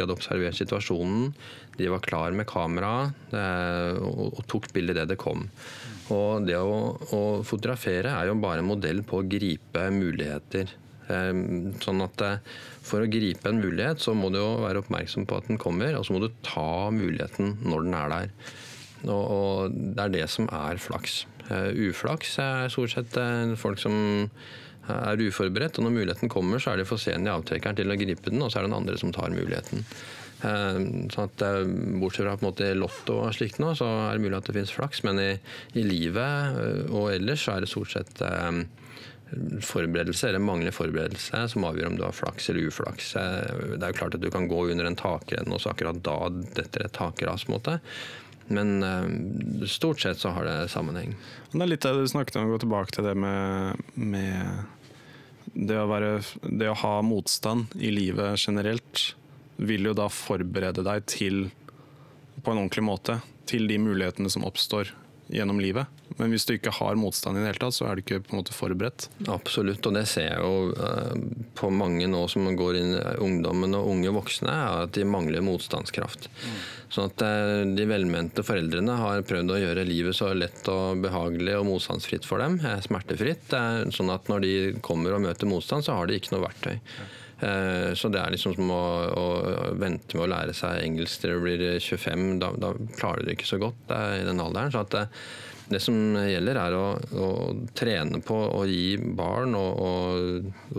hadde 0.00 0.16
observert 0.16 0.58
situasjonen, 0.58 1.30
de 1.76 1.92
var 1.92 2.00
klar 2.00 2.32
med 2.32 2.48
kamera 2.48 3.10
og, 4.00 4.22
og 4.30 4.38
tok 4.48 4.70
bildet 4.72 4.96
idet 4.96 5.10
det 5.12 5.18
kom. 5.20 5.44
Og 6.14 6.46
det 6.46 6.56
å, 6.56 6.94
å, 6.94 7.20
fotografere 7.46 8.12
er 8.14 8.30
jo 8.30 8.38
bare 8.40 8.62
en 8.62 8.68
modell 8.70 9.02
på 9.06 9.20
å 9.20 9.26
gripe 9.26 9.86
muligheter. 9.92 10.70
Ehm, 11.12 11.74
sånn 11.82 12.02
at 12.02 12.22
eh, 12.26 12.54
For 12.86 13.02
å 13.02 13.10
gripe 13.10 13.50
en 13.50 13.60
mulighet 13.62 14.02
så 14.02 14.14
må 14.14 14.30
du 14.30 14.40
jo 14.40 14.62
være 14.64 14.82
oppmerksom 14.82 15.26
på 15.26 15.40
at 15.40 15.50
den 15.50 15.58
kommer, 15.62 15.94
og 15.98 16.06
så 16.06 16.14
må 16.14 16.22
du 16.22 16.30
ta 16.46 16.88
muligheten 16.94 17.56
når 17.66 17.86
den 17.86 17.98
er 17.98 18.14
der. 18.14 18.54
Og, 19.06 19.24
og 19.36 19.74
Det 19.74 20.04
er 20.04 20.14
det 20.14 20.28
som 20.32 20.48
er 20.52 20.80
flaks. 20.82 21.24
Uh, 21.46 21.70
uflaks 21.88 22.38
er 22.42 22.70
stort 22.72 22.94
sett 22.94 23.18
uh, 23.20 23.54
folk 23.58 23.80
som 23.82 23.96
er 24.86 25.18
uforberedt. 25.18 25.78
og 25.78 25.86
Når 25.86 25.96
muligheten 25.96 26.30
kommer, 26.30 26.62
så 26.62 26.72
er 26.72 26.80
de 26.80 26.86
for 26.88 27.02
sene 27.02 27.26
i 27.26 27.34
avtrekkeren 27.34 27.78
til 27.78 27.90
å 27.90 27.98
gripe 27.98 28.30
den, 28.30 28.42
og 28.42 28.52
så 28.52 28.60
er 28.60 28.66
det 28.66 28.70
den 28.70 28.78
andre 28.78 29.00
som 29.00 29.10
tar 29.14 29.34
muligheten. 29.34 29.82
Sånn 30.36 31.24
at 31.24 31.42
Bortsett 31.96 32.22
fra 32.22 32.36
på 32.36 32.44
en 32.44 32.46
måte 32.46 32.68
Lotto 32.76 33.16
og 33.24 33.32
slikt 33.34 33.58
nå, 33.58 33.72
så 33.74 33.88
er 34.04 34.14
det 34.14 34.22
mulig 34.22 34.36
at 34.36 34.46
det 34.46 34.54
finnes 34.54 34.74
flaks, 34.76 35.00
men 35.02 35.18
i, 35.18 35.30
i 35.74 35.82
livet 35.82 36.86
og 36.92 37.08
ellers 37.16 37.42
så 37.48 37.56
er 37.56 37.64
det 37.64 37.70
stort 37.72 37.96
sett 37.96 38.22
forberedelse 39.60 40.28
eller 40.28 40.38
manglende 40.38 40.74
forberedelse 40.74 41.40
som 41.50 41.64
avgjør 41.66 41.90
om 41.90 41.96
du 41.98 42.04
har 42.06 42.14
flaks 42.14 42.50
eller 42.50 42.68
uflaks. 42.70 43.12
Det 43.16 43.80
er 43.80 43.90
jo 43.90 43.98
klart 43.98 44.14
at 44.14 44.22
du 44.22 44.30
kan 44.30 44.46
gå 44.48 44.60
under 44.70 44.86
en 44.86 44.98
takrenn 44.98 45.50
og 45.50 45.60
så 45.62 45.72
akkurat 45.72 45.98
da 46.04 46.18
detter 46.30 46.86
et 46.86 46.94
takras. 46.94 47.48
måte. 47.48 47.80
Men 48.48 48.82
uh, 48.82 49.66
stort 49.66 50.00
sett 50.00 50.18
så 50.22 50.30
har 50.36 50.46
det 50.46 50.68
sammenheng. 50.72 51.14
Det 51.52 51.62
er 51.62 51.70
litt 51.70 51.84
det 51.86 51.94
du 51.96 52.08
snakket 52.10 52.38
om, 52.38 52.48
å 52.48 52.54
gå 52.54 52.62
tilbake 52.62 52.94
til 52.94 53.08
det 53.08 53.14
med, 53.18 53.82
med 53.98 55.52
det, 55.52 55.78
å 55.80 55.88
være, 55.90 56.10
det 56.46 56.70
å 56.70 56.80
ha 56.82 56.94
motstand 57.06 57.74
i 57.80 57.90
livet 57.94 58.38
generelt, 58.42 59.08
vil 59.56 59.88
jo 59.88 59.96
da 59.96 60.08
forberede 60.12 60.84
deg 60.86 61.06
til, 61.10 61.46
på 62.42 62.52
en 62.52 62.60
ordentlig 62.60 62.84
måte, 62.86 63.20
til 63.48 63.66
de 63.70 63.78
mulighetene 63.80 64.30
som 64.32 64.44
oppstår 64.46 64.92
gjennom 65.32 65.60
livet. 65.62 65.90
Men 66.16 66.32
hvis 66.32 66.46
du 66.48 66.54
ikke 66.54 66.72
har 66.78 66.96
motstand 66.96 67.36
i 67.36 67.42
det 67.42 67.50
hele 67.50 67.60
tatt, 67.60 67.76
så 67.76 67.88
er 67.88 67.96
du 67.96 68.02
ikke 68.02 68.22
på 68.24 68.32
en 68.32 68.40
måte 68.40 68.54
forberedt. 68.56 69.08
Absolutt, 69.32 69.84
og 69.84 69.96
det 69.98 70.06
ser 70.08 70.30
jeg 70.30 70.40
jo 70.40 70.70
eh, 70.72 71.26
på 71.58 71.68
mange 71.74 72.08
nå 72.08 72.22
som 72.32 72.46
går 72.56 72.78
inn 72.80 72.94
ungdommen 73.22 73.76
og 73.76 73.90
unge 73.92 74.14
voksne, 74.16 74.54
at 74.84 74.94
de 74.96 75.04
mangler 75.08 75.44
motstandskraft. 75.44 76.30
Mm. 76.32 76.56
Sånn 76.96 77.10
at 77.12 77.24
eh, 77.26 77.60
de 77.76 77.88
velmente 77.90 78.44
foreldrene 78.46 78.96
har 79.02 79.26
prøvd 79.28 79.52
å 79.52 79.60
gjøre 79.60 79.84
livet 79.88 80.16
så 80.16 80.32
lett 80.32 80.64
og 80.72 81.04
behagelig 81.04 81.58
og 81.58 81.68
motstandsfritt 81.68 82.28
for 82.28 82.40
dem, 82.40 82.56
eh, 82.64 82.80
smertefritt. 82.86 83.52
Sånn 83.92 84.14
at 84.14 84.32
når 84.32 84.46
de 84.46 84.56
kommer 84.84 85.16
og 85.16 85.24
møter 85.26 85.50
motstand, 85.50 85.84
så 85.84 85.98
har 85.98 86.08
de 86.08 86.16
ikke 86.16 86.32
noe 86.34 86.46
verktøy. 86.48 86.76
Så 87.36 88.08
det 88.08 88.16
er 88.16 88.32
liksom 88.32 88.54
som 88.56 88.70
å, 88.72 88.84
å, 89.12 89.24
vente 89.76 90.16
med 90.16 90.24
å 90.24 90.28
lære 90.32 90.54
seg 90.56 90.78
engelsk 90.80 91.20
til 91.20 91.34
du 91.34 91.42
blir 91.42 91.64
25. 91.84 92.22
Da, 92.40 92.48
da 92.56 92.70
klarer 92.96 93.20
du 93.20 93.28
det 93.28 93.34
ikke 93.36 93.50
så 93.50 93.58
godt 93.60 93.92
i 93.92 94.22
den 94.24 94.40
alderen. 94.40 94.72
Så 94.72 94.86
at 94.86 94.96
det 95.72 95.80
som 95.82 95.96
gjelder, 96.14 96.58
er 96.60 96.76
å, 96.76 96.84
å 96.96 97.28
trene 97.76 98.20
på 98.24 98.36
å 98.58 98.62
gi 98.68 98.96
barn 99.18 99.56
og, 99.58 99.80
og, 99.82 100.76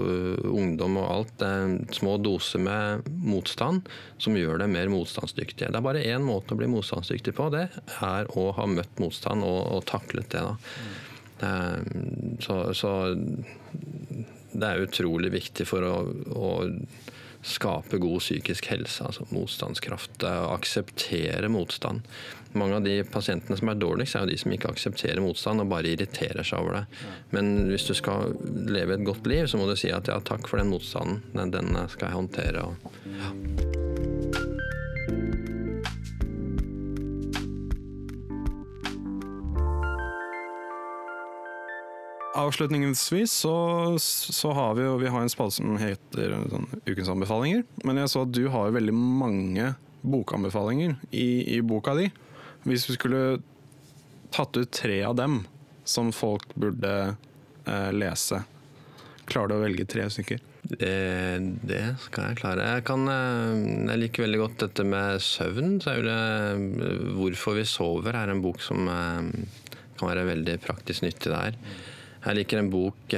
ungdom 0.47 0.99
og 1.01 1.09
alt 1.11 1.43
eh, 1.45 1.75
små 1.97 2.15
doser 2.23 2.63
med 2.63 3.09
motstand 3.27 3.89
som 4.21 4.37
gjør 4.39 4.63
dem 4.63 4.75
mer 4.77 4.91
motstandsdyktige. 4.93 5.71
Det 5.73 5.81
er 5.81 5.87
bare 5.89 6.05
én 6.07 6.23
måte 6.25 6.55
å 6.55 6.61
bli 6.61 6.69
motstandsdyktig 6.71 7.35
på. 7.37 7.49
Det 7.53 7.67
er 8.05 8.31
å 8.39 8.49
ha 8.57 8.69
møtt 8.71 9.03
motstand 9.03 9.45
og, 9.47 9.59
og 9.75 9.85
taklet 9.89 10.31
det. 10.33 10.45
da. 10.47 10.55
Så, 12.41 12.55
så, 12.73 12.93
det 14.57 14.69
er 14.71 14.87
utrolig 14.87 15.29
viktig 15.35 15.67
for 15.69 15.85
å, 15.85 15.97
å 16.33 16.51
skape 17.47 17.99
god 18.01 18.19
psykisk 18.21 18.67
helse, 18.71 19.05
altså 19.07 19.27
motstandskraft. 19.31 20.23
Akseptere 20.27 21.49
motstand. 21.51 22.05
Mange 22.57 22.77
av 22.79 22.85
de 22.85 22.99
pasientene 23.07 23.57
som 23.59 23.69
er 23.71 23.79
dårligst, 23.79 24.15
er 24.15 24.25
jo 24.25 24.31
de 24.31 24.39
som 24.41 24.53
ikke 24.55 24.71
aksepterer 24.73 25.23
motstand 25.23 25.61
og 25.63 25.71
bare 25.71 25.91
irriterer 25.93 26.47
seg 26.47 26.63
over 26.63 26.79
det. 26.79 26.83
Men 27.35 27.53
hvis 27.71 27.87
du 27.89 27.93
skal 27.97 28.35
leve 28.71 28.97
et 28.97 29.07
godt 29.07 29.27
liv, 29.29 29.47
så 29.47 29.59
må 29.59 29.69
du 29.69 29.75
si 29.79 29.91
at 29.93 30.09
ja, 30.11 30.19
takk 30.23 30.47
for 30.49 30.61
den 30.61 30.71
motstanden. 30.73 31.21
Den 31.53 31.75
skal 31.93 32.09
jeg 32.09 32.19
håndtere. 32.21 32.67
Og, 32.69 33.01
ja. 33.17 34.16
Avslutningsvis 42.37 43.31
så, 43.33 43.55
så, 43.99 44.51
har 44.53 44.75
vi 44.77 44.83
jo 44.85 44.97
vi 45.01 45.09
har 45.09 45.23
en 45.23 45.31
spalte 45.31 45.57
som 45.57 45.77
heter 45.81 46.35
sånn, 46.51 46.67
Ukens 46.85 47.09
anbefalinger. 47.09 47.63
Men 47.81 47.97
jeg 48.03 48.11
så 48.13 48.25
at 48.27 48.33
du 48.35 48.43
har 48.53 48.75
veldig 48.75 48.93
mange 48.93 49.71
bokanbefalinger 50.05 50.99
i, 51.09 51.57
i 51.57 51.61
boka 51.65 51.95
di. 51.97 52.11
Hvis 52.67 52.85
vi 52.89 52.97
skulle 52.97 53.21
tatt 54.35 54.59
ut 54.59 54.69
tre 54.69 54.99
av 55.07 55.15
dem 55.17 55.39
som 55.87 56.11
folk 56.13 56.53
burde 56.59 56.93
eh, 57.65 57.89
lese, 57.95 58.43
klarer 59.25 59.49
du 59.49 59.57
å 59.57 59.63
velge 59.63 59.87
tre 59.89 60.05
stykker? 60.11 60.43
Det, 60.67 60.93
det, 61.63 61.83
skal 62.03 62.31
jeg 62.31 62.39
klare. 62.41 62.69
Jeg, 62.75 62.85
kan, 62.87 63.07
eh, 63.07 63.65
jeg, 63.87 64.01
liker 64.03 64.27
veldig 64.27 64.41
godt 64.43 64.63
dette 64.67 64.87
med 64.87 65.21
søvn. 65.23 65.77
Det, 65.83 65.97
eh, 66.13 66.65
'Hvorfor 67.17 67.55
vi 67.55 67.65
sover' 67.65 68.17
er 68.19 68.33
en 68.33 68.43
bok 68.43 68.59
som 68.61 68.87
eh, 68.91 69.29
kan 69.97 70.11
være 70.11 70.27
veldig 70.35 70.59
praktisk 70.65 71.07
nyttig 71.07 71.31
der. 71.31 71.55
Jeg 72.25 72.35
liker 72.35 72.59
en 72.59 72.69
bok 72.73 73.13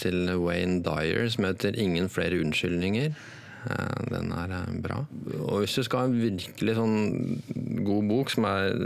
til 0.00 0.30
Wayne 0.40 0.82
Dyer 0.82 1.28
som 1.30 1.44
heter 1.44 1.76
'Ingen 1.76 2.08
flere 2.08 2.40
unnskyldninger'. 2.40 3.14
Eh, 3.64 4.02
den 4.10 4.32
er 4.32 4.52
eh, 4.52 4.74
bra. 4.84 5.04
Og 5.40 5.62
hvis 5.62 5.78
du 5.78 5.84
skal 5.86 6.04
ha 6.04 6.10
en 6.10 6.18
virkelig 6.20 6.76
sånn 6.76 6.98
god 7.86 8.10
bok, 8.10 8.34
er, 8.44 8.76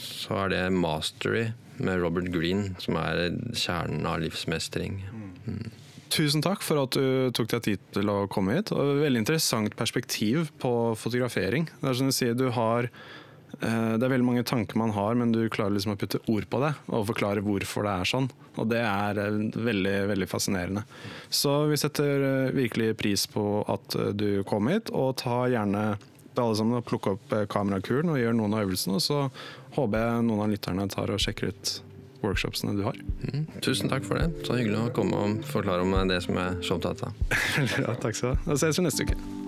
så 0.00 0.44
er 0.44 0.54
det 0.54 0.64
'Mastery' 0.72 1.52
med 1.82 2.00
Robert 2.00 2.32
Green, 2.32 2.74
som 2.78 2.96
er 2.96 3.32
kjernen 3.52 4.06
av 4.06 4.20
livsmestring. 4.22 5.00
Mm. 5.46 5.70
Tusen 6.12 6.42
takk 6.44 6.60
for 6.62 6.82
at 6.82 6.92
du 6.92 7.32
tok 7.32 7.48
deg 7.48 7.62
tid 7.62 7.84
til 7.96 8.10
å 8.12 8.28
komme 8.28 8.58
hit. 8.58 8.72
Og 8.72 9.00
veldig 9.00 9.24
interessant 9.24 9.76
perspektiv 9.76 10.50
på 10.60 10.92
fotografering. 11.00 11.68
Det 11.80 11.88
er 11.88 11.96
som 11.96 12.10
du 12.10 12.12
sier, 12.12 12.36
du 12.36 12.50
har 12.52 12.90
Eh, 12.92 13.21
det 13.60 14.06
er 14.06 14.12
veldig 14.12 14.26
mange 14.26 14.44
tanker 14.48 14.78
man 14.80 14.94
har, 14.96 15.16
men 15.18 15.34
du 15.34 15.42
klarer 15.52 15.74
liksom 15.76 15.94
å 15.94 15.98
putte 16.00 16.22
ord 16.32 16.46
på 16.50 16.62
det 16.62 16.72
og 16.88 17.06
forklare 17.10 17.44
hvorfor 17.44 17.86
det 17.86 17.92
er 17.92 18.10
sånn. 18.12 18.30
Og 18.60 18.68
det 18.72 18.80
er 18.84 19.20
eh, 19.22 19.36
veldig 19.56 19.96
veldig 20.12 20.28
fascinerende. 20.30 20.84
Så 21.32 21.54
vi 21.70 21.78
setter 21.80 22.26
eh, 22.28 22.54
virkelig 22.56 22.96
pris 23.00 23.26
på 23.30 23.44
at 23.70 23.96
du 24.18 24.42
kom 24.48 24.70
hit, 24.72 24.92
og 24.92 25.16
ta 25.22 25.44
gjerne 25.52 25.92
alle 26.32 26.56
sammen 26.56 26.78
og 26.78 26.86
plukke 26.88 27.12
opp 27.16 27.32
kamerakuren 27.52 28.14
og 28.14 28.20
gjør 28.20 28.36
noen 28.38 28.56
av 28.56 28.66
øvelsene. 28.66 28.96
Og 28.96 29.04
så 29.04 29.24
håper 29.76 30.04
jeg 30.06 30.28
noen 30.28 30.46
av 30.46 30.52
lytterne 30.52 30.88
tar 30.92 31.12
og 31.12 31.20
sjekker 31.20 31.52
ut 31.52 31.74
workshopsene 32.22 32.76
du 32.78 32.84
har. 32.86 32.96
Mm, 33.32 33.46
tusen 33.60 33.90
takk 33.92 34.06
for 34.06 34.20
det. 34.20 34.46
Så 34.46 34.56
hyggelig 34.56 34.80
å 34.80 34.90
komme 34.96 35.18
og 35.18 35.46
forklare 35.50 35.84
om 35.84 35.96
det 36.08 36.22
som 36.24 36.38
jeg 36.38 36.56
er 36.56 36.64
så 36.64 36.78
opptatt 36.78 37.06
av. 37.08 37.38
ja, 37.84 37.96
takk 38.00 38.16
skal 38.16 38.32
du 38.32 38.34
ha. 38.34 38.42
Da 38.52 38.60
ses 38.62 38.78
vi 38.78 38.88
neste 38.88 39.08
uke. 39.10 39.41